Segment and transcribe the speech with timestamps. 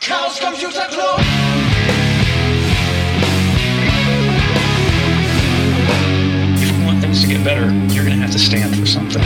[0.00, 1.20] Chaos Computer Club.
[6.56, 9.22] If you want things to get better, you're going to have to stand for something.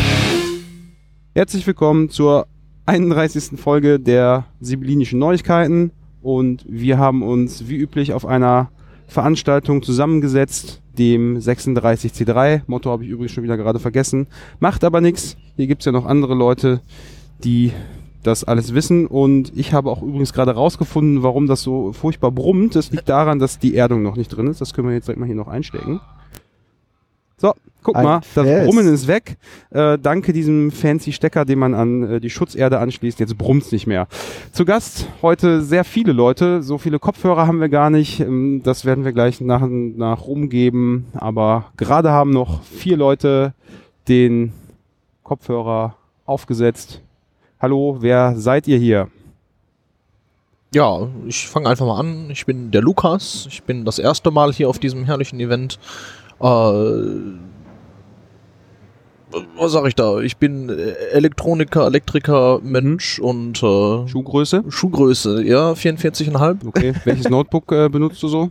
[1.32, 2.48] Herzlich willkommen zur
[2.86, 3.60] 31.
[3.60, 5.92] Folge der Sibyllinischen Neuigkeiten
[6.22, 8.72] und wir haben uns wie üblich auf einer
[9.06, 12.62] Veranstaltung zusammengesetzt, dem 36C3.
[12.66, 14.26] Motto habe ich übrigens schon wieder gerade vergessen.
[14.58, 15.36] Macht aber nichts.
[15.54, 16.80] Hier gibt's ja noch andere Leute,
[17.44, 17.72] die
[18.26, 22.74] das alles wissen und ich habe auch übrigens gerade rausgefunden, warum das so furchtbar brummt.
[22.74, 24.60] Das liegt daran, dass die Erdung noch nicht drin ist.
[24.60, 26.00] Das können wir jetzt direkt mal hier noch einstecken.
[27.36, 28.64] So, guck Ein mal, das Fest.
[28.64, 29.36] Brummen ist weg.
[29.70, 33.20] Äh, danke diesem fancy Stecker, den man an äh, die Schutzerde anschließt.
[33.20, 34.06] Jetzt brummt's nicht mehr.
[34.52, 36.62] Zu Gast heute sehr viele Leute.
[36.62, 38.20] So viele Kopfhörer haben wir gar nicht.
[38.20, 41.06] Ähm, das werden wir gleich nach und nach rumgeben.
[41.14, 43.52] Aber gerade haben noch vier Leute
[44.08, 44.52] den
[45.22, 47.02] Kopfhörer aufgesetzt.
[47.64, 49.08] Hallo, wer seid ihr hier?
[50.74, 52.28] Ja, ich fange einfach mal an.
[52.28, 53.46] Ich bin der Lukas.
[53.48, 55.78] Ich bin das erste Mal hier auf diesem herrlichen Event.
[56.40, 56.44] Äh,
[59.56, 60.18] was sag ich da?
[60.20, 64.64] Ich bin äh, Elektroniker, Elektriker, Mensch und äh, Schuhgröße?
[64.68, 65.42] Schuhgröße.
[65.42, 66.66] Ja, 44,5.
[66.66, 66.92] Okay.
[67.04, 68.50] Welches Notebook äh, benutzt du so?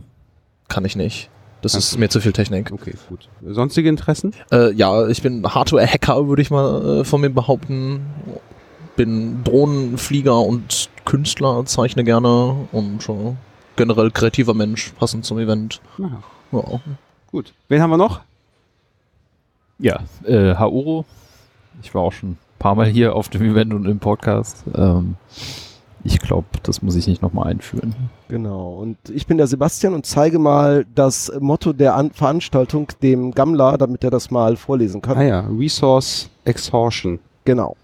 [0.66, 1.30] Kann ich nicht.
[1.62, 2.72] Das ist mir zu viel Technik.
[2.72, 3.28] Okay, gut.
[3.46, 4.34] Sonstige Interessen?
[4.50, 8.00] Äh, ja, ich bin Hardware-Hacker, würde ich mal äh, von mir behaupten.
[8.96, 13.34] Bin Drohnenflieger und Künstler, zeichne gerne und äh,
[13.76, 15.80] generell kreativer Mensch, passend zum Event.
[15.98, 16.22] Aha.
[16.52, 16.80] Ja.
[17.30, 17.52] Gut.
[17.68, 18.20] Wen haben wir noch?
[19.78, 21.04] Ja, äh, Hauro.
[21.82, 24.62] Ich war auch schon ein paar Mal hier auf dem Event und im Podcast.
[24.74, 25.16] Ähm,
[26.04, 27.94] ich glaube, das muss ich nicht nochmal einführen.
[28.28, 28.74] Genau.
[28.74, 33.78] Und ich bin der Sebastian und zeige mal das Motto der An Veranstaltung dem Gammler,
[33.78, 35.16] damit er das mal vorlesen kann.
[35.16, 37.18] Ah ja, Resource Exhaustion.
[37.44, 37.74] Genau.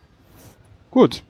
[0.90, 1.22] Gut.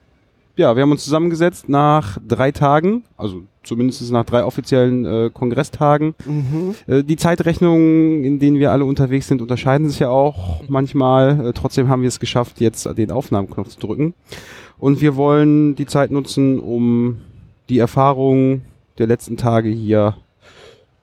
[0.56, 6.14] Ja, wir haben uns zusammengesetzt nach drei Tagen, also zumindest nach drei offiziellen äh, Kongresstagen.
[6.26, 6.74] Mhm.
[6.86, 11.48] Äh, die Zeitrechnungen, in denen wir alle unterwegs sind, unterscheiden sich ja auch manchmal.
[11.48, 14.14] Äh, trotzdem haben wir es geschafft, jetzt den Aufnahmeknopf zu drücken.
[14.78, 17.18] Und wir wollen die Zeit nutzen, um
[17.68, 18.62] die Erfahrungen
[18.98, 20.16] der letzten Tage hier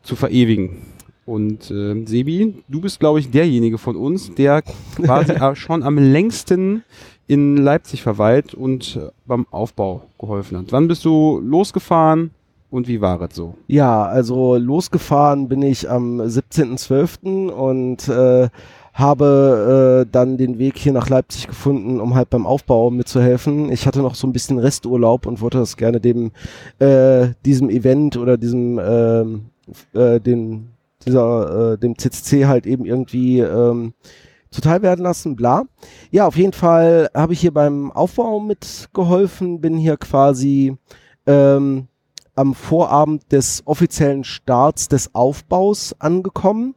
[0.04, 0.78] zu verewigen.
[1.26, 4.62] Und äh, Sebi, du bist, glaube ich, derjenige von uns, der
[4.96, 6.84] quasi schon am längsten
[7.28, 10.72] in Leipzig verweilt und äh, beim Aufbau geholfen hat.
[10.72, 12.32] Wann bist du losgefahren
[12.70, 13.56] und wie war es so?
[13.68, 17.50] Ja, also losgefahren bin ich am 17.12.
[17.50, 18.50] und äh,
[18.94, 23.72] habe äh, dann den Weg hier nach Leipzig gefunden, um halt beim Aufbau mitzuhelfen.
[23.72, 26.32] Ich hatte noch so ein bisschen Resturlaub und wollte das gerne dem
[26.80, 29.46] äh, diesem Event oder diesem ähm,
[29.94, 30.70] äh, den
[31.06, 33.94] dieser äh, dem CCC halt eben irgendwie ähm,
[34.52, 35.64] zuteil werden lassen, bla.
[36.12, 40.78] Ja, auf jeden Fall habe ich hier beim Aufbau mitgeholfen, bin hier quasi
[41.26, 41.88] ähm,
[42.36, 46.76] am Vorabend des offiziellen Starts des Aufbaus angekommen.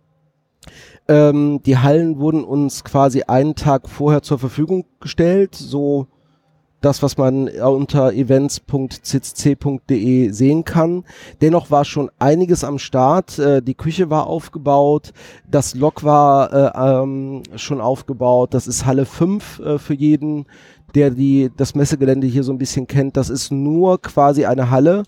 [1.09, 6.07] Ähm, die Hallen wurden uns quasi einen Tag vorher zur Verfügung gestellt, so
[6.81, 11.05] das, was man unter events.ccc.de sehen kann.
[11.41, 13.39] Dennoch war schon einiges am Start.
[13.39, 15.13] Äh, die Küche war aufgebaut,
[15.51, 18.53] das Lok war äh, ähm, schon aufgebaut.
[18.55, 20.47] Das ist Halle 5 äh, für jeden,
[20.95, 23.17] der die, das Messegelände hier so ein bisschen kennt.
[23.17, 25.05] Das ist nur quasi eine Halle,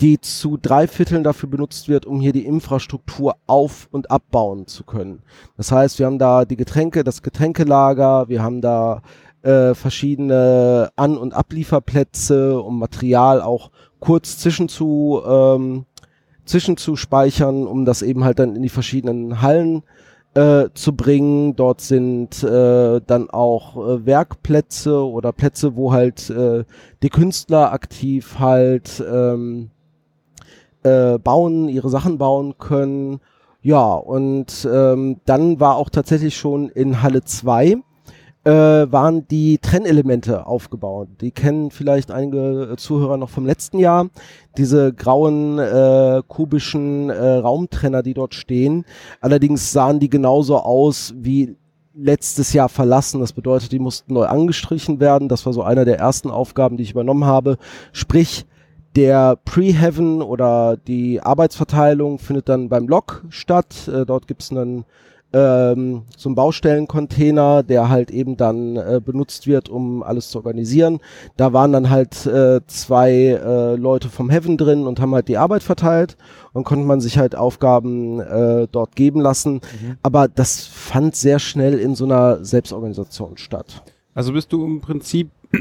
[0.00, 4.84] die zu drei Vierteln dafür benutzt wird, um hier die Infrastruktur auf- und abbauen zu
[4.84, 5.22] können.
[5.56, 9.02] Das heißt, wir haben da die Getränke, das Getränkelager, wir haben da
[9.42, 15.86] äh, verschiedene An- und Ablieferplätze, um Material auch kurz zwischen zu, ähm,
[16.44, 19.82] zwischen zu speichern, um das eben halt dann in die verschiedenen Hallen
[20.34, 21.56] äh, zu bringen.
[21.56, 26.64] Dort sind äh, dann auch äh, Werkplätze oder Plätze, wo halt äh,
[27.02, 29.70] die Künstler aktiv halt ähm,
[30.82, 33.20] äh, bauen, ihre Sachen bauen können.
[33.62, 37.76] Ja, und ähm, dann war auch tatsächlich schon in Halle 2
[38.44, 41.08] äh, waren die Trennelemente aufgebaut.
[41.20, 44.08] Die kennen vielleicht einige Zuhörer noch vom letzten Jahr.
[44.56, 48.84] Diese grauen äh, kubischen äh, Raumtrenner, die dort stehen.
[49.20, 51.56] Allerdings sahen die genauso aus wie
[51.94, 53.20] letztes Jahr verlassen.
[53.20, 55.28] Das bedeutet, die mussten neu angestrichen werden.
[55.28, 57.58] Das war so einer der ersten Aufgaben, die ich übernommen habe.
[57.92, 58.46] Sprich,
[58.96, 63.88] der Pre-Heaven oder die Arbeitsverteilung findet dann beim Lok statt.
[63.88, 64.84] Äh, dort gibt es dann
[65.32, 70.98] ähm, so einen Baustellencontainer, der halt eben dann äh, benutzt wird, um alles zu organisieren.
[71.36, 75.36] Da waren dann halt äh, zwei äh, Leute vom Heaven drin und haben halt die
[75.38, 76.16] Arbeit verteilt
[76.52, 79.60] und konnte man sich halt Aufgaben äh, dort geben lassen.
[80.02, 83.82] Aber das fand sehr schnell in so einer Selbstorganisation statt.
[84.14, 85.30] Also bist du im Prinzip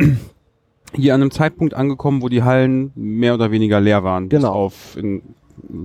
[0.96, 4.30] hier an einem Zeitpunkt angekommen, wo die Hallen mehr oder weniger leer waren.
[4.30, 4.54] Bis Genau.
[4.54, 5.22] auf in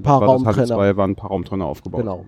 [0.03, 0.67] Paar war das Halle Raumtrenner.
[0.77, 2.01] 2 waren ein paar Raumtrenner aufgebaut.
[2.03, 2.25] Genau.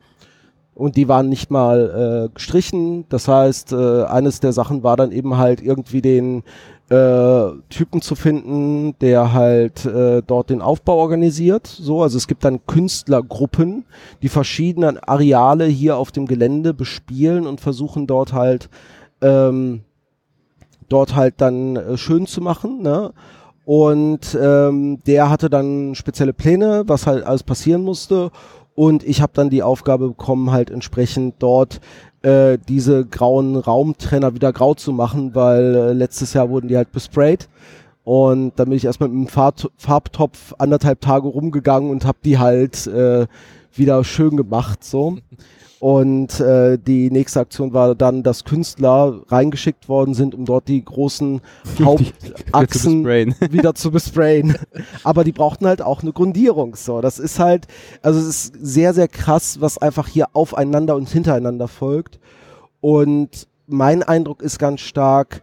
[0.76, 3.06] Und die waren nicht mal äh, gestrichen.
[3.08, 6.42] Das heißt, äh, eines der Sachen war dann eben halt irgendwie den
[6.90, 11.66] äh, Typen zu finden, der halt äh, dort den Aufbau organisiert.
[11.66, 13.86] So, also es gibt dann Künstlergruppen,
[14.20, 18.68] die verschiedenen Areale hier auf dem Gelände bespielen und versuchen dort halt
[19.22, 19.80] ähm,
[20.90, 22.82] dort halt dann äh, schön zu machen.
[22.82, 23.12] Ne?
[23.64, 28.30] Und ähm, der hatte dann spezielle Pläne, was halt alles passieren musste.
[28.76, 31.80] Und ich habe dann die Aufgabe bekommen, halt entsprechend dort
[32.22, 36.92] äh, diese grauen Raumtrenner wieder grau zu machen, weil äh, letztes Jahr wurden die halt
[36.92, 37.48] besprayt.
[38.04, 42.38] Und dann bin ich erstmal mit dem Farb Farbtopf anderthalb Tage rumgegangen und habe die
[42.38, 43.26] halt äh,
[43.72, 44.84] wieder schön gemacht.
[44.84, 45.16] so.
[45.78, 50.82] Und äh, die nächste Aktion war dann, dass Künstler reingeschickt worden sind, um dort die
[50.82, 51.42] großen
[51.82, 53.34] Hauptachsen Brain.
[53.50, 54.56] wieder zu besprayen.
[55.04, 56.76] Aber die brauchten halt auch eine Grundierung.
[56.76, 57.66] So, das ist halt,
[58.02, 62.18] also es ist sehr, sehr krass, was einfach hier aufeinander und hintereinander folgt.
[62.80, 65.42] Und mein Eindruck ist ganz stark,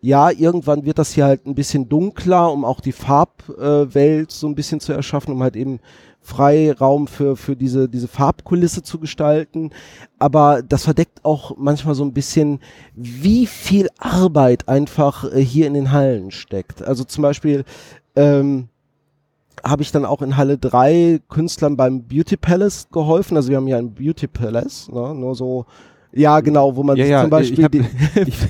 [0.00, 4.56] ja, irgendwann wird das hier halt ein bisschen dunkler, um auch die Farbwelt so ein
[4.56, 5.78] bisschen zu erschaffen, um halt eben
[6.22, 9.70] Freiraum für, für diese, diese Farbkulisse zu gestalten.
[10.18, 12.60] Aber das verdeckt auch manchmal so ein bisschen,
[12.94, 16.82] wie viel Arbeit einfach äh, hier in den Hallen steckt.
[16.82, 17.64] Also zum Beispiel,
[18.16, 18.68] ähm,
[19.64, 23.36] habe ich dann auch in Halle 3 Künstlern beim Beauty Palace geholfen.
[23.36, 25.14] Also wir haben ja ein Beauty Palace, ne?
[25.14, 25.66] nur so,
[26.12, 27.84] ja genau, wo man Ja, sich ja, zum Beispiel ich, hab, die,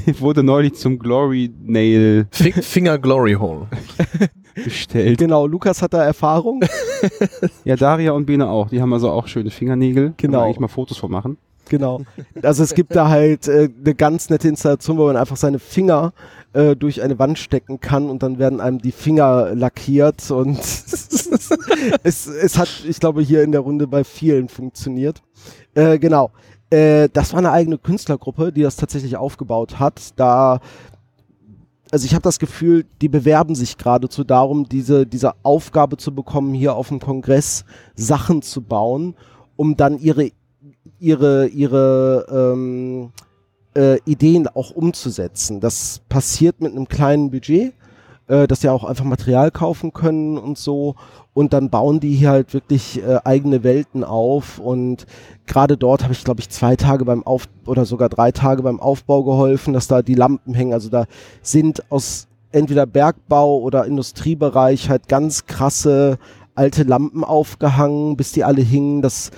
[0.10, 3.66] ich wurde neulich zum Glory Nail Fi- Finger Glory Hole.
[4.54, 5.18] bestellt.
[5.18, 6.62] genau, Lukas hat da Erfahrung.
[7.64, 8.68] Ja, Daria und Bene auch.
[8.68, 10.14] Die haben also auch schöne Fingernägel.
[10.16, 10.42] Kann man Genau.
[10.44, 11.36] eigentlich mal Fotos von machen.
[11.68, 12.02] Genau.
[12.42, 16.12] Also es gibt da halt äh, eine ganz nette Installation, wo man einfach seine Finger
[16.52, 20.58] äh, durch eine Wand stecken kann und dann werden einem die Finger lackiert und
[22.02, 25.22] es, es hat, ich glaube, hier in der Runde bei vielen funktioniert.
[25.74, 26.30] Äh, genau.
[26.70, 30.00] Äh, das war eine eigene Künstlergruppe, die das tatsächlich aufgebaut hat.
[30.16, 30.60] Da
[31.92, 36.54] also ich habe das Gefühl, die bewerben sich geradezu darum, diese, diese Aufgabe zu bekommen,
[36.54, 39.14] hier auf dem Kongress Sachen zu bauen,
[39.56, 40.30] um dann ihre,
[40.98, 43.12] ihre, ihre ähm,
[43.76, 45.60] äh, Ideen auch umzusetzen.
[45.60, 47.74] Das passiert mit einem kleinen Budget,
[48.28, 50.94] äh, dass sie auch einfach Material kaufen können und so.
[51.34, 54.58] Und dann bauen die hier halt wirklich äh, eigene Welten auf.
[54.58, 55.06] Und
[55.46, 58.80] gerade dort habe ich, glaube ich, zwei Tage beim Auf oder sogar drei Tage beim
[58.80, 60.72] Aufbau geholfen, dass da die Lampen hängen.
[60.72, 61.06] Also da
[61.40, 66.18] sind aus entweder Bergbau oder Industriebereich halt ganz krasse
[66.54, 69.00] alte Lampen aufgehangen, bis die alle hingen.
[69.02, 69.30] Das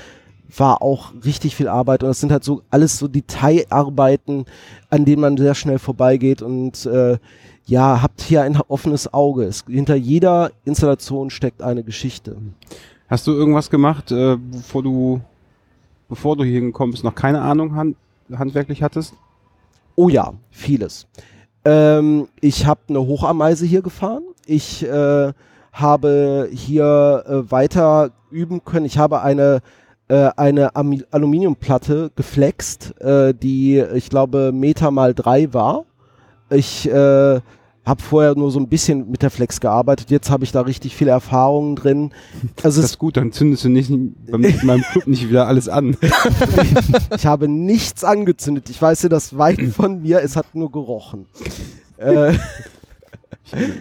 [0.56, 4.44] war auch richtig viel Arbeit und das sind halt so alles so Detailarbeiten,
[4.90, 7.18] an denen man sehr schnell vorbeigeht und äh,
[7.66, 9.44] ja, habt hier ein offenes Auge.
[9.44, 12.36] Es, hinter jeder Installation steckt eine Geschichte.
[13.08, 15.20] Hast du irgendwas gemacht, äh, bevor du
[16.08, 17.96] bevor du hier gekommen bist, noch keine Ahnung hand,
[18.32, 19.14] handwerklich hattest?
[19.96, 21.06] Oh ja, vieles.
[21.64, 24.22] Ähm, ich habe eine Hochameise hier gefahren.
[24.46, 25.32] Ich äh,
[25.72, 28.86] habe hier äh, weiter üben können.
[28.86, 29.60] Ich habe eine
[30.08, 35.84] äh, eine Aluminiumplatte geflext, äh, die ich glaube Meter mal drei war.
[36.50, 37.40] Ich äh,
[37.84, 40.10] habe vorher nur so ein bisschen mit der Flex gearbeitet.
[40.10, 42.12] Jetzt habe ich da richtig viele Erfahrungen drin.
[42.62, 43.90] Also Das ist gut, dann zündest du nicht
[44.30, 45.96] beim, in meinem Club nicht wieder alles an.
[47.16, 48.70] Ich habe nichts angezündet.
[48.70, 50.20] Ich weiß ja das weit von mir.
[50.22, 51.26] Es hat nur gerochen.
[51.98, 52.32] äh,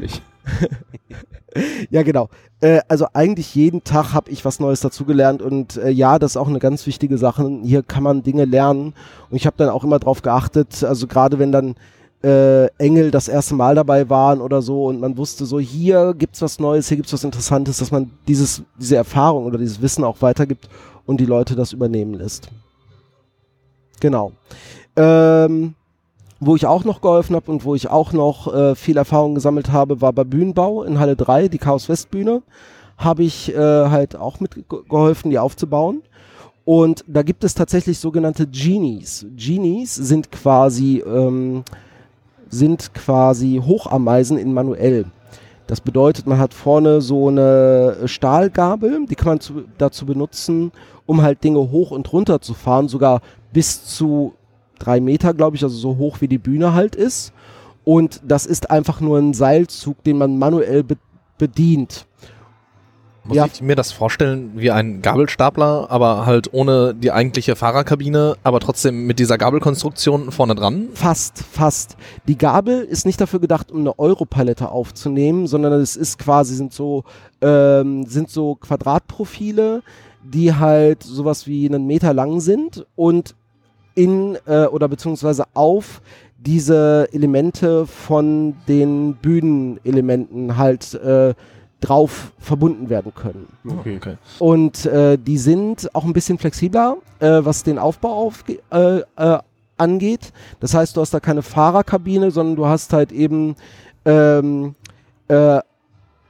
[0.01, 0.21] Ich
[1.89, 2.29] ja, genau.
[2.59, 6.37] Äh, also eigentlich jeden Tag habe ich was Neues dazugelernt und äh, ja, das ist
[6.37, 7.59] auch eine ganz wichtige Sache.
[7.63, 8.93] Hier kann man Dinge lernen
[9.29, 10.83] und ich habe dann auch immer drauf geachtet.
[10.83, 11.75] Also gerade wenn dann
[12.23, 16.41] äh, Engel das erste Mal dabei waren oder so und man wusste so, hier gibt's
[16.41, 20.21] was Neues, hier gibt's was Interessantes, dass man dieses, diese Erfahrung oder dieses Wissen auch
[20.21, 20.69] weitergibt
[21.05, 22.49] und die Leute das übernehmen lässt.
[23.99, 24.31] Genau.
[24.95, 25.75] Ähm,
[26.39, 29.71] wo ich auch noch geholfen habe und wo ich auch noch äh, viel Erfahrung gesammelt
[29.71, 32.41] habe, war bei Bühnenbau in Halle 3, die Chaos West Bühne.
[32.97, 36.03] Habe ich äh, halt auch mitgeholfen, die aufzubauen.
[36.65, 39.25] Und da gibt es tatsächlich sogenannte Genies.
[39.35, 41.63] Genies sind quasi, ähm,
[42.53, 45.05] sind quasi Hochameisen in manuell.
[45.67, 50.71] Das bedeutet, man hat vorne so eine Stahlgabel, die kann man zu, dazu benutzen,
[51.05, 53.21] um halt Dinge hoch und runter zu fahren, sogar
[53.53, 54.33] bis zu
[54.79, 57.33] drei Meter, glaube ich, also so hoch wie die Bühne halt ist.
[57.85, 60.97] Und das ist einfach nur ein Seilzug, den man manuell be
[61.37, 62.05] bedient.
[63.25, 63.45] Muss Ja.
[63.45, 69.05] ich mir das vorstellen wie ein Gabelstapler, aber halt ohne die eigentliche Fahrerkabine, aber trotzdem
[69.07, 70.89] mit dieser Gabelkonstruktion vorne dran?
[70.93, 71.95] Fast, fast.
[72.27, 76.73] Die Gabel ist nicht dafür gedacht, um eine Europalette aufzunehmen, sondern es ist quasi, sind
[76.73, 77.05] so,
[77.41, 79.83] ähm, sind so Quadratprofile,
[80.23, 83.35] die halt sowas wie einen Meter lang sind und
[83.95, 86.01] in äh, oder beziehungsweise auf
[86.37, 91.33] diese Elemente von den Bühnenelementen halt äh,
[91.83, 93.47] drauf verbunden werden können.
[93.67, 93.97] Okay.
[93.97, 94.17] okay.
[94.39, 99.39] Und äh, die sind auch ein bisschen flexibler, äh, was den Aufbau auf, äh, äh,
[99.77, 100.31] angeht.
[100.59, 103.55] Das heißt, du hast da keine Fahrerkabine, sondern du hast halt eben
[104.05, 104.75] ähm,
[105.27, 105.59] äh,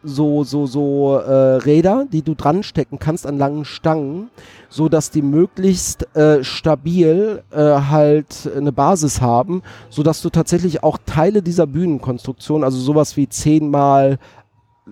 [0.03, 4.29] so, so, so äh, Räder, die du dran stecken kannst an langen Stangen,
[4.69, 10.83] so dass die möglichst äh, stabil äh, halt eine Basis haben, so dass du tatsächlich
[10.83, 14.17] auch Teile dieser Bühnenkonstruktion, also sowas wie 10 mal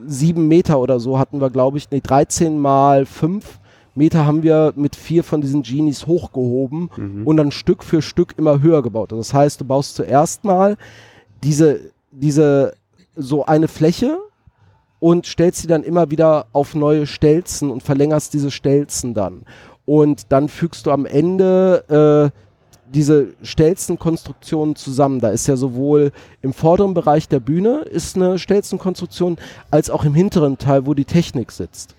[0.06, 3.60] 7 Meter oder so hatten wir, glaube ich, nee, 13 mal 5
[3.94, 7.28] Meter haben wir mit vier von diesen Genies hochgehoben Mhm.
[7.28, 9.12] und dann Stück für Stück immer höher gebaut.
[9.12, 10.78] Also Das heißt, du baust zuerst mal
[11.44, 12.74] diese, diese,
[13.18, 14.18] so eine Fläche
[15.00, 19.42] und stellst sie dann immer wieder auf neue Stelzen und verlängerst diese Stelzen dann.
[19.86, 22.38] Und dann fügst du am Ende äh,
[22.94, 25.20] diese Stelzenkonstruktionen zusammen.
[25.20, 29.38] Da ist ja sowohl im vorderen Bereich der Bühne ist eine Stelzenkonstruktion,
[29.70, 31.96] als auch im hinteren Teil, wo die Technik sitzt.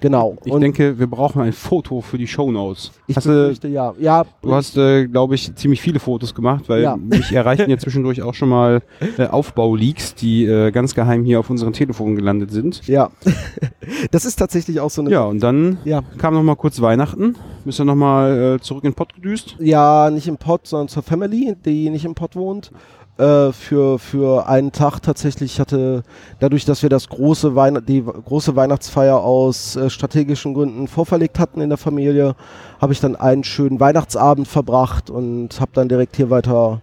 [0.00, 0.36] Genau.
[0.44, 2.92] Ich und denke, wir brauchen ein Foto für die Shownotes.
[3.06, 3.94] ich Hast du, befürchte, ja.
[3.98, 6.96] Ja, du hast, äh, glaube ich, ziemlich viele Fotos gemacht, weil Ja.
[6.96, 8.82] mich erreichen ja zwischendurch auch schon mal
[9.16, 12.86] äh, Aufbauleaks, die äh, ganz geheim hier auf unseren Telefonen gelandet sind.
[12.86, 13.10] ja.
[14.10, 15.10] das ist tatsächlich auch so eine.
[15.10, 16.02] Ja, und dann Ja.
[16.18, 17.36] kam noch mal kurz Weihnachten.
[17.64, 19.56] Bist du noch mal äh, zurück in den Pott gedüst?
[19.58, 22.70] Ja, nicht im Pott, sondern zur Family, die nicht im Pott wohnt.
[23.16, 26.02] Äh, für, für einen Tag tatsächlich Ich hatte,
[26.40, 31.60] dadurch, dass wir das große Weihn die große Weihnachtsfeier aus äh, strategischen Gründen vorverlegt hatten
[31.60, 32.34] in der Familie,
[32.80, 36.82] habe ich dann einen schönen Weihnachtsabend verbracht und habe dann direkt hier weiter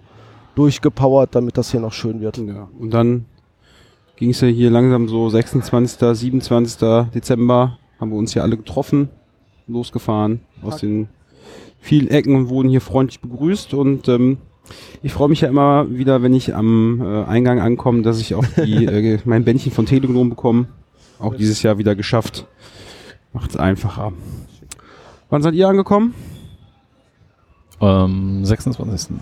[0.56, 2.38] durchgepowert, damit das hier noch schön wird.
[2.38, 2.70] Ja.
[2.80, 3.26] Und dann
[4.16, 7.10] ging es ja hier langsam so 26., 27.
[7.14, 9.10] Dezember haben wir uns hier alle getroffen,
[9.68, 11.10] losgefahren aus den
[11.82, 14.38] vielen Ecken und wurden hier freundlich begrüßt und ähm,
[15.04, 18.46] ich freue mich ja immer wieder, wenn ich am äh, Eingang ankomme, dass ich auch
[18.64, 20.68] die, äh, mein Bändchen von Telegram bekomme.
[21.20, 22.48] Auch dieses Jahr wieder geschafft.
[23.34, 24.12] Macht es einfacher.
[25.30, 26.14] Wann seid ihr angekommen?
[27.80, 29.16] Ähm, 26.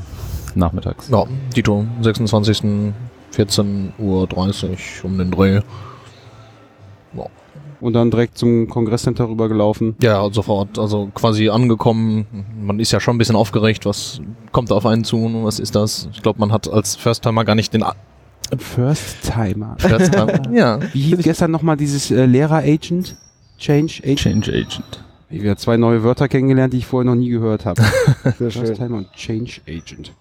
[0.56, 1.10] nachmittags.
[1.10, 1.26] Ja,
[1.56, 2.94] Dito, 26.
[3.36, 4.28] 14.30 Uhr
[5.04, 5.62] um den Dreh.
[7.82, 9.96] Und dann direkt zum Kongresscenter rübergelaufen.
[10.02, 10.78] Ja, sofort.
[10.78, 12.26] Also quasi angekommen.
[12.62, 13.86] Man ist ja schon ein bisschen aufgeregt.
[13.86, 14.22] Was
[14.52, 15.18] kommt da auf einen zu?
[15.44, 16.10] Was ist das?
[16.12, 17.96] Ich glaube, man hat als First-Timer gar nicht den A
[18.58, 19.76] First Timer.
[19.78, 20.42] First-Timer.
[20.52, 20.80] ja.
[20.94, 23.16] Wie hieß gestern nochmal dieses äh, Lehrer-Agent?
[23.58, 24.20] Change Agent?
[24.20, 25.04] Change Agent.
[25.30, 27.84] Ich habe zwei neue Wörter kennengelernt, die ich vorher noch nie gehört habe.
[28.40, 30.14] Sehr First Timer und Change Agent.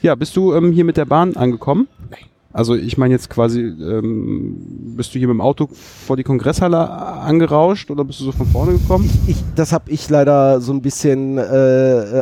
[0.00, 1.88] Ja, bist du ähm, hier mit der Bahn angekommen?
[2.10, 2.20] Nein.
[2.54, 4.54] Also ich meine jetzt quasi, ähm,
[4.96, 8.46] bist du hier mit dem Auto vor die Kongresshalle angerauscht oder bist du so von
[8.46, 9.10] vorne gekommen?
[9.26, 11.42] Ich, das habe ich leider so ein bisschen, äh,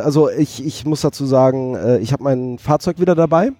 [0.03, 3.51] also ich, ich muss dazu sagen, äh, ich habe mein Fahrzeug wieder dabei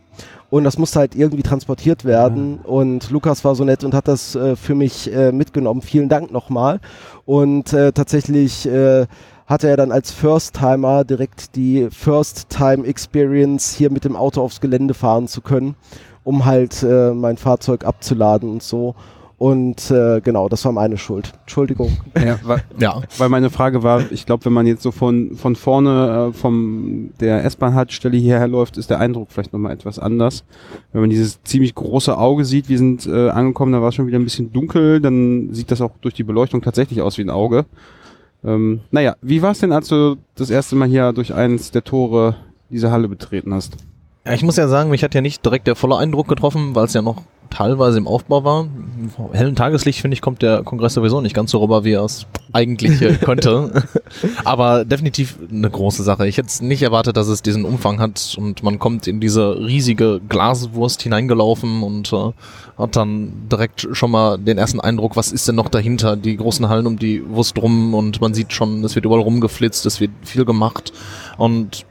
[0.50, 4.34] und das musste halt irgendwie transportiert werden und Lukas war so nett und hat das
[4.34, 5.84] äh, für mich äh, mitgenommen.
[5.84, 6.80] Vielen Dank nochmal
[7.26, 9.06] und äh, tatsächlich äh,
[9.46, 15.28] hatte er dann als First-Timer direkt die First-Time-Experience hier mit dem Auto aufs Gelände fahren
[15.28, 15.76] zu können,
[16.24, 18.96] um halt äh, mein Fahrzeug abzuladen und so.
[19.40, 21.34] Und äh, genau, das war meine Schuld.
[21.42, 21.98] Entschuldigung.
[22.16, 23.02] Ja, weil, Ja.
[23.18, 27.10] weil meine Frage war, ich glaube, wenn man jetzt so von, von vorne äh, vom
[27.20, 30.46] der S-Bahn-Haltestelle hierher läuft, ist der Eindruck vielleicht nochmal etwas anders.
[30.94, 34.08] Wenn man dieses ziemlich große Auge sieht, wir sind äh, angekommen, da war es schon
[34.08, 37.30] wieder ein bisschen dunkel, dann sieht das auch durch die Beleuchtung tatsächlich aus wie ein
[37.30, 37.66] Auge.
[38.46, 41.84] Ähm, naja, wie war es denn, als du das erste Mal hier durch eins der
[41.84, 42.36] Tore
[42.70, 43.76] diese Halle betreten hast?
[44.26, 46.86] Ja, ich muss ja sagen, mich hat ja nicht direkt der volle Eindruck getroffen, weil
[46.86, 48.62] es ja noch teilweise im Aufbau war.
[48.64, 52.06] Im hellen Tageslicht, finde ich, kommt der Kongress sowieso nicht ganz so rüber, wie er
[52.06, 53.84] es eigentlich könnte.
[54.46, 56.26] Aber definitiv eine große Sache.
[56.26, 59.60] Ich hätte es nicht erwartet, dass es diesen Umfang hat und man kommt in diese
[59.60, 62.32] riesige Glaswurst hineingelaufen und äh,
[62.78, 66.16] hat dann direkt schon mal den ersten Eindruck, was ist denn noch dahinter?
[66.16, 69.86] Die großen Hallen um die Wurst rum und man sieht schon, es wird überall rumgeflitzt,
[69.86, 70.94] es wird viel gemacht
[71.38, 71.86] und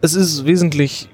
[0.00, 1.08] es ist wesentlich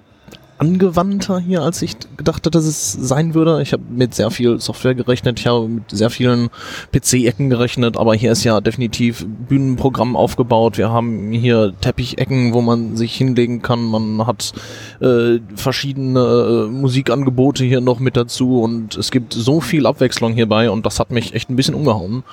[0.65, 3.61] angewandter hier, als ich gedacht hatte, dass es sein würde.
[3.63, 6.49] Ich habe mit sehr viel Software gerechnet, ich habe mit sehr vielen
[6.93, 10.79] PC-Ecken gerechnet, aber hier ist ja definitiv Bühnenprogramm aufgebaut.
[10.79, 13.85] Wir haben hier Teppichecken, wo man sich hinlegen kann.
[13.85, 14.53] Man hat
[15.01, 20.71] äh, verschiedene äh, Musikangebote hier noch mit dazu und es gibt so viel Abwechslung hierbei
[20.71, 22.25] und das hat mich echt ein bisschen umgehauen.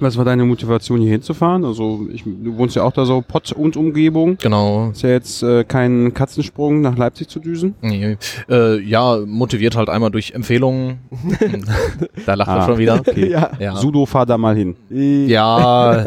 [0.00, 1.64] Was war deine Motivation, hier hinzufahren?
[1.64, 4.36] Also, ich, du wohnst ja auch da so Pott und Umgebung.
[4.40, 4.90] Genau.
[4.90, 7.74] Ist ja jetzt äh, kein Katzensprung nach Leipzig zu düsen.
[7.82, 8.16] Nee.
[8.48, 10.98] Äh, ja, motiviert halt einmal durch Empfehlungen.
[12.26, 13.00] da lacht er Ah, schon wieder.
[13.00, 13.30] Okay.
[13.30, 13.50] Ja.
[13.58, 13.76] Ja.
[13.76, 14.76] Sudo, fahr da mal hin.
[15.30, 16.06] Ja,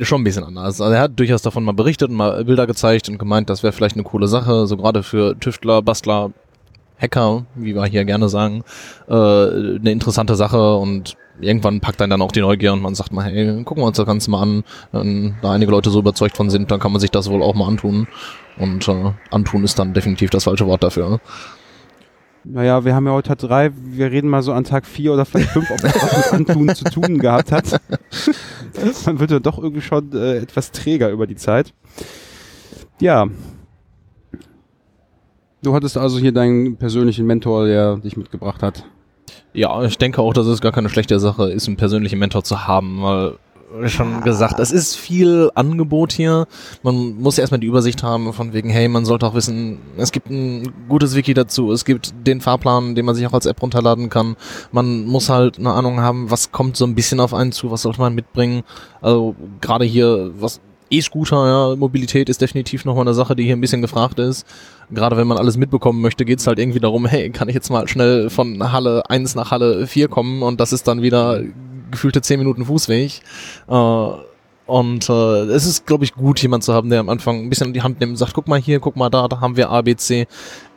[0.00, 0.80] schon ein bisschen anders.
[0.80, 3.72] Also er hat durchaus davon mal berichtet und mal Bilder gezeigt und gemeint, das wäre
[3.72, 6.30] vielleicht eine coole Sache, so gerade für Tüftler, Bastler,
[7.00, 8.62] Hacker, wie wir hier gerne sagen,
[9.08, 13.12] äh, eine interessante Sache und irgendwann packt einen dann auch die Neugier und man sagt
[13.12, 14.64] mal, hey, gucken wir uns das Ganze mal an.
[14.92, 17.54] Wenn da einige Leute so überzeugt von sind, dann kann man sich das wohl auch
[17.54, 18.06] mal antun.
[18.58, 21.20] Und äh, antun ist dann definitiv das falsche Wort dafür.
[22.44, 23.70] Naja, wir haben ja heute drei.
[23.74, 26.74] Wir reden mal so an Tag vier oder vielleicht fünf, ob das was mit Antun
[26.74, 27.80] zu tun gehabt hat.
[29.06, 31.74] Man wird ja doch irgendwie schon äh, etwas träger über die Zeit.
[32.98, 33.26] Ja.
[35.62, 38.84] Du hattest also hier deinen persönlichen Mentor, der dich mitgebracht hat.
[39.52, 42.66] Ja, ich denke auch, dass es gar keine schlechte Sache ist, einen persönlichen Mentor zu
[42.66, 43.34] haben, weil
[43.86, 46.46] schon gesagt, es ist viel Angebot hier.
[46.82, 50.28] Man muss erstmal die Übersicht haben von wegen, hey, man sollte auch wissen, es gibt
[50.30, 54.08] ein gutes Wiki dazu, es gibt den Fahrplan, den man sich auch als App runterladen
[54.08, 54.36] kann.
[54.72, 57.82] Man muss halt eine Ahnung haben, was kommt so ein bisschen auf einen zu, was
[57.82, 58.62] sollte man mitbringen.
[59.00, 63.60] Also gerade hier, was E-Scooter, ja, Mobilität ist definitiv nochmal eine Sache, die hier ein
[63.60, 64.46] bisschen gefragt ist.
[64.90, 67.86] Gerade wenn man alles mitbekommen möchte, geht's halt irgendwie darum, hey, kann ich jetzt mal
[67.86, 71.40] schnell von Halle 1 nach Halle 4 kommen und das ist dann wieder
[71.90, 73.20] gefühlte 10 Minuten Fußweg.
[73.68, 74.08] Äh,
[74.66, 77.68] und äh, es ist, glaube ich, gut, jemand zu haben, der am Anfang ein bisschen
[77.68, 79.70] in die Hand nimmt und sagt, guck mal hier, guck mal da, da haben wir
[79.70, 80.26] ABC.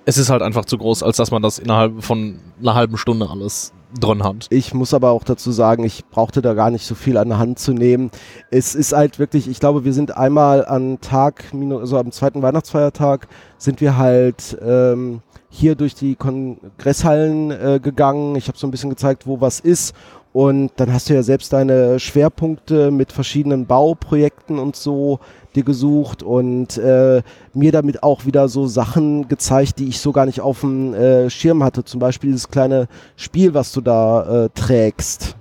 [0.06, 3.30] Es ist halt einfach zu groß, als dass man das innerhalb von einer halben Stunde
[3.30, 4.48] alles drin hat.
[4.50, 7.40] Ich muss aber auch dazu sagen, ich brauchte da gar nicht so viel an der
[7.40, 8.12] Hand zu nehmen.
[8.50, 13.28] Es ist halt wirklich, ich glaube, wir sind einmal am Tag, also am zweiten Weihnachtsfeiertag,
[13.58, 18.36] sind wir halt ähm, hier durch die Kongresshallen äh, gegangen.
[18.36, 19.94] Ich habe so ein bisschen gezeigt, wo was ist.
[20.34, 25.20] Und dann hast du ja selbst deine Schwerpunkte mit verschiedenen Bauprojekten und so
[25.56, 27.22] dir gesucht und äh,
[27.54, 31.30] mir damit auch wieder so Sachen gezeigt, die ich so gar nicht auf dem äh,
[31.30, 31.84] Schirm hatte.
[31.84, 35.36] Zum Beispiel dieses kleine Spiel, was du da äh, trägst.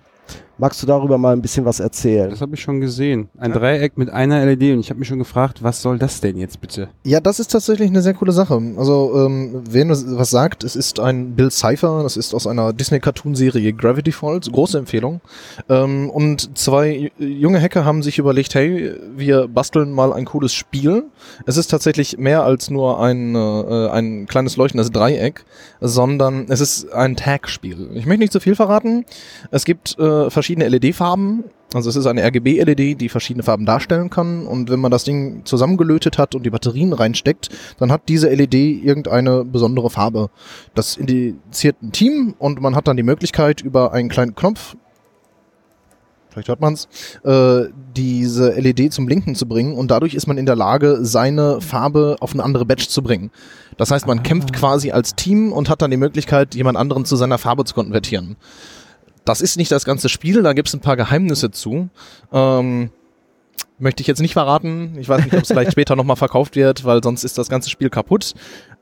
[0.58, 2.30] Magst du darüber mal ein bisschen was erzählen?
[2.30, 3.28] Das habe ich schon gesehen.
[3.38, 6.36] Ein Dreieck mit einer LED und ich habe mich schon gefragt, was soll das denn
[6.36, 6.88] jetzt bitte?
[7.04, 8.60] Ja, das ist tatsächlich eine sehr coole Sache.
[8.76, 12.72] Also, ähm, wen was was sagt, es ist ein Bill Cipher, das ist aus einer
[12.72, 15.20] Disney-Cartoon-Serie Gravity Falls, große Empfehlung.
[15.68, 21.04] Ähm, und zwei junge Hacker haben sich überlegt, hey, wir basteln mal ein cooles Spiel.
[21.46, 25.44] Es ist tatsächlich mehr als nur ein, äh, ein kleines leuchtendes Dreieck,
[25.80, 27.90] sondern es ist ein Tag-Spiel.
[27.94, 29.04] Ich möchte nicht zu viel verraten.
[29.50, 31.44] Es gibt äh, verschiedene LED-Farben.
[31.72, 34.44] Also es ist eine RGB-LED, die verschiedene Farben darstellen kann.
[34.44, 38.54] Und wenn man das Ding zusammengelötet hat und die Batterien reinsteckt, dann hat diese LED
[38.54, 40.30] irgendeine besondere Farbe.
[40.74, 44.74] Das indiziert ein Team und man hat dann die Möglichkeit, über einen kleinen Knopf,
[46.28, 46.88] vielleicht hört man's,
[47.24, 51.60] äh, diese LED zum Blinken zu bringen und dadurch ist man in der Lage, seine
[51.60, 53.30] Farbe auf eine andere Badge zu bringen.
[53.76, 57.14] Das heißt, man kämpft quasi als Team und hat dann die Möglichkeit, jemand anderen zu
[57.16, 58.36] seiner Farbe zu konvertieren.
[59.24, 61.88] Das ist nicht das ganze Spiel, da gibt's ein paar Geheimnisse zu.
[62.32, 62.90] Ähm,
[63.78, 64.96] möchte ich jetzt nicht verraten.
[64.98, 67.70] Ich weiß nicht, ob es vielleicht später nochmal verkauft wird, weil sonst ist das ganze
[67.70, 68.34] Spiel kaputt.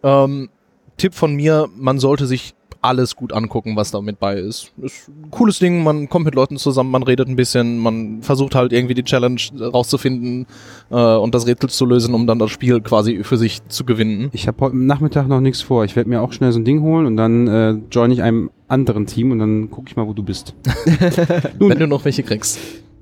[0.03, 0.50] Ähm,
[0.96, 4.73] Tipp von mir, man sollte sich alles gut angucken, was da mit bei ist.
[4.81, 8.55] Ist ein cooles Ding, man kommt mit Leuten zusammen, man redet ein bisschen, man versucht
[8.55, 10.47] halt irgendwie die Challenge rauszufinden
[10.90, 14.31] äh, und das Rätsel zu lösen, um dann das Spiel quasi für sich zu gewinnen.
[14.33, 15.85] Ich habe heute Nachmittag noch nichts vor.
[15.85, 18.51] Ich werde mir auch schnell so ein Ding holen und dann äh, join ich einem
[18.69, 20.55] anderen Team und dann gucke ich mal, wo du bist.
[21.59, 22.59] Wenn du noch welche kriegst.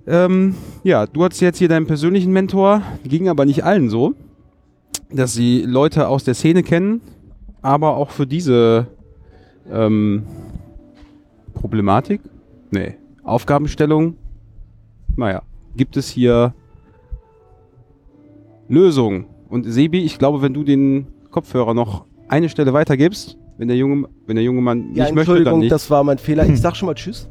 [0.07, 4.14] Ähm, ja, du hattest jetzt hier deinen persönlichen Mentor, ging aber nicht allen so,
[5.12, 7.03] dass sie Leute aus der Szene kennen,
[7.61, 8.87] aber auch für diese
[9.72, 10.24] ähm,
[11.54, 12.20] Problematik,
[12.70, 14.16] nee, Aufgabenstellung,
[15.16, 15.42] naja,
[15.76, 16.54] gibt es hier
[18.68, 19.26] Lösungen.
[19.48, 24.09] Und Sebi, ich glaube, wenn du den Kopfhörer noch eine Stelle weitergibst, wenn der junge,
[24.26, 25.72] wenn der junge Mann Ja, nicht möchte, dann nicht.
[25.72, 26.46] das war mein Fehler.
[26.46, 27.28] Ich sag schon mal Tschüss.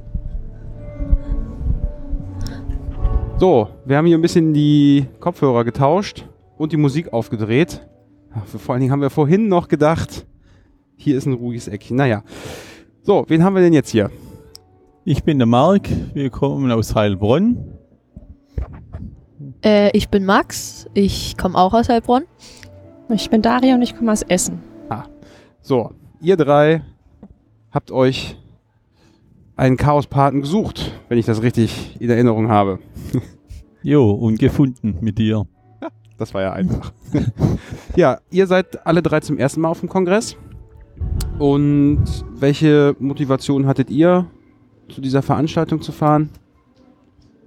[3.38, 7.88] So, wir haben hier ein bisschen die Kopfhörer getauscht und die Musik aufgedreht.
[8.46, 10.26] Vor allen Dingen haben wir vorhin noch gedacht,
[10.98, 11.96] hier ist ein ruhiges Eckchen.
[11.96, 12.24] Naja.
[13.04, 14.12] So, wen haben wir denn jetzt hier?
[15.06, 17.78] Ich bin der Marc, wir kommen aus Heilbronn.
[19.64, 22.24] Äh, ich bin Max, ich komme auch aus Heilbronn.
[23.10, 24.62] Ich bin Daria und ich komme aus Essen.
[25.68, 26.82] So, ihr drei
[27.72, 28.38] habt euch
[29.58, 32.80] einen Chaospaten gesucht, wenn ich das richtig in Erinnerung habe.
[33.84, 35.46] Jo, und gefunden mit dir.
[36.18, 36.92] Das war ja einfach.
[37.96, 40.36] ja, ihr seid alle drei zum ersten Mal auf dem Kongress.
[41.40, 42.06] Und
[42.36, 44.26] welche Motivation hattet ihr,
[44.90, 46.30] zu dieser Veranstaltung zu fahren?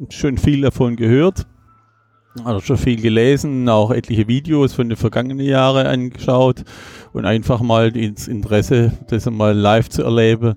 [0.08, 1.46] schon viel davon gehört.
[2.44, 6.62] Also schon viel gelesen, auch etliche Videos von den vergangenen Jahren angeschaut
[7.12, 10.54] und einfach mal ins Interesse, das mal live zu erleben.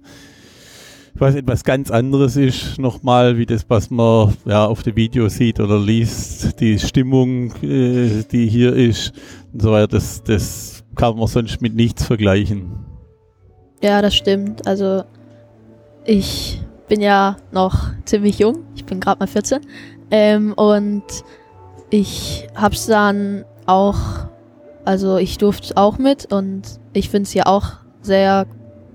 [1.16, 5.60] Was etwas ganz anderes ist, nochmal, wie das, was man ja auf dem Video sieht
[5.60, 9.14] oder liest, die Stimmung, äh, die hier ist
[9.52, 12.72] und so weiter, das, das kann man sonst mit nichts vergleichen.
[13.82, 14.66] Ja, das stimmt.
[14.68, 15.04] Also
[16.06, 18.66] ich bin ja noch ziemlich jung.
[18.76, 19.62] Ich bin gerade mal 14.
[20.12, 21.04] Ähm, und
[21.90, 23.98] ich hab's dann auch,
[24.86, 28.46] also ich durfte auch mit und ich finde es ja auch sehr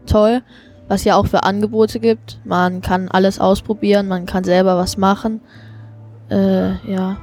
[0.07, 0.43] toll,
[0.89, 2.41] was ja auch für Angebote gibt.
[2.45, 5.41] Man kann alles ausprobieren, man kann selber was machen.
[6.31, 7.19] Äh, ja.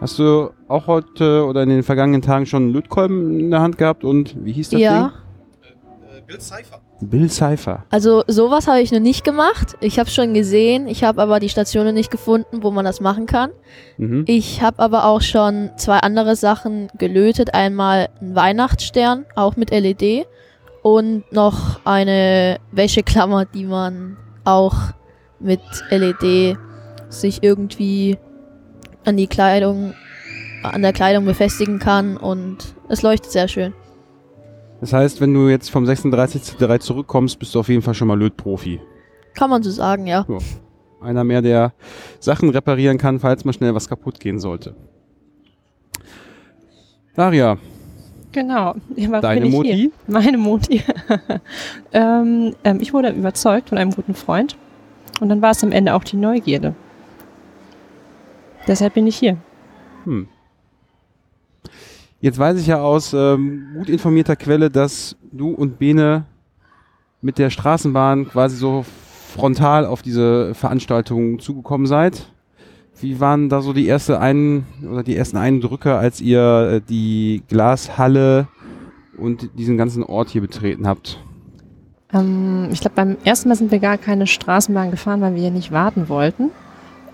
[0.00, 3.76] Hast du auch heute oder in den vergangenen Tagen schon einen Lötkolben in der Hand
[3.78, 5.12] gehabt und wie hieß das Ja,
[6.26, 6.80] Bill Cypher.
[7.00, 7.08] Ding?
[7.08, 7.84] Bill Cypher.
[7.90, 9.76] also sowas habe ich noch nicht gemacht.
[9.80, 13.26] Ich habe schon gesehen, ich habe aber die Stationen nicht gefunden, wo man das machen
[13.26, 13.50] kann.
[13.96, 14.24] Mhm.
[14.28, 17.54] Ich habe aber auch schon zwei andere Sachen gelötet.
[17.54, 20.26] Einmal einen Weihnachtsstern, auch mit LED.
[20.82, 24.74] Und noch eine Wäscheklammer, die man auch
[25.40, 26.56] mit LED
[27.08, 28.18] sich irgendwie
[29.04, 29.94] an die Kleidung,
[30.62, 32.16] an der Kleidung befestigen kann.
[32.16, 33.72] Und es leuchtet sehr schön.
[34.80, 38.18] Das heißt, wenn du jetzt vom 36C3 zurückkommst, bist du auf jeden Fall schon mal
[38.18, 38.80] Lötprofi.
[39.34, 40.26] Kann man so sagen, ja.
[41.00, 41.72] Einer mehr, der
[42.18, 44.74] Sachen reparieren kann, falls mal schnell was kaputt gehen sollte.
[47.14, 47.58] Daria,
[48.32, 48.74] Genau.
[48.94, 49.74] Ja, was deine bin ich Moti?
[49.74, 49.90] Hier?
[50.06, 50.82] Meine Moti.
[51.92, 54.56] ähm, ähm, ich wurde überzeugt von einem guten Freund.
[55.20, 56.74] Und dann war es am Ende auch die Neugierde.
[58.66, 59.36] Deshalb bin ich hier.
[60.04, 60.28] Hm.
[62.20, 66.24] Jetzt weiß ich ja aus ähm, gut informierter Quelle, dass du und Bene
[67.22, 68.84] mit der Straßenbahn quasi so
[69.34, 72.30] frontal auf diese Veranstaltung zugekommen seid.
[73.00, 77.42] Wie waren da so die erste ein oder die ersten Eindrücke, als ihr äh, die
[77.48, 78.48] Glashalle
[79.16, 81.22] und diesen ganzen Ort hier betreten habt?
[82.12, 85.50] Ähm, ich glaube, beim ersten Mal sind wir gar keine Straßenbahn gefahren, weil wir hier
[85.50, 86.50] nicht warten wollten.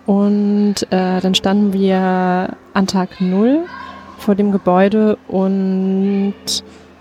[0.04, 3.66] Und äh, dann standen wir an Tag Null
[4.18, 6.34] vor dem Gebäude und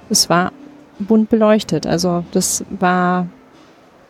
[0.10, 0.52] es war
[1.00, 1.86] bunt beleuchtet.
[1.88, 3.28] Also das war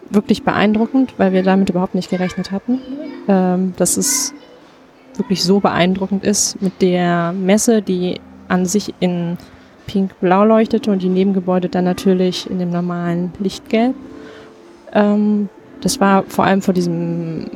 [0.09, 2.79] wirklich beeindruckend, weil wir damit überhaupt nicht gerechnet hatten,
[3.27, 4.33] ähm, dass es
[5.15, 9.37] wirklich so beeindruckend ist mit der Messe, die an sich in
[9.87, 13.95] pink-blau leuchtete und die Nebengebäude dann natürlich in dem normalen Lichtgelb.
[14.93, 15.49] Ähm,
[15.81, 17.47] das war vor allem vor diesem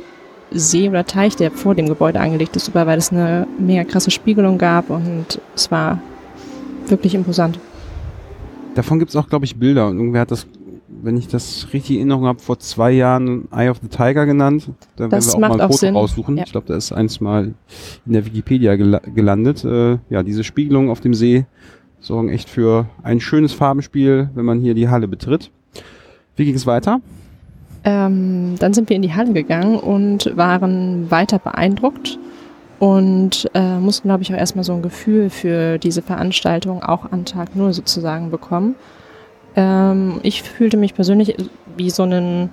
[0.52, 4.10] See oder Teich, der vor dem Gebäude angelegt ist, super, weil es eine mega krasse
[4.10, 6.00] Spiegelung gab und es war
[6.88, 7.58] wirklich imposant.
[8.74, 9.88] Davon gibt es auch, glaube ich, Bilder.
[9.88, 10.46] Und irgendwer hat das,
[11.02, 14.68] wenn ich das richtig in Erinnerung habe, vor zwei Jahren Eye of the Tiger genannt.
[14.96, 15.96] Da werden Das wir auch mal ein auch Foto Sinn.
[15.96, 16.36] raussuchen.
[16.36, 16.44] Ja.
[16.44, 17.54] Ich glaube, da ist eins mal
[18.06, 19.64] in der Wikipedia gela gelandet.
[19.64, 21.46] Äh, ja, diese Spiegelungen auf dem See
[22.00, 25.50] sorgen echt für ein schönes Farbenspiel, wenn man hier die Halle betritt.
[26.36, 27.00] Wie ging es weiter?
[27.84, 32.18] Ähm, dann sind wir in die Halle gegangen und waren weiter beeindruckt
[32.78, 37.24] und äh, mussten, glaube ich, auch erstmal so ein Gefühl für diese Veranstaltung auch an
[37.24, 38.74] Tag Null sozusagen bekommen.
[39.56, 41.36] Ähm, ich fühlte mich persönlich
[41.76, 42.50] wie so einen,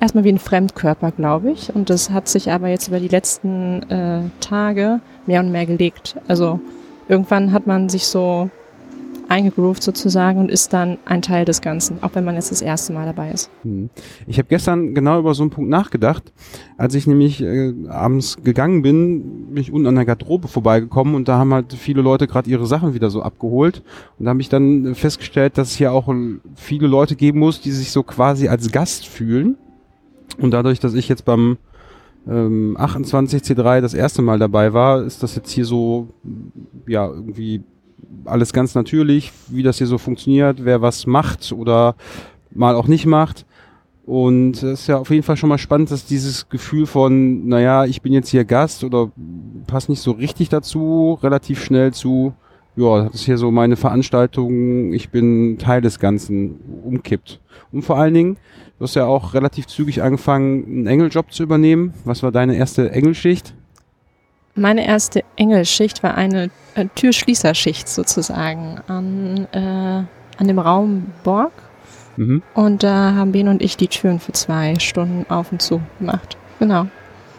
[0.00, 1.74] erstmal wie ein Fremdkörper, glaube ich.
[1.74, 6.16] Und das hat sich aber jetzt über die letzten äh, Tage mehr und mehr gelegt.
[6.28, 6.60] Also
[7.08, 8.50] irgendwann hat man sich so
[9.28, 12.92] eingegroovt sozusagen und ist dann ein Teil des Ganzen, auch wenn man jetzt das erste
[12.92, 13.50] Mal dabei ist.
[13.62, 13.90] Hm.
[14.26, 16.32] Ich habe gestern genau über so einen Punkt nachgedacht.
[16.76, 21.28] Als ich nämlich äh, abends gegangen bin, bin ich unten an der Garderobe vorbeigekommen und
[21.28, 23.82] da haben halt viele Leute gerade ihre Sachen wieder so abgeholt.
[24.18, 27.60] Und da habe ich dann festgestellt, dass es hier auch äh, viele Leute geben muss,
[27.60, 29.56] die sich so quasi als Gast fühlen.
[30.38, 31.56] Und dadurch, dass ich jetzt beim
[32.28, 36.08] ähm, 28C3 das erste Mal dabei war, ist das jetzt hier so,
[36.86, 37.62] ja, irgendwie
[38.24, 41.94] alles ganz natürlich, wie das hier so funktioniert, wer was macht oder
[42.50, 43.46] mal auch nicht macht.
[44.06, 47.84] Und es ist ja auf jeden Fall schon mal spannend, dass dieses Gefühl von, naja,
[47.84, 49.10] ich bin jetzt hier Gast oder
[49.66, 52.32] passt nicht so richtig dazu, relativ schnell zu,
[52.76, 57.40] ja, das ist hier so meine Veranstaltung, ich bin Teil des Ganzen, umkippt.
[57.72, 58.36] Und vor allen Dingen,
[58.78, 61.92] du hast ja auch relativ zügig angefangen, einen Engeljob zu übernehmen.
[62.04, 63.54] Was war deine erste Engelschicht?
[64.56, 69.58] Meine erste Engelschicht war eine äh, Türschließerschicht sozusagen an, äh,
[70.38, 71.52] an dem Raum Borg.
[72.16, 72.42] Mhm.
[72.54, 76.38] Und da haben Ben und ich die Türen für zwei Stunden auf und zu gemacht.
[76.58, 76.86] Genau.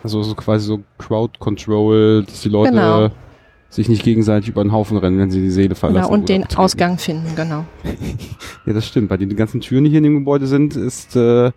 [0.04, 3.10] Also so quasi so Crowd Control, dass die Leute Genau.
[3.70, 6.04] sich nicht gegenseitig über den Haufen rennen, wenn sie die Seele verlassen.
[6.04, 6.14] genau.
[6.14, 6.62] Und den betreten.
[6.62, 7.66] Ausgang finden, genau.
[8.68, 9.10] Ja, das stimmt.
[9.10, 11.52] Bei den ganzen Türen, die hier in dem Gebäude sind, ist äh,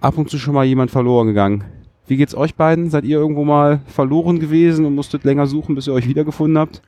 [0.00, 1.64] ab und zu schon mal jemand verloren gegangen.
[2.10, 2.90] Wie geht's euch beiden?
[2.90, 6.82] Seid ihr irgendwo mal verloren gewesen und musstet länger suchen, bis ihr euch wiedergefunden habt?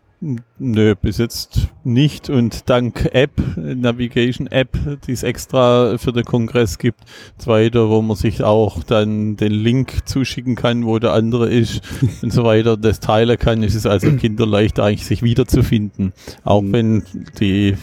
[0.58, 2.28] Nö, bis jetzt nicht.
[2.28, 7.00] Und dank App, Navigation App, die es extra für den Kongress gibt,
[7.38, 11.82] zweiter, wo man sich auch dann den Link zuschicken kann, wo der andere ist
[12.22, 16.12] und so weiter, das teilen kann, ist es also kinderleicht eigentlich sich wiederzufinden.
[16.42, 16.72] Auch Mhm.
[16.72, 17.02] wenn
[17.38, 17.76] die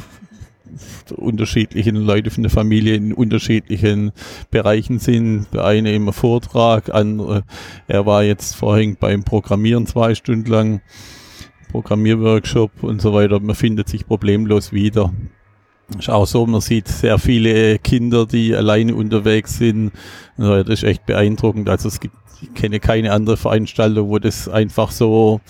[1.15, 4.12] unterschiedlichen Leute von der Familie in unterschiedlichen
[4.51, 5.47] Bereichen sind.
[5.53, 7.43] Der eine im Vortrag, andere,
[7.88, 10.82] er war jetzt vorhin beim Programmieren zwei Stunden lang.
[11.71, 13.39] Programmierworkshop und so weiter.
[13.39, 15.13] Man findet sich problemlos wieder.
[15.97, 19.91] Ist auch so, man sieht sehr viele Kinder, die alleine unterwegs sind.
[20.38, 21.69] Das ist echt beeindruckend.
[21.69, 25.41] Also es gibt, ich kenne keine andere Veranstaltung, wo das einfach so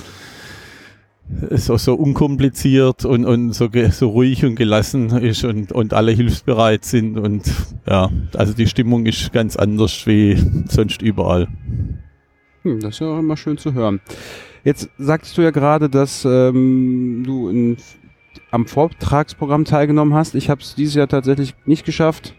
[1.52, 6.86] so, so unkompliziert und, und so, so ruhig und gelassen ist und, und alle hilfsbereit
[6.86, 7.52] sind und
[7.88, 10.38] ja, also die Stimmung ist ganz anders wie
[10.68, 11.48] sonst überall.
[12.64, 14.02] Hm, das ist ja auch immer schön zu hören.
[14.64, 17.78] Jetzt sagtest du ja gerade, dass ähm, du in,
[18.52, 20.36] am Vortragsprogramm teilgenommen hast.
[20.36, 22.36] Ich habe es dieses Jahr tatsächlich nicht geschafft.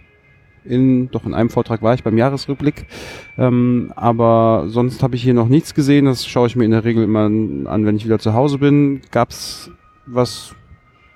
[0.70, 2.87] In, doch in einem Vortrag war ich beim Jahresrückblick.
[3.37, 6.04] Ähm, aber sonst habe ich hier noch nichts gesehen.
[6.06, 9.00] Das schaue ich mir in der Regel immer an, wenn ich wieder zu Hause bin.
[9.11, 9.70] Gab's
[10.06, 10.54] was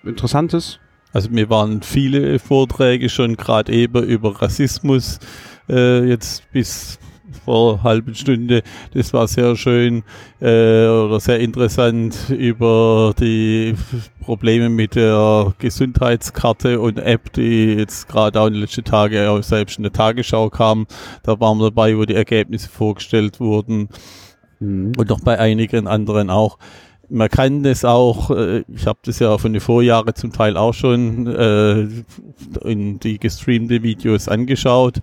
[0.04, 0.80] Interessantes?
[1.12, 5.20] Also mir waren viele Vorträge schon gerade eben über Rassismus
[5.68, 6.98] äh, jetzt bis
[7.44, 8.62] vor halben Stunde.
[8.94, 10.02] Das war sehr schön
[10.40, 13.74] äh, oder sehr interessant über die
[14.20, 19.42] Probleme mit der Gesundheitskarte und App, die jetzt gerade auch in den letzten Tagen auch
[19.42, 20.86] selbst in der Tagesschau kam.
[21.22, 23.88] Da waren wir dabei, wo die Ergebnisse vorgestellt wurden
[24.60, 26.58] und noch bei einigen anderen auch.
[27.10, 30.72] Man kann das auch, äh, ich habe das ja von den Vorjahren zum Teil auch
[30.72, 31.86] schon äh,
[32.64, 35.00] in die gestreamte Videos angeschaut.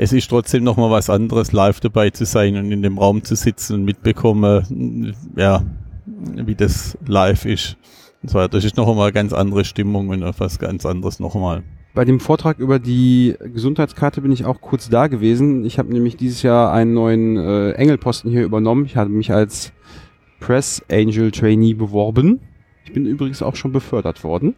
[0.00, 3.34] Es ist trotzdem nochmal was anderes, live dabei zu sein und in dem Raum zu
[3.34, 5.64] sitzen und mitbekommen, ja,
[6.06, 7.76] wie das live ist.
[8.22, 8.50] Und weiter.
[8.50, 11.64] Das ist noch einmal eine ganz andere Stimmung und etwas ganz anderes nochmal.
[11.94, 15.64] Bei dem Vortrag über die Gesundheitskarte bin ich auch kurz da gewesen.
[15.64, 18.84] Ich habe nämlich dieses Jahr einen neuen äh, Engelposten hier übernommen.
[18.84, 19.72] Ich hatte mich als
[20.38, 22.38] Press Angel Trainee beworben.
[22.84, 24.54] Ich bin übrigens auch schon befördert worden.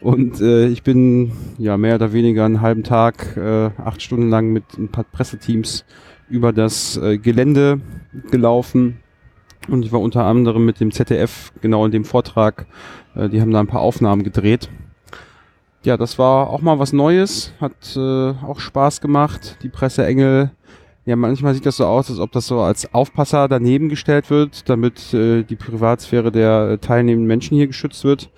[0.00, 4.52] Und äh, ich bin ja mehr oder weniger einen halben Tag, äh, acht Stunden lang
[4.52, 5.84] mit ein paar Presseteams
[6.28, 7.80] über das äh, Gelände
[8.30, 8.98] gelaufen.
[9.68, 12.66] Und ich war unter anderem mit dem ZDF genau in dem Vortrag.
[13.14, 14.68] Äh, die haben da ein paar Aufnahmen gedreht.
[15.86, 19.58] Ja, das war auch mal was Neues, hat äh, auch Spaß gemacht.
[19.62, 20.50] Die Presseengel,
[21.04, 24.68] ja, manchmal sieht das so aus, als ob das so als Aufpasser daneben gestellt wird,
[24.68, 28.30] damit äh, die Privatsphäre der äh, teilnehmenden Menschen hier geschützt wird.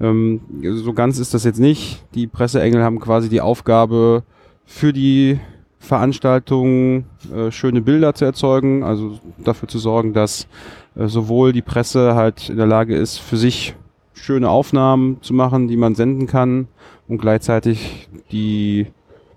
[0.00, 2.04] Ähm, so ganz ist das jetzt nicht.
[2.14, 4.22] Die Presseengel haben quasi die Aufgabe,
[4.64, 5.40] für die
[5.80, 10.46] Veranstaltung äh, schöne Bilder zu erzeugen, also dafür zu sorgen, dass
[10.94, 13.74] äh, sowohl die Presse halt in der Lage ist, für sich
[14.12, 16.68] schöne Aufnahmen zu machen, die man senden kann
[17.08, 18.86] und gleichzeitig die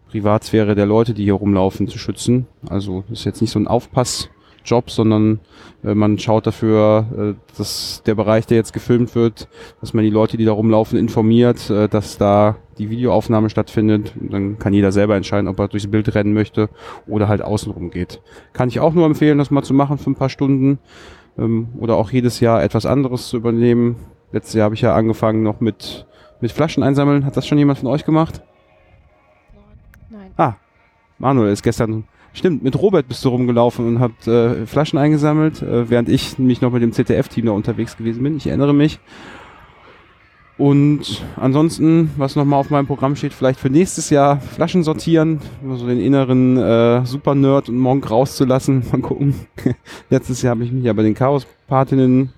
[0.09, 2.45] Privatsphäre der Leute, die hier rumlaufen, zu schützen.
[2.69, 3.67] Also das ist jetzt nicht so ein
[4.63, 5.39] Aufpassjob, sondern
[5.83, 9.47] äh, man schaut dafür, äh, dass der Bereich, der jetzt gefilmt wird,
[9.81, 14.13] dass man die Leute, die da rumlaufen, informiert, äh, dass da die Videoaufnahme stattfindet.
[14.19, 16.69] Und dann kann jeder selber entscheiden, ob er durchs Bild rennen möchte
[17.07, 18.21] oder halt außenrum geht.
[18.53, 20.79] Kann ich auch nur empfehlen, das mal zu machen für ein paar Stunden
[21.37, 23.97] ähm, oder auch jedes Jahr etwas anderes zu übernehmen.
[24.31, 26.07] Letztes Jahr habe ich ja angefangen noch mit,
[26.41, 27.25] mit Flaschen einsammeln.
[27.25, 28.41] Hat das schon jemand von euch gemacht?
[30.09, 30.31] Nein.
[30.37, 30.53] Ah,
[31.19, 35.89] Manuel ist gestern, stimmt, mit Robert bist du rumgelaufen und habt äh, Flaschen eingesammelt, äh,
[35.89, 38.37] während ich nämlich noch mit dem ZDF-Team da unterwegs gewesen bin.
[38.37, 38.99] Ich erinnere mich.
[40.57, 45.41] Und ansonsten, was nochmal auf meinem Programm steht, vielleicht für nächstes Jahr Flaschen sortieren,
[45.75, 48.83] so den inneren äh, Super-Nerd und Monk rauszulassen.
[48.91, 49.33] Mal gucken.
[50.09, 52.33] Letztes Jahr habe ich mich ja bei den Chaos-Patinnen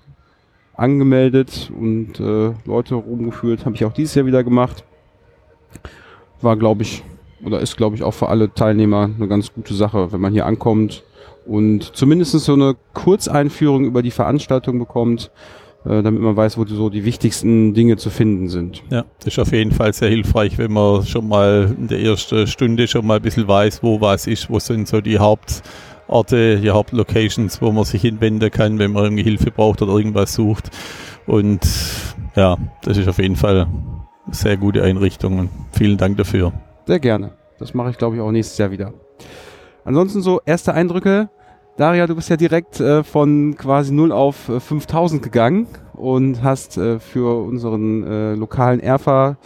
[0.74, 3.66] angemeldet und äh, Leute rumgeführt.
[3.66, 4.84] Habe ich auch dieses Jahr wieder gemacht.
[6.40, 7.02] War, glaube ich,
[7.44, 10.46] oder ist, glaube ich, auch für alle Teilnehmer eine ganz gute Sache, wenn man hier
[10.46, 11.04] ankommt
[11.46, 15.30] und zumindest so eine Kurzeinführung über die Veranstaltung bekommt,
[15.84, 18.82] äh, damit man weiß, wo die, so die wichtigsten Dinge zu finden sind.
[18.90, 22.46] Ja, das ist auf jeden Fall sehr hilfreich, wenn man schon mal in der ersten
[22.46, 26.70] Stunde schon mal ein bisschen weiß, wo was ist, wo sind so die Hauptorte, die
[26.70, 30.70] Hauptlocations, wo man sich hinwenden kann, wenn man irgendwie Hilfe braucht oder irgendwas sucht.
[31.26, 31.60] Und
[32.34, 33.68] ja, das ist auf jeden Fall
[34.30, 36.52] sehr gute Einrichtung und vielen Dank dafür.
[36.86, 37.32] Sehr gerne.
[37.58, 38.92] Das mache ich, glaube ich, auch nächstes Jahr wieder.
[39.84, 41.28] Ansonsten so erste Eindrücke.
[41.76, 46.78] Daria, du bist ja direkt äh, von quasi 0 auf äh, 5000 gegangen und hast
[46.78, 49.36] äh, für unseren äh, lokalen Erfa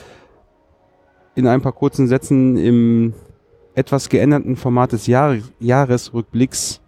[1.35, 3.15] in ein paar kurzen Sätzen im
[3.75, 6.81] etwas geänderten Format des Jahr Jahresrückblicks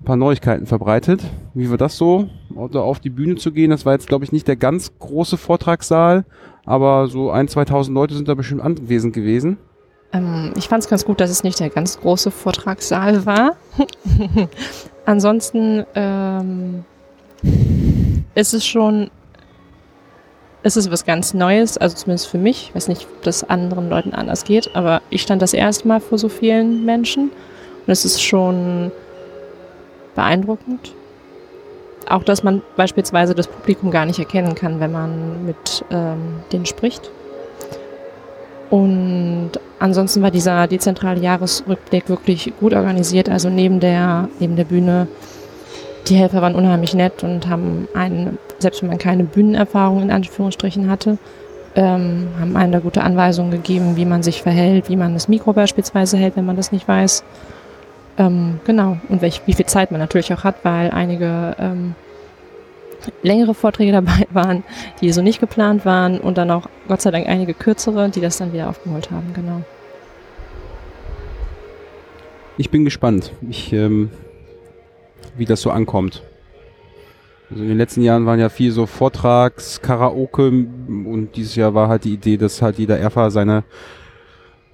[0.00, 1.22] ein paar Neuigkeiten verbreitet.
[1.54, 2.28] Wie war das so,
[2.70, 3.70] da auf die Bühne zu gehen?
[3.70, 6.24] Das war jetzt, glaube ich, nicht der ganz große Vortragssaal,
[6.64, 9.58] aber so ein, 2000 Leute sind da bestimmt anwesend gewesen.
[10.12, 13.56] Ähm, ich fand es ganz gut, dass es nicht der ganz große Vortragssaal war.
[15.04, 16.84] Ansonsten ähm,
[18.34, 19.10] ist es schon,
[20.62, 22.68] ist es was ganz Neues, also zumindest für mich.
[22.68, 26.00] Ich weiß nicht, ob das anderen Leuten anders geht, aber ich stand das erste Mal
[26.00, 27.30] vor so vielen Menschen
[27.86, 28.92] und es ist schon
[30.18, 30.92] beeindruckend.
[32.08, 36.66] Auch, dass man beispielsweise das Publikum gar nicht erkennen kann, wenn man mit ähm, denen
[36.66, 37.10] spricht.
[38.68, 43.28] Und ansonsten war dieser dezentrale Jahresrückblick wirklich gut organisiert.
[43.28, 45.06] Also neben der, neben der Bühne,
[46.08, 50.90] die Helfer waren unheimlich nett und haben einen, selbst wenn man keine Bühnenerfahrung in Anführungsstrichen
[50.90, 51.18] hatte,
[51.76, 55.52] ähm, haben einen da gute Anweisungen gegeben, wie man sich verhält, wie man das Mikro
[55.52, 57.22] beispielsweise hält, wenn man das nicht weiß.
[58.18, 58.98] Ähm, genau.
[59.08, 61.94] Und welch, wie viel Zeit man natürlich auch hat, weil einige ähm,
[63.22, 64.64] längere Vorträge dabei waren,
[65.00, 68.38] die so nicht geplant waren und dann auch Gott sei Dank einige kürzere, die das
[68.38, 69.62] dann wieder aufgeholt haben, genau.
[72.56, 74.10] Ich bin gespannt, ich, ähm,
[75.36, 76.24] wie das so ankommt.
[77.50, 81.88] Also in den letzten Jahren waren ja viel so Vortrags, Karaoke und dieses Jahr war
[81.88, 83.62] halt die Idee, dass halt jeder Erfa seine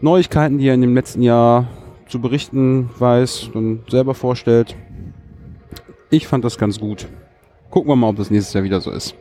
[0.00, 1.68] Neuigkeiten, die er in dem letzten Jahr
[2.08, 4.76] zu berichten weiß, dann selber vorstellt.
[6.10, 7.06] Ich fand das ganz gut.
[7.70, 9.14] Gucken wir mal, ob das nächstes Jahr wieder so ist.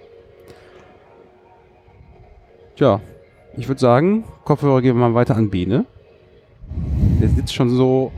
[2.76, 3.02] Tja,
[3.56, 5.86] ich würde sagen, Kopfhörer geben wir mal weiter an Bene.
[7.22, 8.12] Der sitzt schon so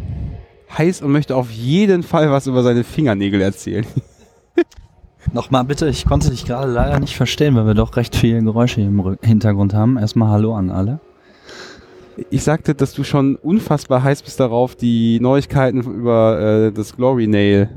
[0.78, 3.86] heiß und möchte auf jeden Fall was über seine Fingernägel erzählen.
[5.34, 8.82] Nochmal bitte, ich konnte dich gerade leider nicht verstehen, weil wir doch recht viele Geräusche
[8.82, 9.98] im Hintergrund haben.
[9.98, 11.00] Erstmal Hallo an alle.
[12.30, 17.28] Ich sagte, dass du schon unfassbar heiß bist darauf, die Neuigkeiten über äh, das Glory
[17.28, 17.70] Nail.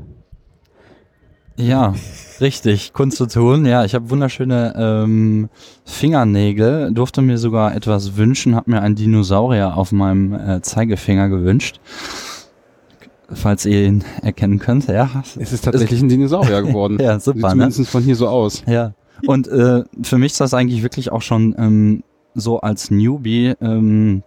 [1.57, 1.93] Ja,
[2.39, 3.65] richtig, Kunst zu tun.
[3.65, 5.49] Ja, ich habe wunderschöne ähm,
[5.83, 11.81] Fingernägel, durfte mir sogar etwas wünschen, habe mir einen Dinosaurier auf meinem äh, Zeigefinger gewünscht.
[13.31, 15.09] Falls ihr ihn erkennen könnt, ja.
[15.37, 16.97] Es ist tatsächlich ein Dinosaurier geworden.
[17.01, 17.69] Ja, Sieht super, ne?
[17.69, 18.63] zumindest von hier so aus.
[18.65, 18.93] Ja.
[19.27, 22.03] Und äh, für mich ist das eigentlich wirklich auch schon ähm,
[22.35, 24.23] so als Newbie ähm,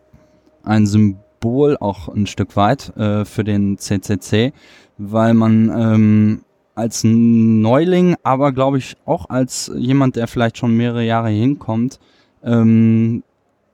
[0.64, 4.52] ein Symbol auch ein Stück weit äh, für den CCC,
[4.98, 6.44] weil man ähm,
[6.74, 11.98] als Neuling, aber glaube ich auch als jemand, der vielleicht schon mehrere Jahre hinkommt,
[12.42, 13.22] ähm,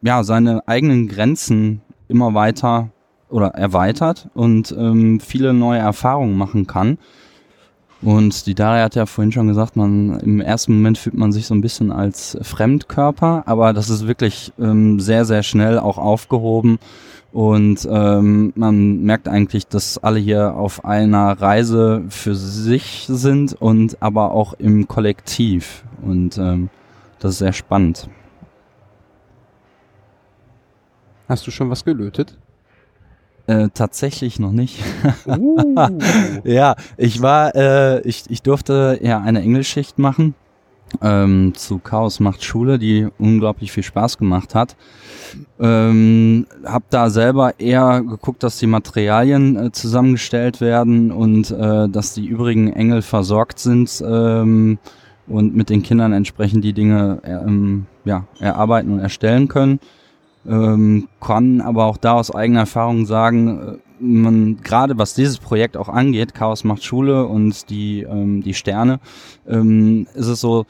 [0.03, 2.91] ja, seine eigenen Grenzen immer weiter
[3.29, 6.99] oder erweitert und ähm, viele neue Erfahrungen machen kann.
[8.01, 11.47] Und die Daria hat ja vorhin schon gesagt, man im ersten Moment fühlt man sich
[11.47, 16.79] so ein bisschen als Fremdkörper, aber das ist wirklich ähm, sehr, sehr schnell auch aufgehoben.
[17.33, 24.01] Und ähm, man merkt eigentlich, dass alle hier auf einer Reise für sich sind und
[24.01, 25.85] aber auch im Kollektiv.
[26.01, 26.71] Und ähm,
[27.19, 28.09] das ist sehr spannend.
[31.29, 32.39] Hast du schon was gelötet?
[33.49, 34.79] Äh, tatsächlich noch nicht.
[35.27, 35.75] Uh.
[36.45, 40.35] ja, ich war, äh, ich, ich durfte ja eine Englischschicht machen
[41.03, 44.77] ähm, zu Chaos macht Schule, die unglaublich viel Spaß gemacht hat.
[45.61, 52.15] Ähm, hab da selber eher geguckt, dass die Materialien äh, zusammengestellt werden und äh, dass
[52.15, 54.79] die übrigen Engel versorgt sind ähm,
[55.27, 59.81] und mit den Kindern entsprechend die Dinge ähm, ja, erarbeiten und erstellen können.
[60.49, 65.77] Ähm, kann aber auch da aus eigener Erfahrung sagen, äh, man gerade was dieses Projekt
[65.77, 69.01] auch angeht, Chaos macht Schule und die ähm, die Sterne,
[69.49, 70.67] ähm, ist es so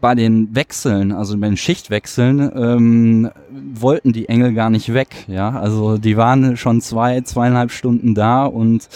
[0.00, 3.30] bei den Wechseln, also bei den Schichtwechseln, ähm,
[3.74, 8.44] wollten die Engel gar nicht weg, ja, also die waren schon zwei zweieinhalb Stunden da
[8.44, 8.88] und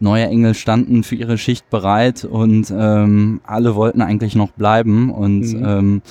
[0.00, 5.40] neue Engel standen für ihre Schicht bereit und ähm, alle wollten eigentlich noch bleiben und
[5.40, 5.64] Mhm.
[5.66, 6.02] ähm,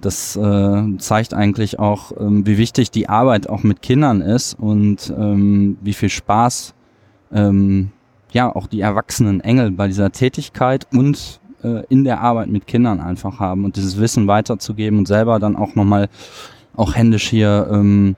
[0.00, 5.12] das äh, zeigt eigentlich auch, ähm, wie wichtig die Arbeit auch mit Kindern ist und
[5.16, 6.74] ähm, wie viel Spaß
[7.32, 7.90] ähm,
[8.32, 13.00] ja auch die erwachsenen Engel bei dieser Tätigkeit und äh, in der Arbeit mit Kindern
[13.00, 16.08] einfach haben und dieses Wissen weiterzugeben und selber dann auch nochmal
[16.76, 18.16] auch händisch hier ähm,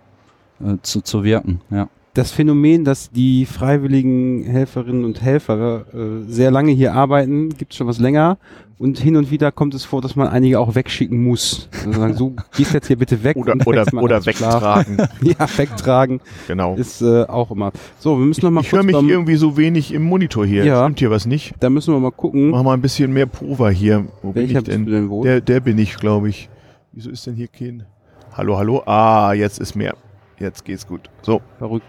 [0.60, 1.60] äh, zu, zu wirken.
[1.70, 1.88] Ja.
[2.14, 7.78] Das Phänomen, dass die freiwilligen Helferinnen und Helfer äh, sehr lange hier arbeiten, gibt es
[7.78, 8.36] schon was länger.
[8.78, 11.68] Und hin und wieder kommt es vor, dass man einige auch wegschicken muss.
[11.84, 13.36] Also sagen, so, gehst jetzt hier bitte weg.
[13.36, 14.96] Oder, oder, oder wegtragen.
[15.22, 16.74] Ja, wegtragen Genau.
[16.76, 17.70] ist äh, auch immer.
[18.00, 20.64] So, wir müssen noch mal Ich höre mich beim- irgendwie so wenig im Monitor hier.
[20.64, 20.82] Ja.
[20.84, 21.54] Stimmt hier was nicht?
[21.60, 22.50] Da müssen wir mal gucken.
[22.50, 24.06] Mach mal ein bisschen mehr Pulver hier.
[24.22, 25.08] Wo bin Welcher ich bist du denn?
[25.10, 25.22] denn?
[25.22, 26.48] Der, der bin ich, glaube ich.
[26.92, 27.84] Wieso ist denn hier kein...
[28.32, 28.82] Hallo, hallo.
[28.86, 29.94] Ah, jetzt ist mehr.
[30.40, 31.02] Jetzt geht's gut.
[31.22, 31.84] So, Verrückt.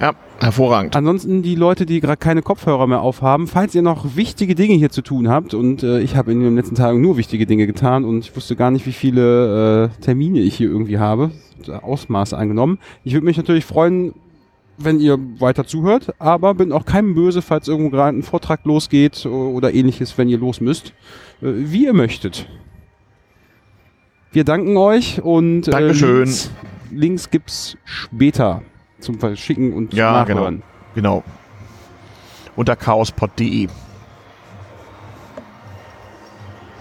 [0.00, 0.96] Ja, hervorragend.
[0.96, 4.90] Ansonsten die Leute, die gerade keine Kopfhörer mehr aufhaben, falls ihr noch wichtige Dinge hier
[4.90, 8.04] zu tun habt und äh, ich habe in den letzten Tagen nur wichtige Dinge getan
[8.04, 11.32] und ich wusste gar nicht, wie viele äh, Termine ich hier irgendwie habe,
[11.82, 12.78] Ausmaße angenommen.
[13.04, 14.14] Ich würde mich natürlich freuen,
[14.78, 19.26] wenn ihr weiter zuhört, aber bin auch keinem böse, falls irgendwo gerade ein Vortrag losgeht
[19.26, 20.94] o- oder ähnliches, wenn ihr los müsst.
[21.42, 22.48] Äh, wie ihr möchtet.
[24.32, 26.32] Wir danken euch und äh, Dankeschön.
[26.90, 28.62] Links, Links gibt's später
[29.00, 30.62] zum Verschicken und Ja, Nachhören.
[30.94, 31.22] Genau.
[32.56, 33.68] Unter chaospod.de.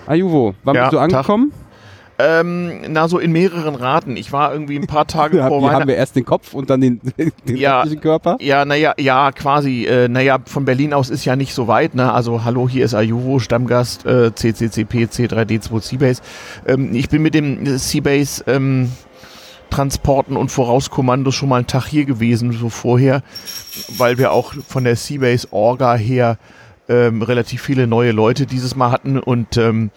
[0.07, 1.03] Ajuvo, wann Ja, bist du Tag.
[1.13, 1.53] angekommen?
[2.21, 4.17] Ähm, na, so in mehreren Raten.
[4.17, 5.87] Ich war irgendwie ein paar Tage Ja, vor hier haben Weihnachten.
[5.87, 6.99] wir erst den Kopf und dann den,
[7.47, 7.85] den Ja.
[8.01, 8.35] Körper.
[8.41, 9.85] Ja, naja, ja, quasi.
[9.85, 11.95] Äh, naja, von Berlin aus ist ja nicht so weit.
[11.95, 12.11] Ne?
[12.11, 16.21] Also, hallo, hier ist Ayuvo, Stammgast, äh, CCCP, C3D2 Seabase.
[16.67, 18.91] Ähm, ich bin mit dem Seabase ähm,
[19.69, 23.23] Transporten und Vorauskommandos schon mal einen Tag hier gewesen, so vorher,
[23.97, 26.37] weil wir auch von der Seabase Orga her
[26.87, 29.91] ähm, relativ viele neue Leute dieses Mal hatten und ähm,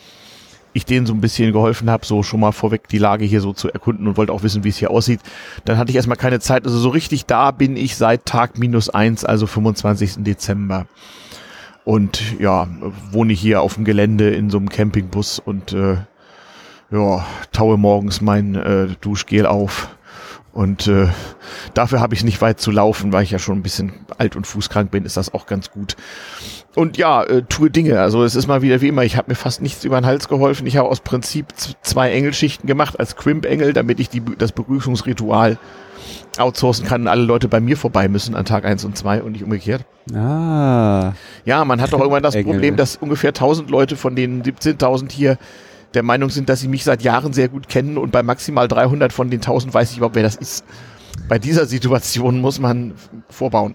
[0.74, 3.52] ich denen so ein bisschen geholfen habe, so schon mal vorweg die Lage hier so
[3.52, 5.20] zu erkunden und wollte auch wissen, wie es hier aussieht.
[5.64, 6.64] Dann hatte ich erstmal keine Zeit.
[6.64, 10.16] Also so richtig da bin ich seit Tag minus eins, also 25.
[10.18, 10.86] Dezember.
[11.84, 12.68] Und ja,
[13.10, 15.96] wohne hier auf dem Gelände in so einem Campingbus und äh,
[16.92, 19.88] ja, taue morgens mein äh, Duschgel auf.
[20.52, 21.08] Und äh,
[21.72, 24.46] dafür habe ich nicht weit zu laufen, weil ich ja schon ein bisschen alt und
[24.46, 25.96] fußkrank bin, ist das auch ganz gut.
[26.74, 28.00] Und ja, äh, tue Dinge.
[28.00, 30.28] Also es ist mal wieder wie immer, ich habe mir fast nichts über den Hals
[30.28, 30.66] geholfen.
[30.66, 31.46] Ich habe aus Prinzip
[31.80, 35.58] zwei Engelschichten gemacht als Crimp-Engel, damit ich die, das Begrüßungsritual
[36.38, 39.32] outsourcen kann und alle Leute bei mir vorbei müssen an Tag 1 und 2 und
[39.32, 39.84] nicht umgekehrt.
[40.14, 41.12] Ah.
[41.44, 42.34] Ja, man hat doch irgendwann das.
[42.42, 45.38] Problem, dass ungefähr 1000 Leute von den 17.000 hier
[45.94, 49.12] der Meinung sind, dass sie mich seit Jahren sehr gut kennen und bei maximal 300
[49.12, 50.64] von den 1000 weiß ich überhaupt, wer das ist.
[51.28, 52.94] Bei dieser Situation muss man
[53.28, 53.74] vorbauen.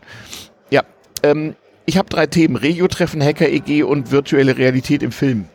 [0.70, 0.84] Ja,
[1.24, 1.56] ähm,
[1.86, 2.56] ich habe drei Themen.
[2.56, 5.46] Regio-Treffen, Hacker-EG und virtuelle Realität im Film.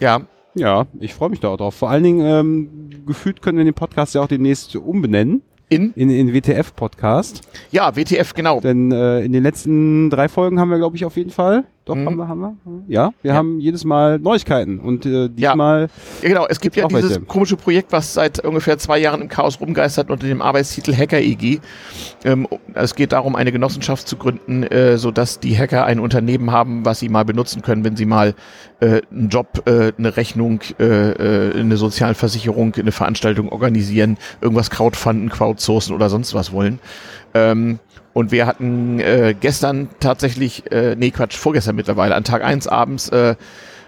[0.00, 0.22] Ja,
[0.54, 1.74] Ja, ich freue mich da auch drauf.
[1.74, 5.42] Vor allen Dingen, ähm, gefühlt können wir den Podcast ja auch demnächst umbenennen.
[5.68, 5.92] In?
[5.94, 7.40] In den WTF-Podcast.
[7.70, 8.60] Ja, WTF, genau.
[8.60, 11.64] Denn äh, in den letzten drei Folgen haben wir, glaube ich, auf jeden Fall.
[11.84, 12.06] Doch, Mhm.
[12.06, 12.54] haben wir, haben wir.
[12.86, 13.36] Ja, wir Ja.
[13.36, 14.78] haben jedes Mal Neuigkeiten.
[14.78, 15.88] Und äh, diesmal,
[16.22, 16.46] Ja, genau.
[16.48, 17.20] Es gibt ja Auch dieses welche.
[17.22, 21.58] komische Projekt, was seit ungefähr zwei Jahren im Chaos rumgeistert unter dem Arbeitstitel Hacker EG.
[22.24, 26.84] Ähm, es geht darum, eine Genossenschaft zu gründen, äh, sodass die Hacker ein Unternehmen haben,
[26.84, 28.34] was sie mal benutzen können, wenn sie mal
[28.78, 35.30] äh, einen Job, äh, eine Rechnung, äh, äh, eine Sozialversicherung, eine Veranstaltung organisieren, irgendwas crowdfunden,
[35.30, 36.78] crowdsourcen oder sonst was wollen.
[37.34, 37.78] Ähm,
[38.12, 43.08] und wir hatten äh, gestern tatsächlich, äh, nee Quatsch, vorgestern mittlerweile, an Tag eins abends
[43.08, 43.36] äh,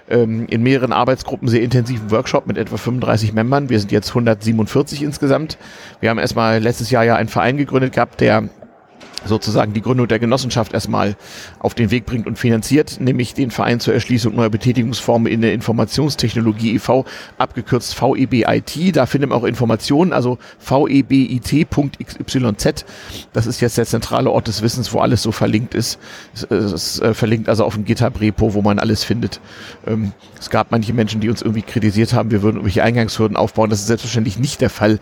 [0.09, 3.69] ähm, in mehreren Arbeitsgruppen sehr intensiven Workshop mit etwa 35 Membern.
[3.69, 5.59] Wir sind jetzt 147 insgesamt.
[6.01, 8.49] Wir haben erstmal letztes Jahr ja einen Verein gegründet gehabt, der
[9.25, 11.17] sozusagen die Gründung der Genossenschaft erstmal
[11.59, 15.55] auf den Weg bringt und finanziert, nämlich den Verein zur Erschließung neuer Betätigungsformen in der
[15.55, 17.05] Informationstechnologie e.V.,
[17.39, 18.97] abgekürzt VEBIT.
[18.97, 22.85] Da findet man auch Informationen, also vebit.xyz.
[23.33, 25.99] Das ist jetzt der zentrale Ort des Wissens, wo alles so verlinkt ist.
[26.33, 29.41] Es ist äh, verlinkt also auf dem GitHub-Repo, wo man alles findet.
[29.87, 33.71] Ähm, es gab manche Menschen, die uns irgendwie kritisiert haben, wir würden irgendwelche Eingangshürden aufbauen.
[33.71, 34.99] Das ist selbstverständlich nicht der Fall.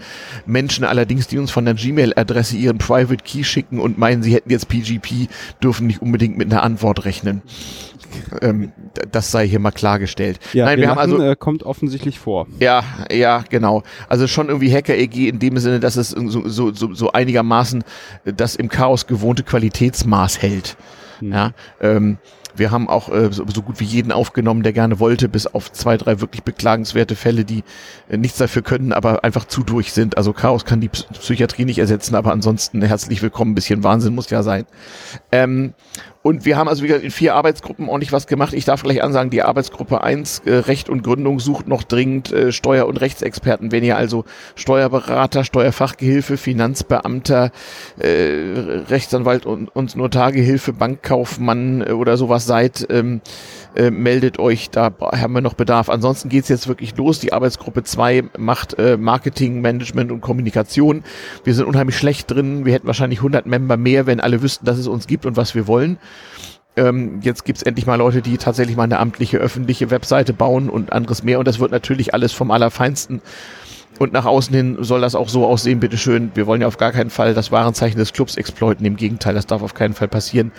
[0.47, 4.51] Menschen allerdings, die uns von der Gmail-Adresse ihren Private Key schicken und meinen, sie hätten
[4.51, 5.29] jetzt PGP,
[5.63, 7.43] dürfen nicht unbedingt mit einer Antwort rechnen.
[8.43, 8.73] Ähm,
[9.11, 10.39] das sei hier mal klargestellt.
[10.53, 12.47] ja, Nein, wir, haben also äh, kommt offensichtlich vor.
[12.61, 13.83] ja, ja, genau.
[14.09, 17.85] Also schon irgendwie Hacker-EG in dem Sinne, dass es so, so, so, so einigermaßen
[18.25, 20.77] das im Chaos gewohnte Qualitätsmaß hält.
[21.21, 21.33] Hm.
[21.33, 22.19] Ja, ähm,
[22.55, 25.73] wir haben auch äh, so, so gut wie jeden aufgenommen, der gerne wollte, bis auf
[25.73, 27.65] zwei, drei wirklich beklagenswerte Fälle, die
[28.09, 30.17] äh, nichts dafür können, aber einfach zu durch sind.
[30.17, 33.55] Also Chaos kann die Psy- Psychiatrie nicht ersetzen, aber ansonsten herzlich willkommen.
[33.55, 34.67] Bisschen Wahnsinn muss ja sein.
[35.31, 35.75] Ähm,
[36.23, 38.55] und wir haben also wie gesagt in vier Arbeitsgruppen ordentlich was gemacht.
[38.55, 42.53] Ich darf gleich ansagen, die Arbeitsgruppe 1, äh, Recht und Gründung, sucht noch dringend äh,
[42.53, 43.73] Steuer- und Rechtsexperten.
[43.73, 47.51] Wenn ihr also Steuerberater, Steuerfachgehilfe, Finanzbeamter,
[47.99, 48.09] äh,
[48.89, 53.21] Rechtsanwalt und, und Notargehilfe, Bankkaufmann äh, oder sowas seid, ähm,
[53.75, 55.89] äh, meldet euch, da haben wir noch Bedarf.
[55.89, 57.19] Ansonsten geht's jetzt wirklich los.
[57.21, 61.03] Die Arbeitsgruppe 2 macht äh, Marketing, Management und Kommunikation.
[61.43, 62.65] Wir sind unheimlich schlecht drin.
[62.65, 65.55] Wir hätten wahrscheinlich 100 Member mehr, wenn alle wüssten, dass es uns gibt und was
[65.55, 65.99] wir wollen.
[66.75, 70.93] Ähm, jetzt gibt's endlich mal Leute, die tatsächlich mal eine amtliche, öffentliche Webseite bauen und
[70.93, 71.39] anderes mehr.
[71.39, 73.21] Und das wird natürlich alles vom Allerfeinsten.
[73.99, 76.31] Und nach außen hin soll das auch so aussehen, bitteschön.
[76.35, 78.87] Wir wollen ja auf gar keinen Fall das Warenzeichen des Clubs exploiten.
[78.87, 80.51] Im Gegenteil, das darf auf keinen Fall passieren.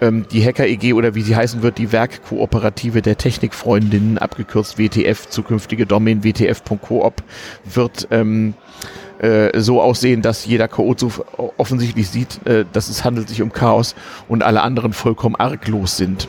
[0.00, 5.86] Ähm, die Hacker-EG oder wie sie heißen wird, die Werkkooperative der Technikfreundinnen, abgekürzt WTF, zukünftige
[5.86, 7.22] Domain wtf.coop,
[7.64, 8.54] wird ähm,
[9.18, 11.10] äh, so aussehen, dass jeder Chaozu
[11.56, 13.94] offensichtlich sieht, äh, dass es handelt sich um Chaos
[14.28, 16.28] und alle anderen vollkommen arglos sind.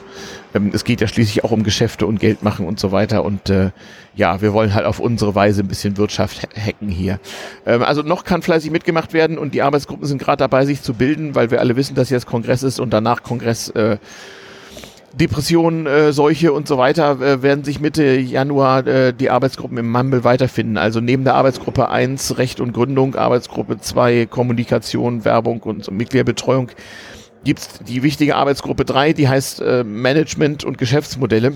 [0.54, 3.50] Ähm, es geht ja schließlich auch um Geschäfte und Geld machen und so weiter und
[3.50, 3.72] äh,
[4.16, 7.20] ja, wir wollen halt auf unsere Weise ein bisschen Wirtschaft ha- hacken hier.
[7.66, 10.94] Ähm, also noch kann fleißig mitgemacht werden und die Arbeitsgruppen sind gerade dabei, sich zu
[10.94, 13.98] bilden, weil wir alle wissen, dass jetzt Kongress ist und danach Kongress äh,
[15.16, 19.90] Depressionen, äh, Seuche und so weiter äh, werden sich Mitte Januar äh, die Arbeitsgruppen im
[19.90, 20.78] Mumble weiterfinden.
[20.78, 26.70] Also neben der Arbeitsgruppe 1 Recht und Gründung, Arbeitsgruppe 2 Kommunikation, Werbung und Mitgliederbetreuung
[27.46, 31.54] gibt's die wichtige Arbeitsgruppe 3, die heißt äh, Management und Geschäftsmodelle.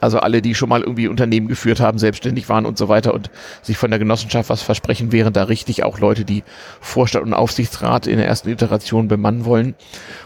[0.00, 3.30] Also alle, die schon mal irgendwie Unternehmen geführt haben, selbstständig waren und so weiter und
[3.62, 6.44] sich von der Genossenschaft was versprechen, wären da richtig auch Leute, die
[6.80, 9.74] Vorstand und Aufsichtsrat in der ersten Iteration bemannen wollen.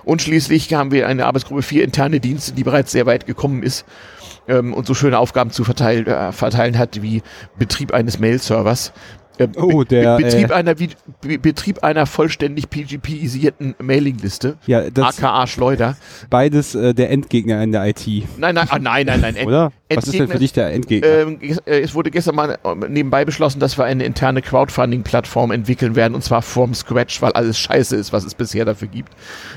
[0.04, 3.84] Und schließlich haben wir eine Arbeitsgruppe 4 interne Dienste, die bereits sehr weit gekommen ist
[4.48, 7.22] ähm, und so schöne Aufgaben zu verteilen, äh, verteilen hat wie
[7.58, 8.92] Betrieb eines Mail-Servers.
[9.38, 15.18] Äh, Oh, der, Be Betrieb, äh, einer, Be Betrieb einer vollständig PGP-isierten Mailingliste, Ja, das
[15.18, 15.96] aka Schleuder.
[16.30, 18.06] beides äh, der Endgegner in der IT,
[18.38, 19.36] Nein, nein, ah, nein, nein, nein.
[19.46, 19.72] Oder?
[19.96, 21.08] Was ist denn für dich der Endgegner?
[21.08, 25.96] Ähm, äh, es wurde gestern mal äh, nebenbei beschlossen, dass wir eine interne Crowdfunding-Plattform entwickeln
[25.96, 29.12] werden und zwar from scratch, weil alles scheiße ist, was es bisher dafür gibt.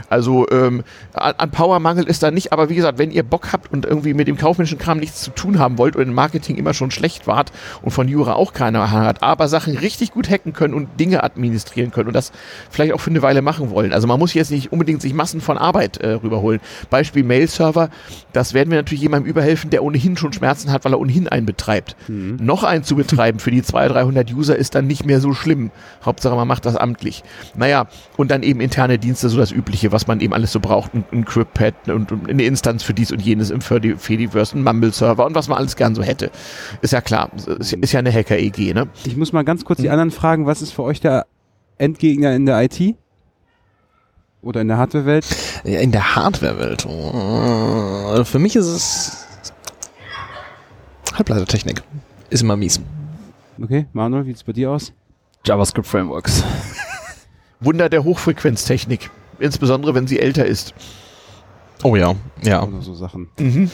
[0.10, 0.84] Also ähm,
[1.14, 3.86] an, an Power mangelt es da nicht, aber wie gesagt, wenn ihr Bock habt und
[3.86, 6.92] irgendwie mit dem kaufmännischen Kram nichts zu tun haben wollt und im Marketing immer schon
[6.92, 11.00] schlecht wart und von Jura auch keiner hat, aber Sachen richtig gut hacken können und
[11.00, 12.32] Dinge administrieren können und das
[12.70, 13.94] vielleicht auch für eine Weile machen wollen.
[13.94, 16.60] Also man muss jetzt nicht unbedingt sich Massen von Arbeit äh, rüberholen.
[16.90, 17.90] Beispiel Mail-Server,
[18.34, 21.46] das werden wir natürlich jemandem überhelfen, der ohnehin schon Schmerzen hat, weil er ohnehin einen
[21.46, 21.96] betreibt.
[22.08, 25.72] Noch einen zu betreiben für die 200, 300 User ist dann nicht mehr so schlimm.
[26.04, 27.24] Hauptsache man macht das amtlich.
[27.56, 30.94] Naja, und dann eben interne Dienste, so das Übliche, was man eben alles so braucht.
[30.94, 34.64] Ein, ein CryptPad und, und eine Instanz für dies und jenes im Fedi- Fediverse, ein
[34.64, 36.32] Mumble-Server und was man alles gern so hätte.
[36.82, 38.88] Ist ja klar, ist, ist ja eine Hacker-EG, ne?
[39.06, 41.26] Ich muss mal ganz kurz die anderen fragen, was ist für euch der
[41.78, 42.96] Endgegner in der IT?
[44.42, 45.26] Oder in der Hardware-Welt?
[45.64, 46.86] Ja, in der Hardware-Welt.
[46.86, 49.25] oh, Für mich ist es
[51.16, 51.82] Halbleitertechnik.
[52.30, 52.82] Ist immer mies.
[53.62, 54.92] Okay, Manuel, wie sieht's bei dir aus?
[55.46, 56.44] JavaScript Frameworks.
[57.60, 59.10] Wunder der Hochfrequenztechnik.
[59.40, 60.74] Insbesondere, wenn sie älter ist.
[61.84, 62.64] Oh ja, ja.
[62.64, 63.28] Oder so Sachen.
[63.40, 63.70] Mhm.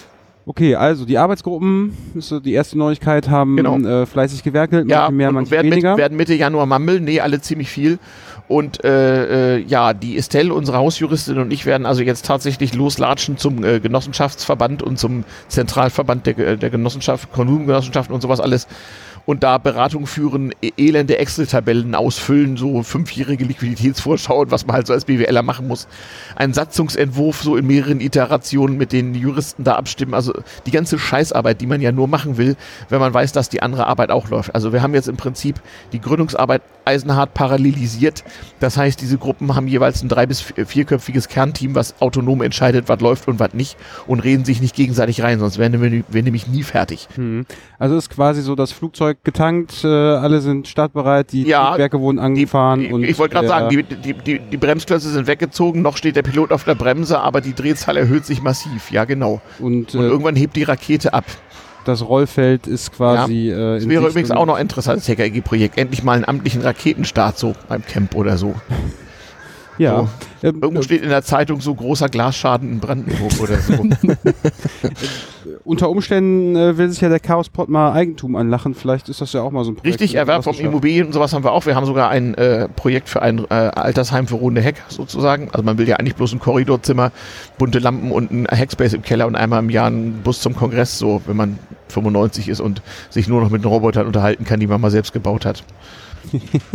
[0.46, 3.78] Okay, also die Arbeitsgruppen, ist so die erste Neuigkeit, haben Genau.
[3.78, 5.98] äh, fleißig gewerkelt, Ja, manche mehr, manche werden, mit, weniger.
[5.98, 8.00] werden Mitte Januar Mammel, nee, alle ziemlich viel.
[8.52, 13.38] Und äh, äh, ja, die Estelle, unsere Hausjuristin und ich werden also jetzt tatsächlich loslatschen
[13.38, 18.68] zum äh, Genossenschaftsverband und zum Zentralverband der, Ge- der Genossenschaft, Konsumgenossenschaften und sowas alles.
[19.26, 24.94] Und da Beratung führen, e- elende Excel-Tabellen ausfüllen, so fünfjährige Liquiditätsvorschauen, was man halt so
[24.94, 25.88] als BWLer machen muss.
[26.36, 30.14] Ein Satzungsentwurf so in mehreren Iterationen mit den Juristen da abstimmen.
[30.14, 30.34] Also
[30.66, 32.56] die ganze Scheißarbeit, die man ja nur machen will,
[32.90, 34.56] wenn man weiß, dass die andere Arbeit auch läuft.
[34.56, 35.62] Also wir haben jetzt im Prinzip
[35.94, 38.24] die Gründungsarbeit eisenhart parallelisiert.
[38.60, 42.90] Das heißt, diese Gruppen haben jeweils ein drei- bis vier- vierköpfiges Kernteam, was autonom entscheidet,
[42.90, 46.24] was läuft und was nicht und reden sich nicht gegenseitig rein, sonst wären wir, wir
[46.24, 47.08] nämlich nie fertig.
[47.16, 47.46] Hm.
[47.78, 52.20] Also ist quasi so das Flugzeug getankt, äh, alle sind startbereit, die Ja, Triebwerke wurden
[52.20, 52.82] angefahren.
[52.82, 56.16] Ich, und ich wollte gerade sagen, die, die, die, die Bremsklötze sind weggezogen, noch steht
[56.16, 58.92] der Pilot auf der Bremse, aber die Drehzahl erhöht sich massiv.
[58.92, 59.42] Ja, genau.
[59.60, 61.26] und, Und äh, irgendwann hebt die Rakete ab.
[61.86, 63.50] das Rollfeld ist quasi.
[63.50, 65.78] äh, Das wäre übrigens auch noch ein interessantes HKG-Projekt.
[65.78, 68.56] Endlich mal einen amtlichen Raketenstart so beim Camp oder so.
[69.78, 70.08] Ja.
[70.44, 73.74] Ähm, Irgendwo steht in der Zeitung so großer Glasschaden in Brandenburg oder so.
[75.64, 78.74] unter Umständen äh, will sich ja der Chaospot mal Eigentum anlachen.
[78.76, 79.94] Vielleicht ist das ja auch mal so ein Projekt.
[79.96, 80.56] Richtig, die Erwerb von.
[80.56, 81.66] Immobilien und sowas haben wir auch.
[81.66, 85.50] Wir haben sogar ein äh, Projekt für ein äh, Altersheim für ruhende Hacker sozusagen.
[85.52, 87.12] Also man will ja eigentlich bloß ein Korridorzimmer,
[87.58, 91.00] bunte Lampen und ein Hackspace im Keller und einmal im Jahr einen Bus zum Kongress,
[91.00, 91.60] so wenn man
[91.90, 95.14] 95 ist und sich nur noch mit den Robotern unterhalten kann, die man mal selbst
[95.14, 95.64] gebaut hat.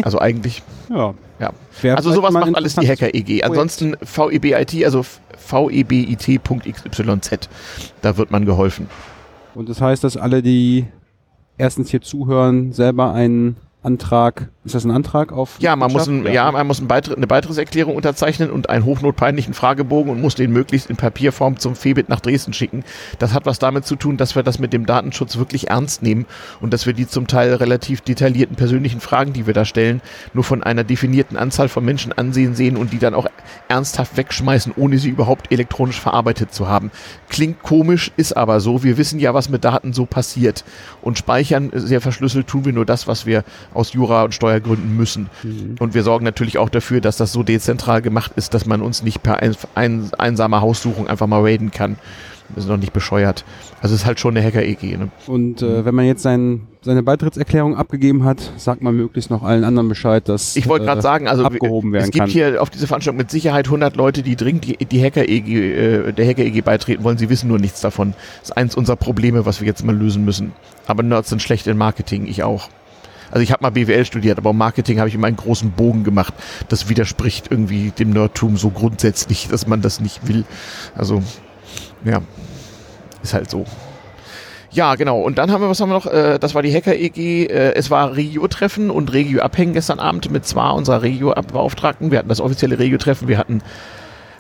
[0.03, 1.15] Also eigentlich, Ja.
[1.39, 1.53] ja.
[1.95, 3.43] Also sowas macht alles die Hacker-EG.
[3.45, 5.05] Ansonsten VEBIT, also
[5.37, 7.49] VEBIT.xyz.
[8.03, 8.89] Da wird man geholfen.
[9.55, 10.87] Und das heißt, dass alle, die
[11.59, 15.59] erstens hier zuhören, selber einen Antrag, ist das ein Antrag auf?
[15.61, 16.51] Ja, man muss, ein, ja.
[16.51, 20.91] man muss ein Beitritt, eine Beitrittserklärung unterzeichnen und einen hochnotpeinlichen Fragebogen und muss den möglichst
[20.91, 22.83] in Papierform zum FEBIT nach Dresden schicken.
[23.21, 26.27] Das hat was damit zu tun, dass wir das mit dem Datenschutz wirklich ernst nehmen
[26.61, 30.03] und dass wir die zum Teil relativ detaillierten persönlichen Fragen, die wir da stellen,
[30.35, 33.29] nur von einer definierten Anzahl von Menschen ansehen sehen und die dann auch
[33.69, 36.91] ernsthaft wegschmeißen, ohne sie überhaupt elektronisch verarbeitet zu haben.
[37.29, 38.83] Klingt komisch, ist aber so.
[38.83, 40.65] Wir wissen ja, was mit Daten so passiert.
[41.03, 43.45] Und speichern, sehr verschlüsselt, tun wir nur das, was wir
[43.77, 45.29] aus Jura- und Steuergründen müssen.
[45.79, 49.03] Und wir sorgen natürlich auch dafür, dass das so dezentral gemacht ist, dass man uns
[49.03, 51.97] nicht per ein, ein, einsamer Haussuchung einfach mal raiden kann.
[52.55, 53.45] Wir sind noch nicht bescheuert.
[53.81, 54.97] Also es ist halt schon eine Hacker-EG.
[54.97, 55.09] Ne?
[55.27, 59.65] Und äh, wenn man jetzt sein, seine Beitrittserklärung abgegeben hat, sagt man möglichst noch allen
[59.65, 62.31] anderen Bescheid, dass Ich wollte gerade äh, sagen, also abgehoben werden es gibt kann.
[62.31, 66.27] hier auf dieser Veranstaltung mit Sicherheit 100 Leute, die dringend die, die Hacker-EG, äh, der
[66.27, 67.19] Hacker-EG beitreten wollen.
[67.19, 68.15] Sie wissen nur nichts davon.
[68.41, 70.53] Das ist eins unserer Probleme, was wir jetzt mal lösen müssen.
[70.87, 72.69] Aber Nerds sind schlecht in Marketing, ich auch.
[73.31, 76.35] Also ich habe mal BWL studiert, aber Marketing habe ich immer einen großen Bogen gemacht.
[76.69, 80.45] Das widerspricht irgendwie dem Nerdtum so grundsätzlich, dass man das nicht will.
[80.95, 81.23] Also,
[82.05, 82.23] ja,
[83.23, 83.65] ist halt so.
[84.77, 85.21] Ja, genau.
[85.21, 86.07] Und dann haben wir, was haben wir noch?
[86.07, 87.47] Äh, das war die Hacker-EG.
[87.47, 92.11] Äh, es war Regio-Treffen und Regio-Abhängen gestern Abend mit zwei unserer Regio-Beauftragten.
[92.11, 93.27] Wir hatten das offizielle Regio-Treffen.
[93.27, 93.63] Wir hatten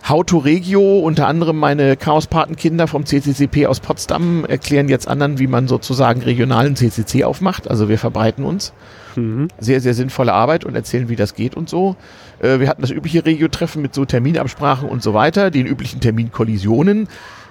[0.08, 5.48] How to Regio, unter anderem meine Chaos-Patenkinder vom CCCP aus Potsdam erklären jetzt anderen, wie
[5.48, 7.68] man sozusagen regionalen CCC aufmacht.
[7.68, 8.72] Also wir verbreiten uns.
[9.16, 9.48] Mhm.
[9.58, 11.96] Sehr, sehr sinnvolle Arbeit und erzählen, wie das geht und so.
[12.38, 17.08] Äh, wir hatten das übliche Regio-Treffen mit so Terminabsprachen und so weiter, den üblichen Terminkollisionen.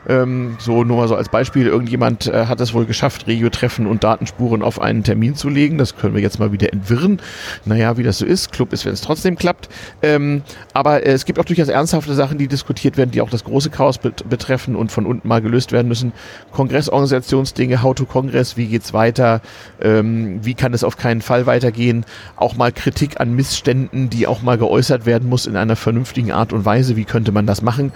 [0.08, 4.04] Ähm, so nur mal so als Beispiel, irgendjemand äh, hat es wohl geschafft, Regio-Treffen und
[4.04, 5.78] Datenspuren auf einen Termin zu legen.
[5.78, 7.20] Das können wir jetzt mal wieder entwirren.
[7.66, 8.52] Naja, wie das so ist.
[8.52, 9.70] Club ist, wenn es trotzdem klappt.
[10.02, 10.44] Ähm,
[10.74, 13.70] aber äh, es gibt auch durchaus ernsthafte Sachen, die diskutiert werden, die auch das große
[13.70, 16.14] Chaos bet betreffen und von unten mal gelöst werden müssen.
[16.52, 19.42] Kongressorganisationsdinge, How to Kongress, wie geht's weiter?
[19.82, 22.06] Ähm, wie kann es auf keinen Fall weitergehen?
[22.36, 26.54] Auch mal Kritik an Missständen, die auch mal geäußert werden muss in einer vernünftigen Art
[26.54, 26.96] und Weise.
[26.96, 27.92] Wie könnte man das machen?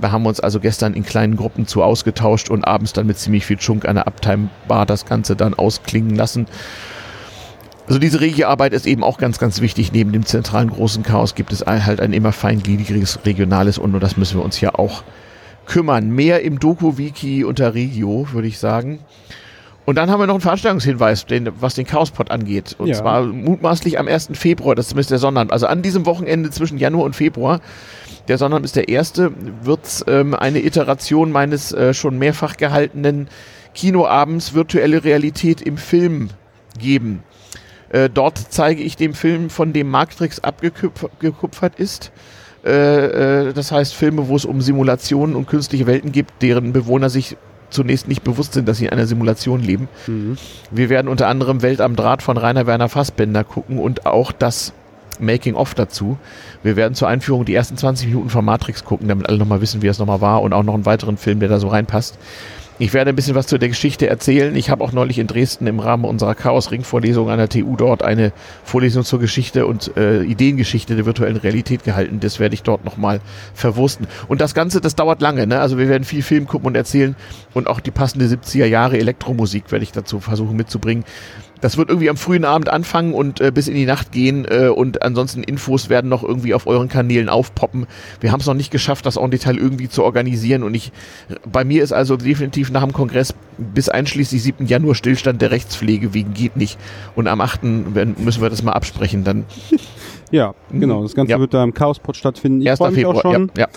[0.00, 3.46] Wir haben uns also gestern in kleinen Gruppen zu ausgetauscht und abends dann mit ziemlich
[3.46, 6.46] viel Schunk an der Uptime Bar das Ganze dann ausklingen lassen.
[7.86, 9.92] Also diese Regiearbeit ist eben auch ganz, ganz wichtig.
[9.92, 14.16] Neben dem zentralen großen Chaos gibt es halt ein immer feingliedriges regionales und um das
[14.16, 15.02] müssen wir uns ja auch
[15.66, 16.10] kümmern.
[16.10, 19.00] Mehr im Doku-Wiki unter Regio, würde ich sagen.
[19.84, 22.76] Und dann haben wir noch einen Veranstaltungshinweis, den, was den Chaospot angeht.
[22.78, 22.94] Und Ja.
[22.94, 24.30] zwar mutmaßlich am 1.
[24.34, 25.52] Februar, das ist zumindest der Sonnabend.
[25.52, 27.60] Also an diesem Wochenende zwischen Januar und Februar,
[28.28, 33.28] der Sonnabend ist der erste, wird es ähm, eine Iteration meines äh, schon mehrfach gehaltenen
[33.74, 36.30] Kinoabends virtuelle Realität im Film
[36.78, 37.24] geben.
[37.88, 42.12] Äh, dort zeige ich den Film, von dem Marktrix abgekupfert ist.
[42.64, 47.10] Äh, äh, das heißt Filme, wo es um Simulationen und künstliche Welten gibt, deren Bewohner
[47.10, 47.36] sich
[47.72, 49.88] zunächst nicht bewusst sind, dass sie in einer Simulation leben.
[50.06, 50.36] Mhm.
[50.70, 54.72] Wir werden unter anderem Welt am Draht von Rainer Werner Fassbender gucken und auch das
[55.18, 56.18] Making-of dazu.
[56.62, 59.82] Wir werden zur Einführung die ersten 20 Minuten von Matrix gucken, damit alle nochmal wissen,
[59.82, 62.18] wie es nochmal war und auch noch einen weiteren Film, der da so reinpasst.
[62.82, 64.56] Ich werde ein bisschen was zu der Geschichte erzählen.
[64.56, 68.32] Ich habe auch neulich in Dresden im Rahmen unserer Chaos-Ring-Vorlesung an der TU dort eine
[68.64, 72.18] Vorlesung zur Geschichte und äh, Ideengeschichte der virtuellen Realität gehalten.
[72.18, 73.20] Das werde ich dort nochmal
[73.54, 74.08] verwursten.
[74.26, 75.46] Und das Ganze, das dauert lange.
[75.46, 75.60] Ne?
[75.60, 77.14] Also wir werden viel Film gucken und erzählen
[77.54, 81.04] und auch die passende 70er Jahre Elektromusik werde ich dazu versuchen mitzubringen.
[81.62, 84.68] Das wird irgendwie am frühen Abend anfangen und äh, bis in die Nacht gehen äh,
[84.68, 87.86] und ansonsten Infos werden noch irgendwie auf euren Kanälen aufpoppen.
[88.20, 90.92] Wir haben es noch nicht geschafft, das en Detail irgendwie zu organisieren und ich,
[91.50, 94.66] bei mir ist also definitiv nach dem Kongress bis einschließlich 7.
[94.66, 96.78] Januar Stillstand der Rechtspflege wegen geht nicht
[97.14, 97.94] und am 8.
[97.94, 99.44] werden- müssen wir das mal absprechen dann.
[100.32, 101.02] Ja, genau.
[101.02, 101.38] Das Ganze Ja.
[101.40, 102.62] wird da im Chaospot stattfinden.
[102.62, 102.78] Ich 1.
[102.78, 103.50] freue mich auch Februar, schon.
[103.54, 103.68] ja, ja.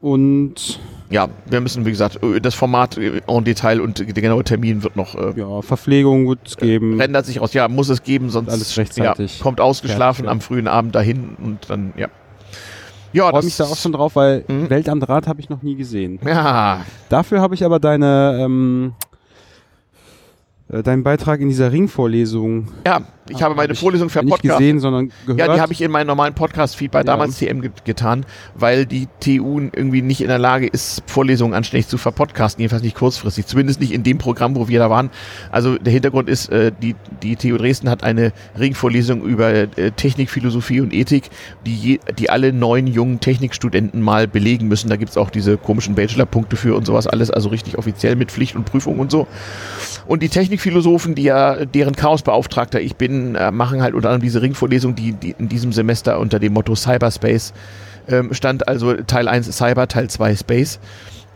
[0.00, 4.42] Und Ja, wir müssen, wie gesagt, äh, das Format äh, en Detail und der genaue
[4.44, 7.00] Termin wird noch äh, ja, Verpflegung wird es geben.
[7.00, 7.52] rendert sich aus.
[7.52, 10.30] Ja, muss es geben, sonst Alles rechtzeitig ja, kommt ausgeschlafen ja.
[10.30, 12.08] am frühen Abend dahin und dann, ja.
[13.12, 14.68] Ja, Ich freue mich da auch schon drauf, weil Mhm.
[14.68, 16.18] Welt am Draht habe ich noch nie gesehen.
[16.26, 18.92] Ja, Dafür habe ich aber deine, ähm,
[20.68, 24.58] äh, deinen Beitrag in dieser Ringvorlesung ja, ich habe meine hab Vorlesung für nicht Podcast.
[24.58, 25.38] gesehen, sondern gehört.
[25.38, 27.04] Ja, die habe ich in meinen normalen Podcast-Feed bei Ja.
[27.04, 28.24] damals TM get getan,
[28.54, 32.96] weil die TU irgendwie nicht in der Lage ist, Vorlesungen anständig zu verpodcasten, jedenfalls nicht
[32.96, 35.10] kurzfristig, zumindest nicht in dem Programm, wo wir da waren.
[35.50, 40.30] Also der Hintergrund ist, äh, die, die TU Dresden hat eine Ringvorlesung über äh, Technik,
[40.30, 41.30] Philosophie und Ethik,
[41.64, 44.88] die, je, die alle neun jungen Technikstudenten mal belegen müssen.
[44.88, 48.56] Da gibt's auch diese komischen Bachelor-Punkte für und sowas alles, also richtig offiziell mit Pflicht
[48.56, 49.26] und Prüfung und so.
[50.06, 54.42] Und die Technikphilosophen, die ja deren Chaosbeauftragter ich bin, äh, machen halt unter anderem diese
[54.42, 57.52] Ringvorlesung, die, die in diesem Semester unter dem Motto Cyberspace
[58.08, 60.78] ähm, stand, also Teil 1 Cyber, Teil 2 Space.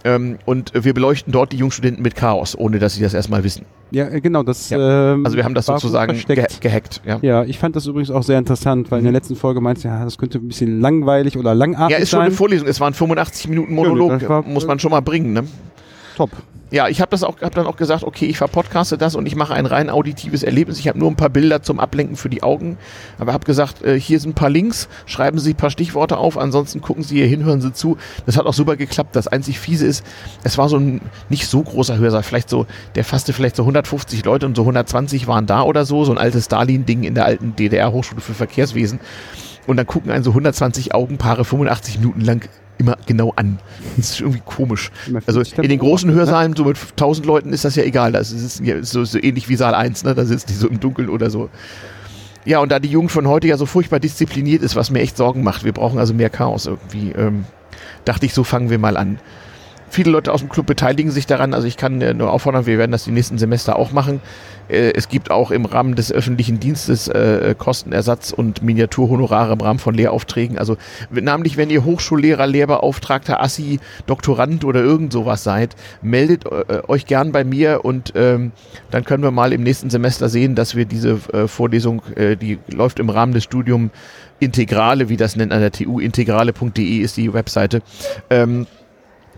[0.02, 3.66] Ähm, und wir beleuchten dort die Jungstudenten mit Chaos, ohne dass sie das erstmal wissen.
[3.90, 4.70] Ja, äh, genau, das.
[4.70, 5.12] Ja.
[5.12, 7.02] Ähm, Also wir haben das sozusagen ge gehackt.
[7.04, 7.18] Ja.
[7.20, 9.88] Ja, ich fand das übrigens auch sehr interessant, weil in der letzten Folge meinst du,
[9.88, 12.26] ja, das könnte ein bisschen langweilig oder langatmig Ja, ist schon sein.
[12.28, 12.66] eine Vorlesung.
[12.66, 15.34] Es waren 85 Minuten Monolog, war- muss man schon mal bringen.
[15.34, 15.42] Ne?
[16.20, 16.32] Top.
[16.70, 19.64] Ja, ich habe das dann auch gesagt, okay, ich verpodcaste das und ich mache ein
[19.64, 20.78] rein auditives Erlebnis.
[20.78, 22.76] Ich habe nur ein paar Bilder zum Ablenken für die Augen,
[23.18, 26.36] aber habe gesagt, äh, hier sind ein paar Links, schreiben Sie ein paar Stichworte auf,
[26.36, 27.96] ansonsten gucken Sie hier hin, hören Sie zu.
[28.26, 29.16] Das hat auch super geklappt.
[29.16, 30.04] Das einzig fiese ist,
[30.44, 31.00] es war so ein
[31.30, 32.66] nicht so großer Hörsaal, vielleicht so,
[32.96, 36.18] der fasste vielleicht so 150 Leute und so 120 waren da oder so, so ein
[36.18, 39.00] altes Stalin-Ding in der alten DDR-Hochschule für Verkehrswesen.
[39.66, 42.46] Und dann gucken einen so 120 Augenpaare 85 Minuten lang
[42.80, 43.58] immer genau an.
[43.96, 44.90] Das ist irgendwie komisch.
[45.26, 48.12] Also 50 in den großen Hörsaalen so mit 1000 Leuten ist das ja egal.
[48.12, 50.14] Das ist so, so ähnlich wie Saal 1, ne?
[50.14, 51.50] Da sitzt die so im Dunkeln oder so.
[52.44, 55.16] Ja, und da die Jugend von heute ja so furchtbar diszipliniert ist, was mir echt
[55.16, 57.44] Sorgen macht, wir brauchen also mehr Chaos irgendwie, ähm,
[58.04, 59.18] dachte ich, so fangen wir mal an.
[59.90, 62.78] Viele Leute aus dem Club beteiligen sich daran, also ich kann äh, nur auffordern, wir
[62.78, 64.20] werden das die nächsten Semester auch machen.
[64.68, 69.80] Äh, es gibt auch im Rahmen des öffentlichen Dienstes äh, Kostenersatz und Miniaturhonorare im Rahmen
[69.80, 70.58] von Lehraufträgen.
[70.58, 70.76] Also
[71.10, 76.44] namentlich, wenn ihr Hochschullehrer, Lehrbeauftragter, Assi, Doktorand oder irgend sowas seid, meldet
[76.88, 78.52] euch gern bei mir und ähm,
[78.92, 83.10] dann können wir mal im nächsten Semester sehen, dass wir diese Vorlesung, die läuft im
[83.10, 83.90] Rahmen des Studiums
[84.40, 87.82] Integrale, wie das nennt an der TU, integrale.de ist die Webseite.
[88.30, 88.66] Ähm,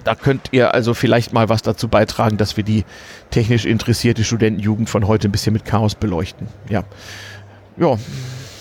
[0.04, 2.84] da könnt ihr also vielleicht mal was dazu beitragen, dass wir die
[3.30, 6.48] technisch interessierte Studentenjugend von heute ein bisschen mit Chaos beleuchten.
[6.68, 6.84] Ja.
[7.76, 7.96] Ja,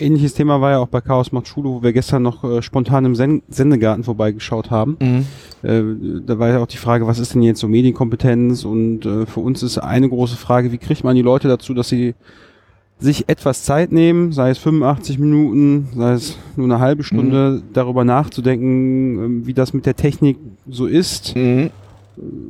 [0.01, 3.05] Ähnliches Thema war ja auch bei Chaos macht Schule, wo wir gestern noch äh, spontan
[3.05, 4.97] im Sen Sendegarten vorbeigeschaut haben.
[4.99, 5.25] mhm.
[5.61, 8.65] Äh, da war ja auch die Frage, was ist denn jetzt so Medienkompetenz?
[8.65, 11.89] Und äh, für uns ist eine große Frage, wie kriegt man die Leute dazu, dass
[11.89, 12.15] sie
[13.01, 18.03] sich etwas Zeit nehmen, sei es 85 Minuten, sei es nur eine halbe Stunde, darüber
[18.05, 20.37] nachzudenken, ähm, wie das mit der Technik
[20.69, 21.71] so ist, Mhm.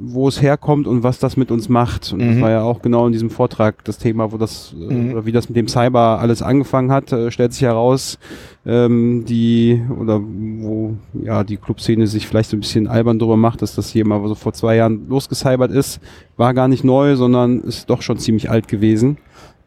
[0.04, 2.12] wo es herkommt und was das mit uns macht.
[2.12, 2.41] Und das Mhm.
[2.41, 5.12] war ja auch genau in diesem Vortrag das Thema, wo das äh, Mhm.
[5.14, 8.20] oder wie das mit dem Cyber alles angefangen hat, äh, stellt sich heraus,
[8.66, 13.62] ähm, die oder wo ja die Clubszene sich vielleicht so ein bisschen albern drüber macht,
[13.62, 16.02] dass das hier mal so vor zwei Jahren losgecybert ist,
[16.36, 19.18] war gar nicht neu, sondern ist doch schon ziemlich alt gewesen.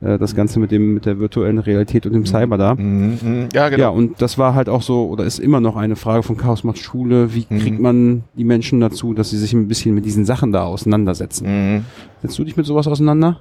[0.04, 2.74] Äh, das Ganze mit dem mit der virtuellen Realität und dem Cyber da.
[2.74, 3.18] Mhm.
[3.22, 3.48] Mhm.
[3.54, 3.80] Ja, genau.
[3.82, 6.62] Ja, und das war halt auch so, oder ist immer noch eine Frage von Chaos
[6.64, 7.34] macht Schule.
[7.34, 7.58] Wie Mhm.
[7.60, 11.46] kriegt man die Menschen dazu, dass sie sich ein bisschen mit diesen Sachen da auseinandersetzen?
[11.76, 11.84] Mhm.
[12.22, 13.40] Setzt du dich mit sowas auseinander?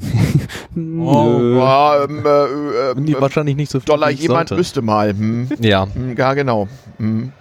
[0.76, 3.86] Oh, ja, ähm, äh, äh, Nee, äh, wahrscheinlich nicht so viel.
[3.86, 4.54] Dollar, jemand sollte.
[4.60, 5.10] müsste mal.
[5.10, 5.48] Hm.
[5.58, 5.86] Ja.
[5.92, 6.68] Hm, Ja, genau.
[6.98, 7.32] Hm.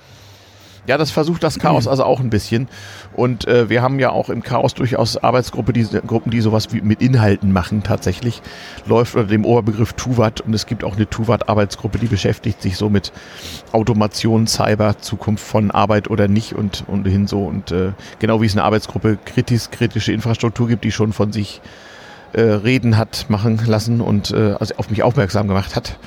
[0.90, 2.68] Ja, das versucht das Chaos also auch ein bisschen.
[3.14, 6.82] Und äh, wir haben ja auch im Chaos durchaus Arbeitsgruppe, die, Gruppen, die sowas wie
[6.82, 8.42] mit Inhalten machen tatsächlich.
[8.88, 12.90] Läuft unter dem Oberbegriff Tuvat und es gibt auch eine Tuvat-Arbeitsgruppe, die beschäftigt sich so
[12.90, 13.12] mit
[13.72, 17.44] Automation, Cyber, Zukunft von Arbeit oder nicht und, und hin so.
[17.44, 21.62] Und äh, genau wie es eine Arbeitsgruppe kritisch, kritische Infrastruktur gibt, die schon von sich
[22.34, 26.00] äh, reden hat machen lassen und äh, also auf mich aufmerksam gemacht hat.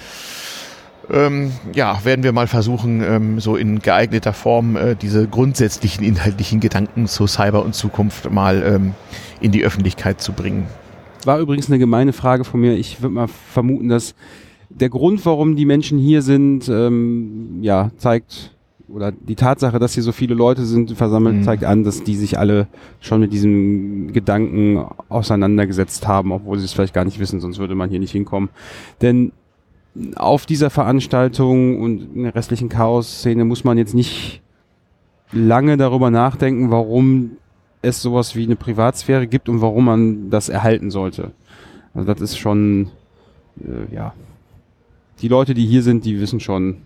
[1.11, 6.61] Ähm, ja, werden wir mal versuchen, ähm, so in geeigneter Form äh, diese grundsätzlichen inhaltlichen
[6.61, 8.95] Gedanken zu Cyber und Zukunft mal ähm,
[9.41, 10.67] in die Öffentlichkeit zu bringen.
[11.25, 12.75] War übrigens eine gemeine Frage von mir.
[12.75, 14.15] Ich würde mal vermuten, dass
[14.71, 18.55] der Grund, warum die Menschen hier sind, ähm, ja, zeigt,
[18.89, 21.43] oder die Tatsache, dass hier so viele Leute sind versammelt, Mhm.
[21.45, 22.67] zeigt an, dass die sich alle
[23.01, 27.75] schon mit diesem Gedanken auseinandergesetzt haben, obwohl sie es vielleicht gar nicht wissen, sonst würde
[27.75, 28.51] man hier nicht hinkommen.
[29.01, 29.33] Denn
[30.17, 34.43] auf dieser Veranstaltung und in der restlichen Chaos-Szene muss man jetzt nicht
[35.33, 37.33] lange darüber nachdenken, warum
[37.83, 41.33] es sowas wie eine Privatsphäre gibt und warum man das erhalten sollte.
[41.95, 42.91] Also das ist schon,
[43.61, 44.15] äh, ja,
[45.21, 46.79] die Leute, die hier sind, die wissen schon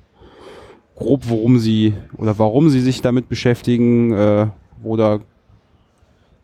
[0.97, 4.47] grob, worum sie oder warum sie sich damit beschäftigen, äh,
[4.97, 5.21] da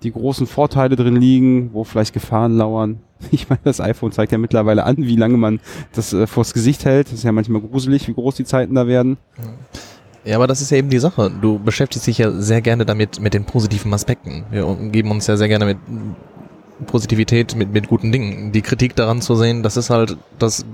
[0.03, 3.01] die großen Vorteile drin liegen, wo vielleicht Gefahren lauern.
[3.31, 5.61] Ich meine, das iPhone zeigt ja mittlerweile an, wie lange man
[5.95, 7.07] das äh, vors Gesicht hält.
[7.07, 9.17] Das ist ja manchmal gruselig, wie groß die Zeiten da werden.
[10.25, 11.31] Ja, aber das ist ja eben die Sache.
[11.41, 14.45] Du beschäftigst dich ja sehr gerne damit, mit den positiven Aspekten.
[14.51, 15.79] Wir umgeben uns ja sehr gerne mit
[16.87, 18.53] Positivität, mit, mit guten Dingen.
[18.53, 20.65] Die Kritik daran zu sehen, das ist halt das,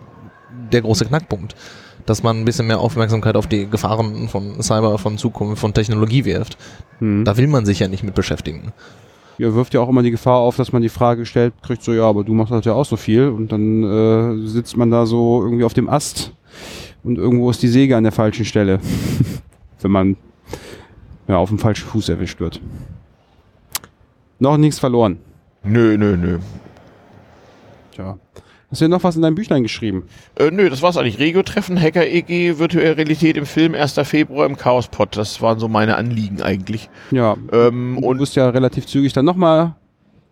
[0.72, 1.54] der große Knackpunkt.
[2.04, 6.24] Dass man ein bisschen mehr Aufmerksamkeit auf die Gefahren von Cyber, von Zukunft, von Technologie
[6.24, 6.56] wirft.
[6.98, 7.24] Hm.
[7.24, 8.72] Da will man sich ja nicht mit beschäftigen.
[9.38, 11.92] Ja, wirft ja auch immer die Gefahr auf, dass man die Frage stellt, kriegt so,
[11.92, 15.06] ja, aber du machst halt ja auch so viel und dann äh, sitzt man da
[15.06, 16.32] so irgendwie auf dem Ast
[17.04, 18.80] und irgendwo ist die Säge an der falschen Stelle,
[19.80, 20.16] wenn man
[21.28, 22.60] ja, auf dem falschen Fuß erwischt wird.
[24.40, 25.18] Noch nichts verloren.
[25.62, 26.38] Nö, nö, nö.
[27.92, 28.18] Tja.
[28.70, 30.04] Hast du denn noch was in deinem Büchlein geschrieben?
[30.38, 31.18] Äh, nö, das war's eigentlich.
[31.18, 33.94] Regio-Treffen, Hacker EG, virtuelle Realität im Film, 1.
[34.04, 35.16] Februar im Chaospot.
[35.16, 36.90] Das waren so meine Anliegen eigentlich.
[37.10, 39.74] Ja, Ähm, und du wirst ja relativ zügig dann nochmal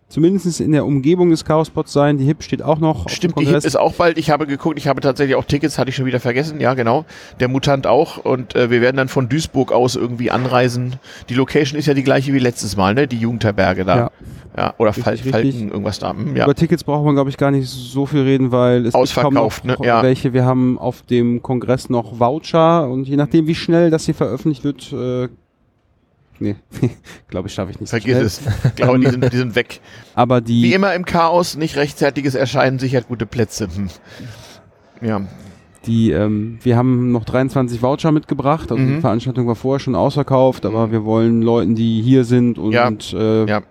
[0.09, 2.17] zumindest in der Umgebung des Chaospots sein.
[2.17, 3.09] Die HIP steht auch noch.
[3.09, 4.17] Stimmt, die HIP ist auch bald.
[4.17, 6.59] Ich habe geguckt, ich habe tatsächlich auch Tickets, hatte ich schon wieder vergessen.
[6.61, 7.05] Ja, genau.
[7.39, 8.17] Der Mutant auch.
[8.17, 10.95] Und äh, wir werden dann von Duisburg aus irgendwie anreisen.
[11.29, 13.07] Die Location ist ja die gleiche wie letztes Mal, ne?
[13.07, 13.97] Die Jugendherberge da.
[13.97, 14.11] Ja.
[14.57, 15.31] Ja, oder Richtig, Fal richtig.
[15.33, 16.11] Falken, irgendwas da.
[16.11, 16.45] Hm, Ja.
[16.45, 19.37] Über Tickets braucht man, glaube ich, gar nicht so viel reden, weil es gibt kaum
[19.37, 19.85] Ausverkauft, noch ne?
[19.85, 20.01] Ja.
[20.01, 20.33] welche.
[20.33, 24.63] Wir haben auf dem Kongress noch Voucher und je nachdem, wie schnell das hier veröffentlicht
[24.63, 25.27] wird, äh,
[26.39, 26.55] nee,
[27.27, 27.89] glaube ich, schaffe ich nicht.
[27.89, 28.25] so Vergiss schnell.
[28.25, 28.41] es.
[28.65, 29.79] Ich glaube, die sind, die sind weg.
[30.15, 33.67] Aber Wie die, immer im Chaos, nicht rechtzeitiges Erscheinen sichert gute Plätze.
[33.73, 33.89] Hm.
[35.01, 35.21] Ja.
[35.85, 38.71] Die, ähm, wir haben noch 23 Voucher mitgebracht.
[38.71, 38.95] Also Mhm.
[38.95, 42.89] die Veranstaltung war vorher schon ausverkauft, aber wir wollen Leuten, die hier sind und Ja,
[43.13, 43.61] äh, ja.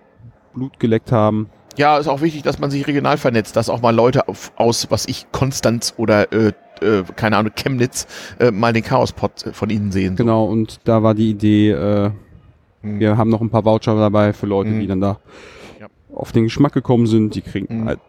[0.57, 1.49] Blut geleckt haben.
[1.77, 4.87] Ja, ist auch wichtig, dass man sich regional vernetzt, dass auch mal Leute auf, aus,
[4.89, 6.51] was ich, Konstanz oder, äh,
[6.81, 8.07] äh, keine Ahnung, Chemnitz,
[8.39, 10.17] äh, mal den Chaospot äh, von Ihnen sehen.
[10.17, 10.23] So.
[10.23, 12.11] Genau, und da war die Idee, äh,
[12.81, 12.99] Mhm.
[12.99, 14.79] wir haben noch ein paar Voucher dabei für Leute, Mhm.
[14.79, 15.19] die dann da
[15.79, 15.87] Ja.
[16.13, 17.35] auf den Geschmack gekommen sind.
[17.35, 17.85] Die kriegen Mhm.
[17.85, 17.99] halt.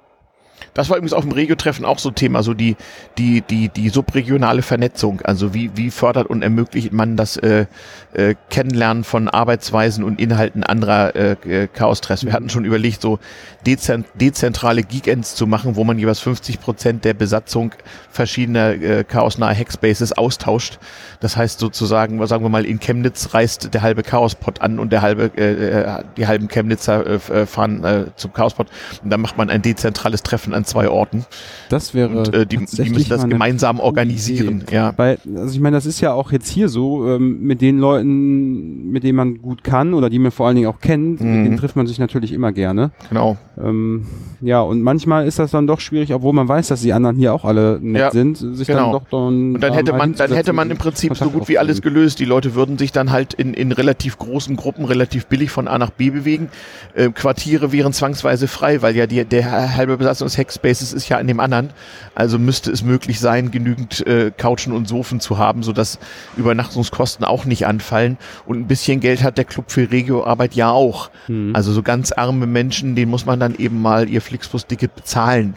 [0.74, 2.76] Das war übrigens auf dem Regio-Treffen auch so Thema, so die,
[3.16, 5.20] die, die, die subregionale Vernetzung.
[5.22, 7.66] Also wie, wie fördert und ermöglicht man das äh,
[8.12, 12.24] äh, Kennenlernen von Arbeitsweisen und Inhalten anderer äh, äh, Chaos-Treffs.
[12.24, 13.18] Wir hatten schon überlegt, so
[13.66, 17.72] dezent, dezentrale Geekends zu machen, wo man jeweils 50 Prozent der Besatzung
[18.10, 20.78] verschiedener äh, chaosnahe Hackspaces austauscht.
[21.20, 25.02] Das heißt sozusagen, sagen wir mal, in Chemnitz reist der halbe Chaospot an und der
[25.02, 28.68] halbe, äh, äh, die halben Chemnitzer äh, äh, fahren äh, zum Chaospot.
[29.02, 31.24] Und dann macht man ein dezentrales Treffen an zwei Orten.
[31.68, 34.62] Das wäre Und äh, die, die müssen das gemeinsam organisieren.
[34.62, 34.74] Idee.
[34.74, 34.92] Ja.
[34.96, 38.90] Weil, also ich meine, das ist ja auch jetzt hier so, ähm, mit den Leuten,
[38.90, 41.36] mit denen man gut kann oder die man vor allen Dingen auch kennt, Mhm.
[41.36, 42.90] mit denen trifft man sich natürlich immer gerne.
[43.08, 43.36] Genau.
[43.62, 44.06] Ähm,
[44.40, 47.34] ja, und manchmal ist das dann doch schwierig, obwohl man weiß, dass die anderen hier
[47.34, 48.84] auch alle nett Ja, sind, sich genau.
[48.84, 49.54] dann doch dann.
[49.54, 52.20] Und dann hätte man, dann hätte man im Prinzip so gut wie alles gelöst.
[52.20, 55.78] Die Leute würden sich dann halt in, in relativ großen Gruppen relativ billig von A
[55.78, 56.48] nach B bewegen.
[56.94, 61.18] Äh, Quartiere wären zwangsweise frei, weil ja die, der halbe Besatzung des Hackspaces ist ja
[61.18, 61.70] in dem anderen.
[62.14, 65.98] Also müsste es möglich sein, genügend äh, Couchen und Sofen zu haben, sodass
[66.36, 68.18] Übernachtungskosten auch nicht anfallen.
[68.46, 71.10] Und ein bisschen Geld hat der Club für Regioarbeit ja auch.
[71.26, 71.52] Hm.
[71.54, 75.54] Also so ganz arme Menschen, denen muss man dann eben mal ihr Flixbus-Ticket bezahlen.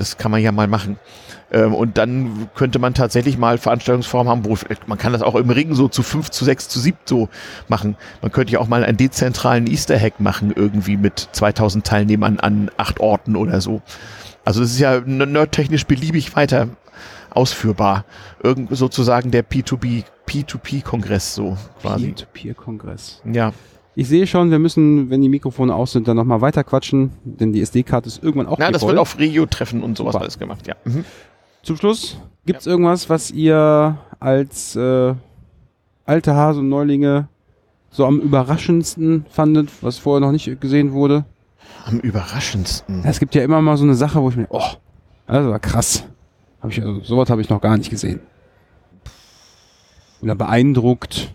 [0.00, 0.98] Das kann man ja mal machen.
[1.52, 5.50] Ähm, und dann könnte man tatsächlich mal Veranstaltungsformen haben, wo man kann das auch im
[5.50, 7.28] Ring so zu fünf, zu sechs, zu sieben so
[7.68, 7.96] machen.
[8.22, 12.70] Man könnte ja auch mal einen dezentralen Easter Hack machen, irgendwie mit 2000 Teilnehmern an
[12.78, 13.82] acht Orten oder so.
[14.42, 16.68] Also es ist ja nerdtechnisch beliebig weiter
[17.28, 18.06] ausführbar.
[18.42, 22.06] Irgend sozusagen der P2B, P2P-Kongress so quasi.
[22.06, 23.20] Peer-to-Peer-Kongress.
[23.30, 23.52] Ja.
[23.96, 27.52] Ich sehe schon, wir müssen, wenn die Mikrofone aus sind, dann nochmal weiter quatschen, denn
[27.52, 28.90] die SD-Karte ist irgendwann auch Na, das voll.
[28.90, 30.22] wird auf Regio-Treffen und sowas Super.
[30.22, 30.74] alles gemacht, ja.
[30.84, 31.04] Mhm.
[31.62, 35.14] Zum Schluss, gibt's irgendwas, was ihr als äh,
[36.06, 37.28] alte Hase und Neulinge
[37.90, 41.24] so am überraschendsten fandet, was vorher noch nicht gesehen wurde?
[41.84, 43.04] Am überraschendsten.
[43.04, 44.62] Es gibt ja immer mal so eine Sache, wo ich mir, oh,
[45.26, 46.04] das war krass.
[46.62, 48.20] Hab ich, also, sowas habe ich noch gar nicht gesehen.
[50.22, 51.32] Oder beeindruckt.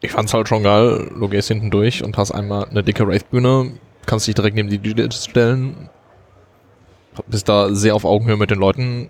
[0.00, 1.10] Ich fand's halt schon geil.
[1.18, 3.72] Du gehst hinten durch und hast einmal eine dicke Wraith-Bühne,
[4.06, 5.90] kannst dich direkt neben die DJs stellen.
[7.26, 9.08] Bist da sehr auf Augenhöhe mit den Leuten.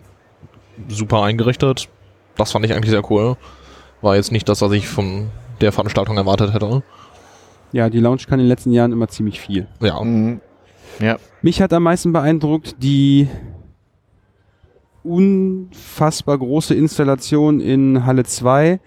[0.88, 1.88] Super eingerichtet.
[2.36, 3.36] Das fand ich eigentlich sehr cool.
[4.00, 5.28] War jetzt nicht das, was ich von
[5.60, 6.82] der Veranstaltung erwartet hätte.
[7.72, 9.68] Ja, die Lounge kann in den letzten Jahren immer ziemlich viel.
[9.80, 10.02] Ja.
[10.02, 10.40] Mhm.
[10.98, 11.18] Ja.
[11.42, 13.28] Mich hat am meisten beeindruckt die
[15.02, 18.80] unfassbar große Installation in Halle 2.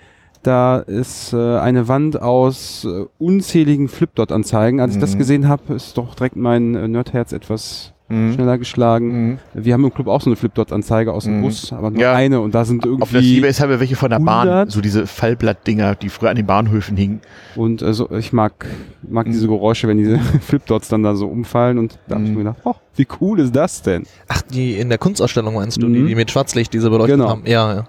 [0.43, 4.81] Da ist äh, eine Wand aus äh, unzähligen Flipdot-Anzeigen.
[4.81, 5.17] Als ich das Mhm.
[5.19, 8.33] gesehen habe, ist doch direkt mein äh, Nerdherz etwas Mhm.
[8.33, 9.29] schneller geschlagen.
[9.29, 9.39] Mhm.
[9.53, 11.41] Wir haben im Club auch so eine Flipdot-Anzeige aus dem Mhm.
[11.43, 12.13] Bus, aber nur Ja.
[12.13, 14.71] eine und da sind Auf der irgendwie Seabase haben wir welche von der Bahn, 100?
[14.71, 17.21] so diese Fallblattdinger, die früher an den Bahnhöfen hingen.
[17.55, 18.65] und also ich mag
[19.09, 19.31] mag Mhm.
[19.31, 22.35] diese Geräusche, wenn diese Flipdots dann da so umfallen und da habe ich Mhm.
[22.37, 24.03] mir gedacht, oh, wie cool ist das denn?
[24.27, 26.07] Ach, die in der Kunstausstellung meinst du, die, Mhm.
[26.07, 27.29] die mit Schwarzlicht diese beleuchtet Genau.
[27.29, 27.43] haben?
[27.45, 27.83] Ja, ja.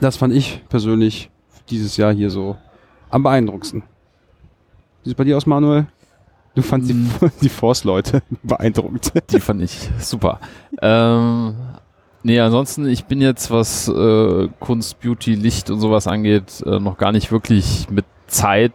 [0.00, 1.30] Das fand ich persönlich
[1.70, 2.56] dieses Jahr hier so
[3.10, 3.82] am beeindruckendsten.
[5.02, 5.86] Wie sieht es bei dir aus, Manuel?
[6.54, 7.06] Du fandst die,
[7.42, 9.12] die Force-Leute beeindruckend.
[9.30, 10.40] Die fand ich super.
[10.80, 11.54] ähm,
[12.22, 16.98] nee, ansonsten, ich bin jetzt, was äh, Kunst, Beauty, Licht und sowas angeht, äh, noch
[16.98, 18.72] gar nicht wirklich mit Zeit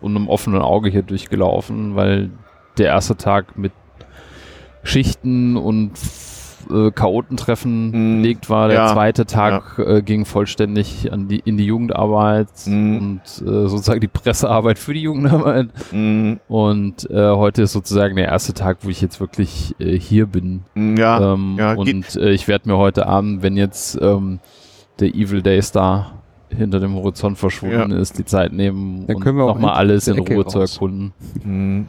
[0.00, 2.30] und einem offenen Auge hier durchgelaufen, weil
[2.78, 3.72] der erste Tag mit
[4.82, 5.92] Schichten und
[6.70, 8.22] äh, Chaotentreffen Mhm.
[8.22, 8.68] belegt war.
[8.68, 8.92] Der Ja.
[8.92, 12.96] zweite Tag äh, ging vollständig an die, in die Jugendarbeit Mhm.
[12.98, 15.68] und äh, sozusagen die Pressearbeit für die Jugendarbeit.
[15.92, 16.40] Mhm.
[16.48, 20.62] Und äh, heute ist sozusagen der erste Tag, wo ich jetzt wirklich äh, hier bin.
[20.74, 24.40] Ja, ähm, ja, und äh, ich werde mir heute Abend, wenn jetzt ähm,
[24.98, 26.12] der Evil Day Star
[26.54, 30.08] hinter dem Horizont verschwunden ist, die Zeit nehmen Dann und können wir auch nochmal alles
[30.08, 30.72] in der Ruhe Ecke zu raus.
[30.74, 31.12] erkunden.
[31.44, 31.86] Mhm.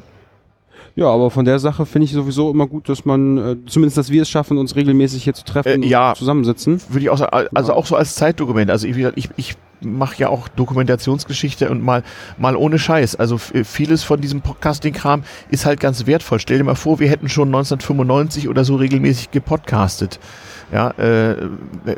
[0.96, 4.10] Ja, aber von der Sache finde ich sowieso immer gut, dass man, äh, zumindest dass
[4.12, 6.10] wir es schaffen, uns regelmäßig hier zu treffen Äh, ja.
[6.10, 6.82] und zusammensitzen.
[6.90, 8.70] würde ich auch sagen, also auch so als Zeitdokument.
[8.70, 12.04] Also ich, ich, ich mache ja auch Dokumentationsgeschichte und mal,
[12.38, 13.16] mal ohne Scheiß.
[13.16, 16.40] Also vieles von diesem Podcasting-Kram ist halt ganz wertvoll.
[16.40, 20.20] Stell dir mal vor, wir hätten schon 1995 oder so regelmäßig gepodcastet.
[20.72, 21.36] Ja, äh,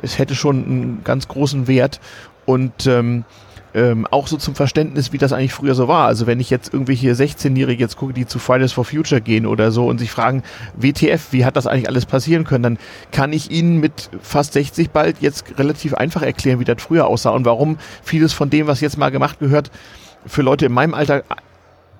[0.02, 2.00] es hätte schon einen ganz großen Wert
[2.46, 3.26] und ähm,
[3.74, 6.08] ähm, auch so zum Verständnis, wie das eigentlich früher so war.
[6.08, 9.72] Also wenn ich jetzt irgendwelche 16-Jährige jetzt gucke, die zu Fridays for Future gehen oder
[9.72, 10.44] so und sich fragen,
[10.76, 12.78] WTF, wie hat das eigentlich alles passieren können, dann
[13.12, 17.32] kann ich ihnen mit fast 60 bald jetzt relativ einfach erklären, wie das früher aussah
[17.32, 19.72] und warum vieles von dem, was jetzt mal gemacht gehört,
[20.26, 21.24] für Leute in meinem Alter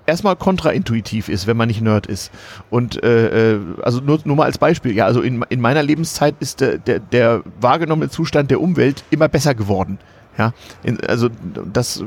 [0.06, 2.32] erstmal kontraintuitiv ist, wenn man nicht Nerd ist.
[2.70, 6.36] Und äh, äh, also nur, nur mal als Beispiel, ja, also in, in meiner Lebenszeit
[6.40, 10.00] ist der, der, der wahrgenommene Zustand der Umwelt immer besser geworden.
[10.38, 10.54] Ja,
[11.08, 11.30] also
[11.72, 12.04] das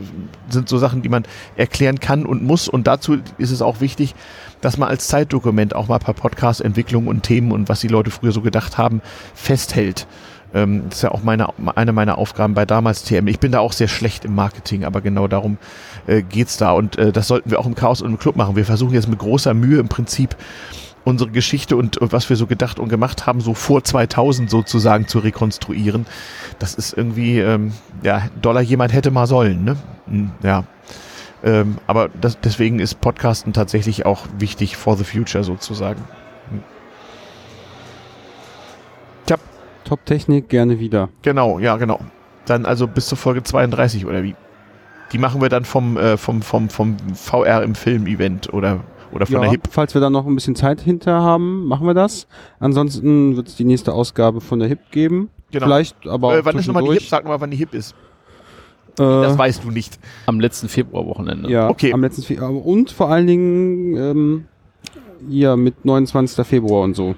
[0.49, 1.24] sind so Sachen, die man
[1.57, 2.68] erklären kann und muss.
[2.68, 4.14] Und dazu ist es auch wichtig,
[4.61, 8.11] dass man als Zeitdokument auch mal per Podcast Entwicklungen und Themen und was die Leute
[8.11, 9.01] früher so gedacht haben,
[9.35, 10.09] festhält.
[10.55, 13.29] Ähm, das ist ja auch meine, eine meiner Aufgaben bei damals TM.
[13.29, 15.59] Ich bin da auch sehr schlecht im Marketing, aber genau darum
[16.07, 16.72] äh, geht's da.
[16.72, 18.57] Und äh, das sollten wir auch im Chaos und im Club machen.
[18.57, 20.37] Wir versuchen jetzt mit großer Mühe im Prinzip
[21.07, 25.07] unsere Geschichte und, und was wir so gedacht und gemacht haben, so vor 2000 sozusagen
[25.07, 26.04] zu rekonstruieren.
[26.59, 29.76] Das ist irgendwie, ähm, ja, Dollar jemand hätte mal sollen, ne?
[30.07, 30.64] Hm, Ja.
[31.44, 36.02] Ähm, aber das, deswegen ist Podcasten tatsächlich auch wichtig for the future sozusagen.
[39.86, 41.11] Top-Technik gerne wieder.
[41.22, 42.00] Genau, ja, genau.
[42.44, 44.34] Dann also bis zur Folge 32 oder wie?
[45.12, 48.80] Die machen wir dann vom, äh, vom, vom, vom VR im Film-Event oder,
[49.17, 49.62] oder von Ja, der HIP.
[49.71, 52.27] falls wir da noch ein bisschen Zeit hinter haben, machen wir das.
[52.61, 55.31] Ansonsten wird es die nächste Ausgabe von der HIP geben.
[55.51, 55.67] Genau.
[55.67, 57.03] Vielleicht, aber auch Äh, wann ist nochmal die HIP?
[57.03, 57.93] Sag nochmal, wann die HIP ist.
[58.99, 59.99] Äh, Das weißt du nicht.
[60.27, 61.51] Am letzten Februarwochenende.
[61.51, 61.93] ja, Okay.
[61.93, 64.45] am letzten Fe und vor allen Dingen ähm,
[65.29, 66.47] hier mit 29.
[66.47, 67.14] Februar und so.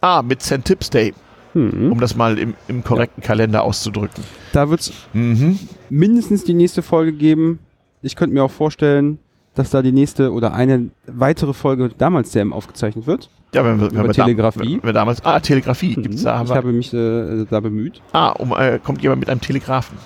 [0.00, 0.64] Ah, mit St.
[0.64, 1.12] Tips Day,
[1.54, 1.92] Hm.
[1.92, 4.22] um das mal im, im korrekten Kalender auszudrücken.
[4.52, 5.58] Da wird es Mhm.
[5.90, 7.58] mindestens die nächste Folge geben.
[8.02, 9.18] Ich könnte mir auch vorstellen,
[9.58, 13.28] dass da die nächste oder eine weitere Folge damals CM aufgezeichnet wird.
[13.54, 14.74] Ja, wenn wir, wenn wir, da, Telegrafie.
[14.76, 15.24] wenn wir damals.
[15.24, 16.34] Ah, Telegrafie gibt's da.
[16.42, 18.00] ich Aber, habe mich äh, da bemüht.
[18.12, 19.96] ah, um, äh, kommt jemand mit einem Telegrafen.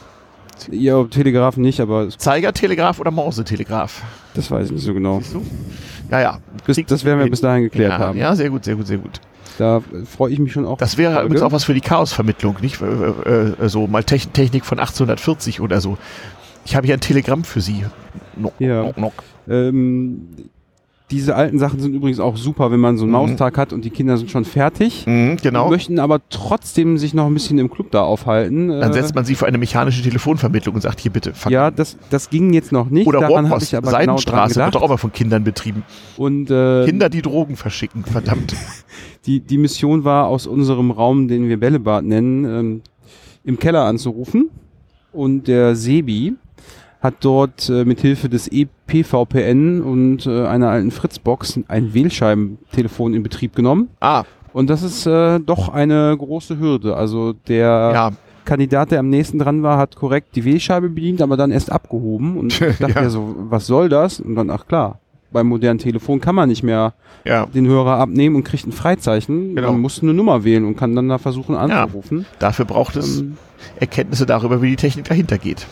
[0.71, 4.03] Ja, Telegrafen nicht, aber Zeigertelegraf oder Morsetelegraf?
[4.35, 5.19] das weiß ich nicht so genau.
[5.19, 5.43] Siehst du?
[6.11, 6.39] Ja, ja.
[6.65, 8.17] Bis, das werden wir bis dahin geklärt ja, haben.
[8.19, 9.21] Ja, sehr gut, sehr gut, sehr gut.
[9.59, 10.79] Da freue ich mich schon auch.
[10.79, 11.27] Das wäre Folge.
[11.27, 12.81] übrigens auch was für die Chaosvermittlung, nicht?
[12.81, 15.99] Äh, äh, äh, so mal Techn- Technik von 1840 oder so.
[16.65, 17.85] Ich habe hier ein Telegramm für Sie.
[18.37, 18.85] Nock, Ja.
[18.85, 19.13] nock, nock.
[19.49, 20.29] Ähm,
[21.11, 23.19] diese alten Sachen sind übrigens auch super, wenn man so einen Mhm.
[23.19, 25.05] Maustag hat und die Kinder sind schon fertig.
[25.07, 25.69] Mhm, genau.
[25.69, 28.69] Möchten aber trotzdem sich noch ein bisschen im Club da aufhalten.
[28.69, 31.53] Dann Äh, setzt man sie für eine mechanische Telefonvermittlung und sagt, hier bitte, fuck.
[31.53, 33.07] ja, das, das ging jetzt noch nicht.
[33.07, 34.75] Oder Daran Rohrpost, ich aber genau Seidenstraße, wird gedacht.
[34.75, 35.83] doch auch mal von Kindern betrieben.
[36.17, 38.55] Und äh, Kinder, die Drogen verschicken, verdammt.
[39.27, 42.81] die, die Mission war, aus unserem Raum, den wir Bällebad nennen, ähm,
[43.45, 44.49] im Keller anzurufen.
[45.13, 46.37] Und der Sebi
[47.03, 53.23] hat dort äh, mit Hilfe des EPVPN und äh, einer alten Fritzbox ein Wählscheibentelefon in
[53.23, 53.89] Betrieb genommen.
[54.01, 56.97] Ah, Und das ist äh, doch eine große Hürde.
[56.97, 58.11] Also der ja.
[58.45, 62.37] Kandidat, der am nächsten dran war, hat korrekt die Wählscheibe bedient, aber dann erst abgehoben.
[62.37, 63.03] Und ich dachte Ja.
[63.03, 63.11] ja.
[63.11, 64.21] so, was soll das?
[64.21, 64.99] Und dann, ach klar,
[65.33, 66.93] beim modernen Telefon kann man nicht mehr
[67.25, 69.55] Ja, den Hörer abnehmen und kriegt ein Freizeichen.
[69.57, 69.73] Genau.
[69.73, 72.27] Man muss eine Nummer wählen und kann dann da versuchen anzurufen.
[72.39, 73.39] dafür braucht es Ähm,
[73.81, 75.67] Erkenntnisse darüber, wie die Technik dahinter geht.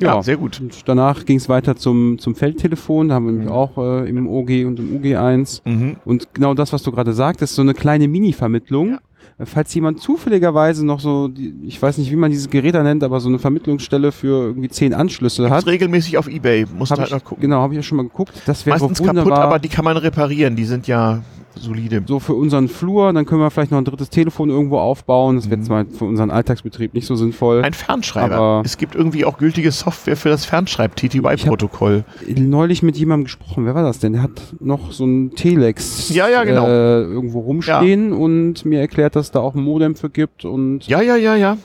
[0.00, 0.22] Ja, Ja.
[0.22, 0.60] sehr gut.
[0.60, 3.08] und danach ging es weiter zum, zum Feldtelefon.
[3.08, 5.62] Da haben wir nämlich auch äh, im OG und im UG1.
[5.64, 5.96] Mhm.
[6.04, 8.98] Und genau das, was du gerade sagtest, so eine kleine Mini-Vermittlung.
[9.38, 12.82] Äh, Falls jemand zufälligerweise noch so, die, ich weiß nicht, wie man dieses Gerät da
[12.82, 15.66] nennt, aber so eine Vermittlungsstelle für irgendwie zehn Anschlüsse Gibt's hat.
[15.66, 16.66] regelmäßig auf Ebay.
[16.78, 17.42] Muss halt ich, noch gucken.
[17.42, 18.32] genau, habe ich ja schon mal geguckt.
[18.46, 19.24] Das wäre Meistens wunderbar.
[19.24, 20.56] kaputt, aber die kann man reparieren.
[20.56, 21.22] Die sind ja
[21.58, 22.02] solide.
[22.06, 25.36] so für unseren Flur, dann können wir vielleicht noch ein drittes Telefon irgendwo aufbauen.
[25.36, 25.64] Das wäre Mhm.
[25.64, 27.62] zwar für unseren Alltagsbetrieb nicht so sinnvoll.
[27.62, 28.34] Ein Fernschreiber.
[28.36, 32.04] Aber- es gibt irgendwie auch gültige Software für das Fernschreib-TTY-Protokoll.
[32.36, 33.64] neulich mit jemandem gesprochen.
[33.66, 34.12] Wer war das denn?
[34.14, 36.66] Der hat noch so ein Telex Ja, ja, genau.
[36.66, 40.86] äh, irgendwo rumstehen und mir erklärt, dass es da auch ein Modem für gibt und
[40.86, 41.56] Ja, ja, ja, ja.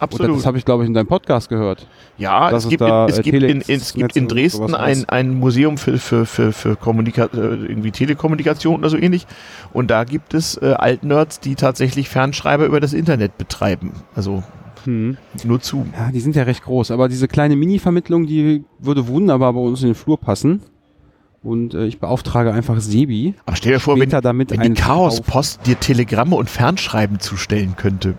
[0.00, 0.36] Oder Absolut.
[0.38, 1.86] das habe ich glaube ich in deinem Podcast gehört.
[2.16, 5.38] Ja, es es gibt, es, äh, gibt in, Telex- es gibt in Dresden ein, ein
[5.38, 9.26] Museum für, für, für, für Kommunika äh, irgendwie Telekommunikation oder so ähnlich.
[9.72, 13.92] Und da gibt es äh, Altnerds, die tatsächlich Fernschreiber über das Internet betreiben.
[14.14, 14.42] Also
[14.84, 15.18] Hm.
[15.44, 15.86] nur zu.
[15.94, 19.82] Ja, die sind ja recht groß, aber diese kleine Mini-Vermittlung, die würde wunderbar bei uns
[19.82, 20.62] in den Flur passen.
[21.42, 23.34] Und äh, ich beauftrage einfach Sebi.
[23.46, 28.14] Aber stell dir vor, wenn, damit wenn die Chaospost dir Telegramme und Fernschreiben zustellen könnte.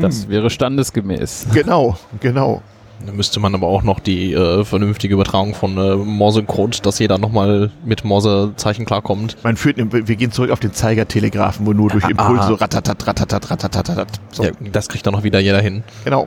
[0.00, 1.46] Das wäre standesgemäß.
[1.52, 2.62] Genau, genau.
[3.06, 7.16] Da müsste man aber auch noch die äh, vernünftige Übertragung von äh, Morse-Code, dass jeder
[7.18, 9.36] nochmal mit Morse-Zeichen klarkommt.
[9.44, 13.50] Man führt, wir gehen zurück auf den Zeigertelegraphen, wo nur durch Impulse so ratatat, ratatat,
[13.50, 14.08] ratatat.
[14.32, 15.84] So, Ja, das kriegt dann noch wieder jeder hin.
[16.04, 16.26] genau.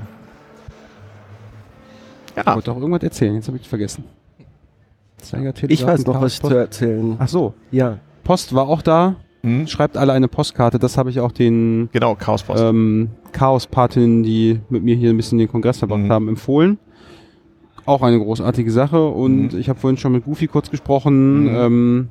[2.38, 4.06] Ich Ja, wollte auch irgendwas erzählen, jetzt habe ich vergessen.
[5.68, 7.16] Ich weiß noch, was ich zu erzählen.
[7.20, 7.98] Ach so, Ja.
[8.24, 9.16] Post war auch da.
[9.44, 9.66] Hm?
[9.68, 10.78] Schreibt alle eine Postkarte.
[10.80, 12.62] Das habe ich auch den Genau, Chaospost.
[12.64, 16.12] ähm, Chaos-Patinnen, die mit mir hier ein bisschen den Kongress verbracht Mhm.
[16.12, 16.78] haben, empfohlen.
[17.86, 19.04] Auch eine großartige Sache.
[19.08, 19.60] Und Mhm.
[19.60, 21.44] ich habe vorhin schon mit Goofy kurz gesprochen.
[21.46, 21.56] Mhm.
[21.56, 22.08] Ähm,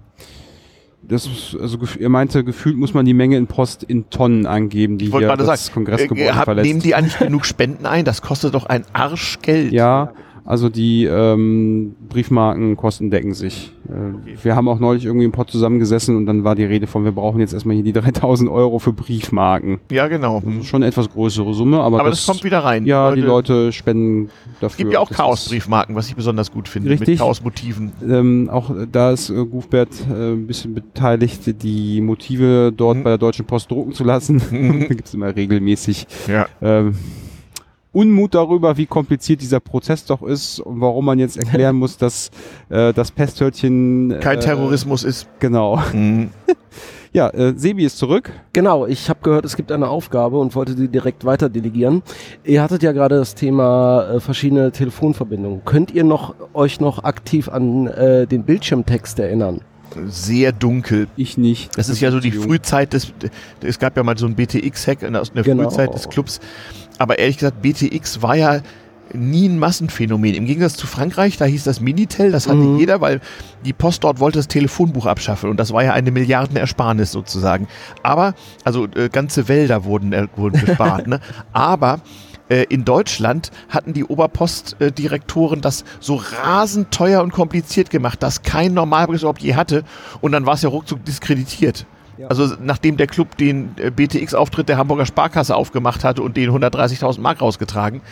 [1.03, 4.99] das ist, also er meinte, gefühlt muss man die Menge in Post in Tonnen angeben,
[4.99, 6.67] die hier das sagen, Kongressgebäude äh, hab, verlässt.
[6.69, 8.05] nehmen die eigentlich genug Spenden ein?
[8.05, 9.73] Das kostet doch ein Arschgeld.
[9.73, 10.13] Ja,
[10.51, 13.73] also die ähm, Briefmarkenkosten decken sich.
[13.89, 17.05] Äh, Wir haben auch neulich irgendwie im Pott zusammengesessen und dann war die Rede von,
[17.05, 19.79] wir brauchen jetzt erstmal hier die 3000 Euro für Briefmarken.
[19.91, 20.43] Ja, genau.
[20.45, 22.85] Das schon eine etwas größere Summe, aber, Aber das, kommt wieder rein.
[22.85, 24.31] Ja, die Leute spenden
[24.61, 24.67] dafür.
[24.69, 26.91] Es gibt ja auch Das Chaos-Briefmarken, was ich besonders gut finde.
[26.91, 27.09] Richtig.
[27.09, 27.93] Mit Chaos-Motiven.
[28.09, 33.03] Ähm, auch da ist äh, Gufbert äh, ein bisschen beteiligt, die Motive dort Mhm.
[33.05, 34.41] bei der Deutschen Post drucken zu lassen.
[34.81, 36.47] Da gibt es immer regelmäßig Ja.
[36.61, 36.95] ähm,
[37.93, 42.31] Unmut darüber, wie kompliziert dieser Prozess doch ist und warum man jetzt erklären muss, dass
[42.69, 45.29] äh, das Pesthörtchen Kein äh, Terrorismus ist.
[45.39, 45.83] Genau.
[45.93, 46.31] Mhm.
[47.13, 48.31] Ja, äh, Sebi ist zurück.
[48.53, 52.03] Genau, ich habe gehört, es gibt eine Aufgabe und wollte die direkt weiter delegieren.
[52.45, 55.65] Ihr hattet ja gerade das Thema äh, verschiedene Telefonverbindungen.
[55.65, 59.63] Könnt ihr noch euch noch aktiv an äh, den Bildschirmtext erinnern?
[60.09, 61.09] Sehr dunkel.
[61.17, 61.77] Ich nicht.
[61.77, 63.13] Das ist ja so die Frühzeit des,
[63.63, 65.65] es gab ja mal so ein BTX-Hack in der in der Genau.
[65.69, 66.41] Frühzeit des Clubs.
[66.99, 68.61] Aber ehrlich gesagt, BTX war ja
[69.13, 70.35] nie ein Massenphänomen.
[70.35, 72.79] Im Gegensatz zu Frankreich, da hieß das Minitel, das hatte Mhm.
[72.79, 73.21] jeder, weil
[73.65, 77.67] die Post dort wollte das Telefonbuch abschaffen und das war ja eine Milliardenersparnis sozusagen.
[78.05, 81.19] Aber, also äh, ganze Wälder wurden, äh, wurden gespart, ne?
[81.53, 81.99] Aber äh,
[82.69, 89.21] in Deutschland hatten die Oberpostdirektoren das so rasend teuer und kompliziert gemacht, dass kein Normalbrief
[89.21, 89.85] überhaupt je hatte
[90.21, 91.87] und dann war es ja ruckzuck diskreditiert.
[92.29, 97.21] Also nachdem der Club den äh, BTX-Auftritt der Hamburger Sparkasse aufgemacht hatte und den 130.000
[97.21, 98.03] Mark rausgetragen,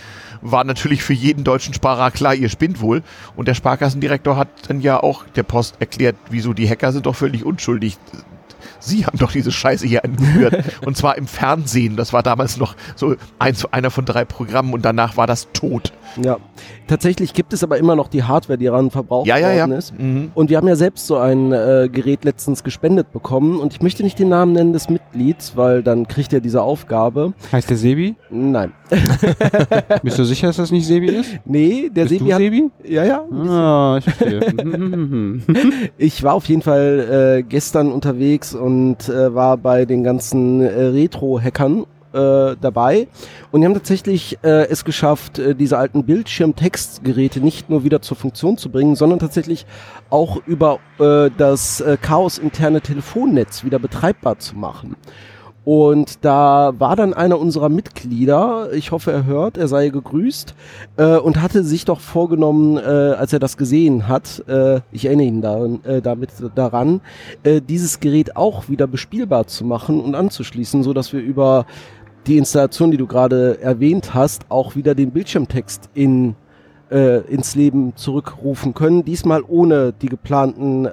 [0.41, 3.03] war natürlich für jeden deutschen Sparer klar, ihr spinnt wohl.
[3.36, 7.16] Und der Sparkassendirektor hat dann ja auch der Post erklärt, wieso die Hacker sind doch
[7.16, 7.99] völlig unschuldig.
[8.81, 10.64] Sie haben doch diese Scheiße hier angeführt.
[10.87, 11.97] und zwar im Fernsehen.
[11.97, 15.93] Das war damals noch so eins, einer von drei Programmen und danach war das tot.
[16.22, 16.39] Ja.
[16.87, 19.61] Tatsächlich gibt es aber immer noch die Hardware, die daran verbraucht Ja, ja, ja.
[19.66, 19.99] worden ist.
[19.99, 20.31] Mhm.
[20.35, 23.61] Und wir haben ja selbst so ein äh, Gerät letztens gespendet bekommen.
[23.61, 27.35] Und ich möchte nicht den Namen nennen des Mitglieds, weil dann kriegt er diese Aufgabe.
[27.53, 28.16] Heißt der Sebi?
[28.31, 28.72] Nein.
[30.03, 31.31] Bist du sicher, dass das nicht Sebi ist?
[31.45, 32.39] Nee, der Bist Sebi du hat.
[32.41, 32.70] Sebi?
[32.85, 33.20] Ja, ja.
[33.33, 34.39] Ah, ich verstehe.
[34.68, 35.43] Mhm.
[35.97, 38.68] Ich war auf jeden Fall äh, gestern unterwegs und
[39.09, 43.09] äh, war bei den ganzen äh, Retro-Hackern äh, dabei
[43.51, 48.16] und die haben tatsächlich äh, es geschafft, äh, diese alten Bildschirmtextgeräte nicht nur wieder zur
[48.16, 49.66] Funktion zu bringen, sondern tatsächlich
[50.11, 54.97] auch über äh, das äh, Chaos-interne Telefonnetz wieder betreibbar zu machen.
[55.69, 60.55] Und da war dann einer unserer Mitglieder, ich hoffe, er hört, er sei gegrüßt,
[60.97, 65.27] äh, und hatte sich doch vorgenommen, äh, als er das gesehen hat, äh, ich erinnere
[65.27, 67.03] ihn daran, äh, damit daran,
[67.43, 71.66] äh, dieses Gerät auch wieder bespielbar zu machen und anzuschließen, so dass wir über
[72.27, 76.35] die Installation, die du gerade erwähnt hast, auch wieder den Bildschirmtext in
[76.91, 79.05] äh, ins Leben zurückrufen können.
[79.05, 80.87] Diesmal ohne die geplanten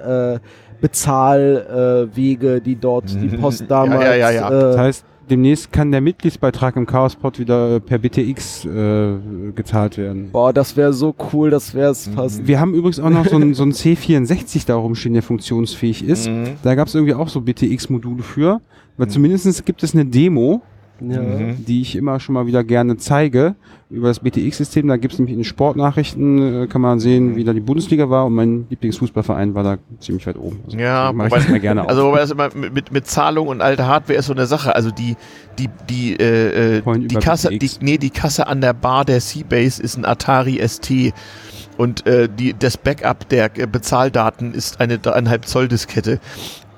[0.80, 4.02] Bezahlwege, äh, Wege, die dort die Post damals.
[4.04, 4.48] Ja, ja, ja, ja.
[4.48, 9.14] Äh, Das heißt, demnächst kann der Mitgliedsbeitrag im Chaospot wieder äh, per BTX äh,
[9.54, 10.30] gezahlt werden.
[10.32, 12.46] boah, das wäre so cool, das wäre es fast.
[12.46, 16.28] Wir haben übrigens auch noch so ein, so ein C64 da rumstehen, der funktionsfähig ist.
[16.28, 16.50] Mhm.
[16.62, 18.60] Da gab es irgendwie auch so BTX-Module für.
[18.98, 20.62] Weil zumindest gibt es eine Demo,
[21.00, 21.20] Ja.
[21.20, 21.64] Mhm.
[21.66, 23.54] die ich immer schon mal wieder gerne zeige
[23.90, 24.88] über das BTX-System.
[24.88, 28.08] Da gibt es nämlich in den Sportnachrichten, äh, kann man sehen, wie da die Bundesliga
[28.08, 30.60] war und mein Lieblingsfußballverein war da ziemlich weit oben.
[30.64, 32.08] Also, Ja, mach ich wobei- das immer gerne Also auf.
[32.08, 34.74] wobei das immer mit, mit, Zahlung und alte Hardware ist so eine Sache.
[34.74, 35.16] Also die
[35.58, 39.82] die die äh, äh, die Kasse die, nee die Kasse an der Bar der Seabase
[39.82, 41.12] ist ein Atari ST
[41.76, 46.20] und äh, die das Backup der äh, Bezahldaten ist eine dreieinhalb Zoll Diskette.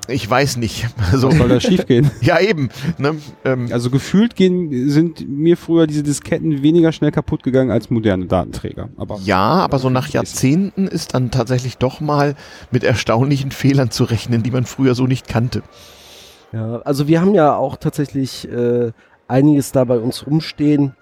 [0.08, 0.88] Ich weiß nicht.
[1.12, 2.10] Also Was soll da schiefgehen?
[2.22, 2.70] ja eben.
[2.96, 3.16] Ne?
[3.44, 8.26] Ähm, Also gefühlt gehen, sind mir früher diese Disketten weniger schnell kaputt gegangen als moderne
[8.26, 8.88] Datenträger.
[8.96, 12.34] Aber ja, aber so nach Jahrzehnten ist dann tatsächlich doch mal
[12.70, 15.62] mit erstaunlichen Fehlern zu rechnen, die man früher so nicht kannte.
[16.52, 18.92] Ja, also wir haben ja auch tatsächlich äh,
[19.26, 20.94] einiges da bei uns rumstehen.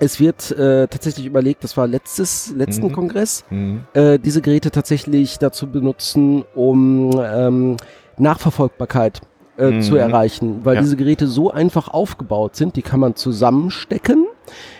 [0.00, 2.92] Es wird äh, tatsächlich überlegt, das war letztes, letzten Mhm.
[2.92, 3.44] Kongress,
[3.92, 7.76] äh, diese Geräte tatsächlich dazu benutzen, um ähm,
[8.18, 9.20] Nachverfolgbarkeit
[9.58, 9.80] äh, Mhm.
[9.82, 10.80] zu erreichen, weil Ja.
[10.80, 14.26] diese Geräte so einfach aufgebaut sind, die kann man zusammenstecken,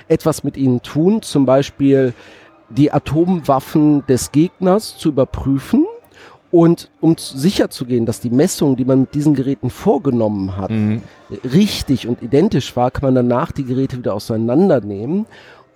[0.08, 2.14] etwas mit ihnen tun, zum Beispiel
[2.70, 5.84] die Atomwaffen des Gegners zu überprüfen
[6.50, 10.56] und um z- sicher zu gehen, dass die Messung, die man mit diesen Geräten vorgenommen
[10.56, 11.02] hat, Mhm.
[11.52, 15.26] richtig und identisch war, kann man danach die Geräte wieder auseinandernehmen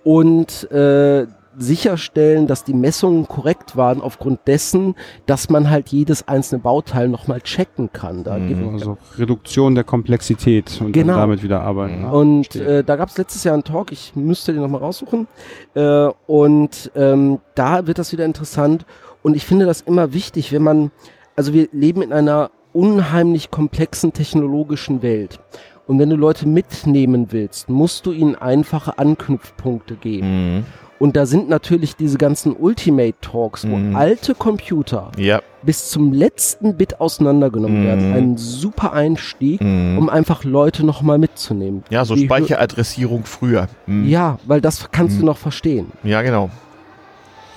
[0.03, 1.27] und äh,
[1.57, 7.41] sicherstellen, dass die Messungen korrekt waren, aufgrund dessen, dass man halt jedes einzelne Bauteil nochmal
[7.41, 8.23] checken kann.
[8.23, 8.73] Da Mhm.
[8.73, 11.13] Also Reduktion der Komplexität und Genau.
[11.13, 12.05] dann damit wieder arbeiten.
[12.05, 12.79] Ah, Und verstehe.
[12.79, 15.27] äh, da gab es letztes Jahr einen Talk, ich müsste den nochmal raussuchen.
[15.73, 18.85] Äh, und ähm, da wird das wieder interessant.
[19.23, 20.91] Und ich finde das immer wichtig, wenn man,
[21.35, 25.39] also wir leben in einer unheimlich komplexen technologischen Welt.
[25.87, 30.55] Und wenn du Leute mitnehmen willst, musst du ihnen einfache Anknüpfpunkte geben.
[30.57, 30.65] Mhm.
[30.99, 33.95] Und da sind natürlich diese ganzen Ultimate Talks, wo Mhm.
[33.95, 35.41] alte Computer Ja.
[35.61, 37.85] bis zum letzten Bit auseinandergenommen Mhm.
[37.85, 38.13] werden.
[38.13, 39.97] Ein super Einstieg, Mhm.
[39.99, 41.83] um einfach Leute nochmal mitzunehmen.
[41.91, 43.67] Ja, so Die- Speicheradressierung früher.
[43.85, 44.07] Mhm.
[44.07, 45.19] Ja, weil das kannst Mhm.
[45.21, 45.91] du noch verstehen.
[46.03, 46.49] Ja, genau.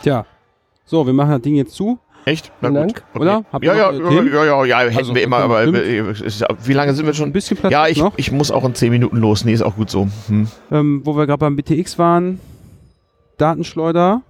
[0.03, 0.27] Tja.
[0.85, 1.99] So, wir machen das Ding jetzt zu.
[2.27, 2.53] Echt?
[2.61, 2.97] Na Vielen gut.
[2.97, 3.05] Dank.
[3.15, 3.23] Okay.
[3.23, 3.45] Oder?
[3.51, 3.99] Habt Ja, ja, äh,
[4.35, 6.05] ja, ja, ja, hätten Also, wir immer, dann aber äh,
[6.65, 7.33] wie lange sind wir Ein schon?
[7.33, 8.13] bisschen Platz Ja, ich, noch.
[8.19, 9.45] ich muss auch in 10 Minuten los.
[9.47, 10.09] Nee, ist auch gut so.
[10.27, 10.47] Hm.
[10.71, 12.39] Ähm, wo wir gerade beim BTX waren,
[13.41, 14.23] Datenschleuder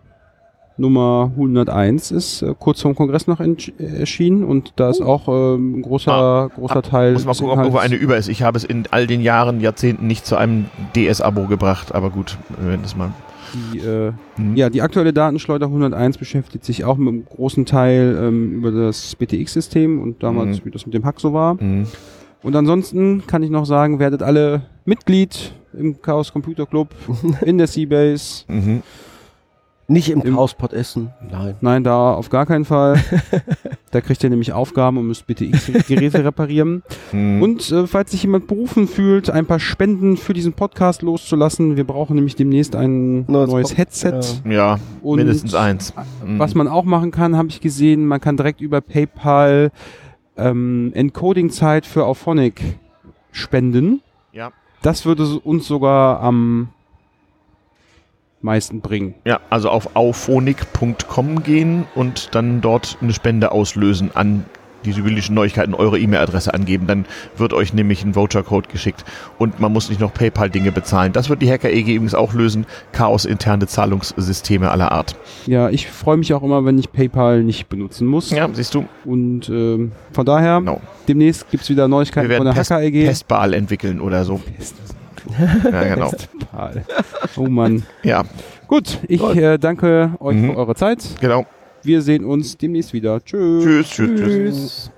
[0.76, 5.78] Nummer 101 ist äh, kurz vorm Kongress noch äh, erschienen und da ist auch ähm,
[5.78, 7.10] ein großer, großer Teil.
[7.10, 7.12] Oh.
[7.14, 8.28] Muss mal gucken, ob irgendwo Inhalts- eine über ist.
[8.28, 10.66] Ich habe es in all den Jahren, Jahrzehnten nicht zu einem
[10.96, 13.12] DS-Abo gebracht, aber gut, wir werden das mal.
[13.74, 14.56] Die, äh, Hm.
[14.56, 19.16] ja, die aktuelle Datenschleuder 101 beschäftigt sich auch mit einem großen Teil ähm, über das
[19.16, 20.64] BTX-System und damals, Mhm.
[20.66, 21.58] wie das mit dem Hack so war.
[21.58, 21.84] Hm.
[22.42, 26.88] Und ansonsten kann ich noch sagen, werdet alle Mitglied im Chaos Computer Club,
[27.42, 28.44] in der Seabase.
[28.48, 28.82] Mhm.
[29.88, 31.10] Nicht im, Im- Chaospot essen.
[31.32, 31.56] Nein.
[31.60, 33.02] Nein, da auf gar keinen Fall.
[33.90, 36.84] da kriegt ihr nämlich Aufgaben und müsst BTX-Geräte reparieren.
[37.10, 37.42] Hm.
[37.42, 41.82] Und äh, falls sich jemand berufen fühlt, ein paar Spenden für diesen Podcast loszulassen, wir
[41.82, 44.20] brauchen nämlich demnächst ein Neues neues Headset.
[44.48, 45.92] ja, Und mindestens eins.
[46.24, 46.38] Hm.
[46.38, 49.72] Was man auch machen kann, habe ich gesehen, man kann direkt über PayPal
[50.36, 52.62] ähm, Encoding-Zeit für Auphonic
[53.32, 54.02] spenden.
[54.82, 56.70] Das würde uns sogar am
[58.40, 59.14] meisten bringen.
[59.24, 64.44] Ja, also auf auphonic.com gehen und dann dort eine Spende auslösen an
[64.84, 66.86] die sibylischen Neuigkeiten, eure E-Mail-Adresse angeben.
[66.86, 67.04] Dann
[67.36, 69.04] wird euch nämlich ein Voucher-Code geschickt
[69.38, 71.12] und man muss nicht noch PayPal-Dinge bezahlen.
[71.12, 72.66] Das wird die Hacker-EG übrigens auch lösen.
[72.92, 75.16] Chaos-interne Zahlungssysteme aller Art.
[75.46, 78.30] Ja, ich freue mich auch immer, wenn ich PayPal nicht benutzen muss.
[78.30, 80.80] Ja, siehst du, Und ähm, von daher, Genau.
[81.08, 83.04] demnächst gibt es wieder wir Neuigkeiten von werden der Pest, Hacker-EG.
[83.06, 84.40] Pestball entwickeln oder so.
[85.70, 86.10] Ja, genau.
[86.10, 86.84] Pestball.
[87.36, 87.84] Oh Mann.
[88.02, 88.24] Ja,
[88.66, 90.52] Gut, ich äh, danke euch Mhm.
[90.52, 90.98] für eure Zeit.
[91.20, 91.44] genau.
[91.82, 93.22] Wir sehen uns demnächst wieder.
[93.24, 93.64] Tschüss.
[93.64, 94.26] Tschüss, tschüss, tschüss.
[94.26, 94.92] Tschüss.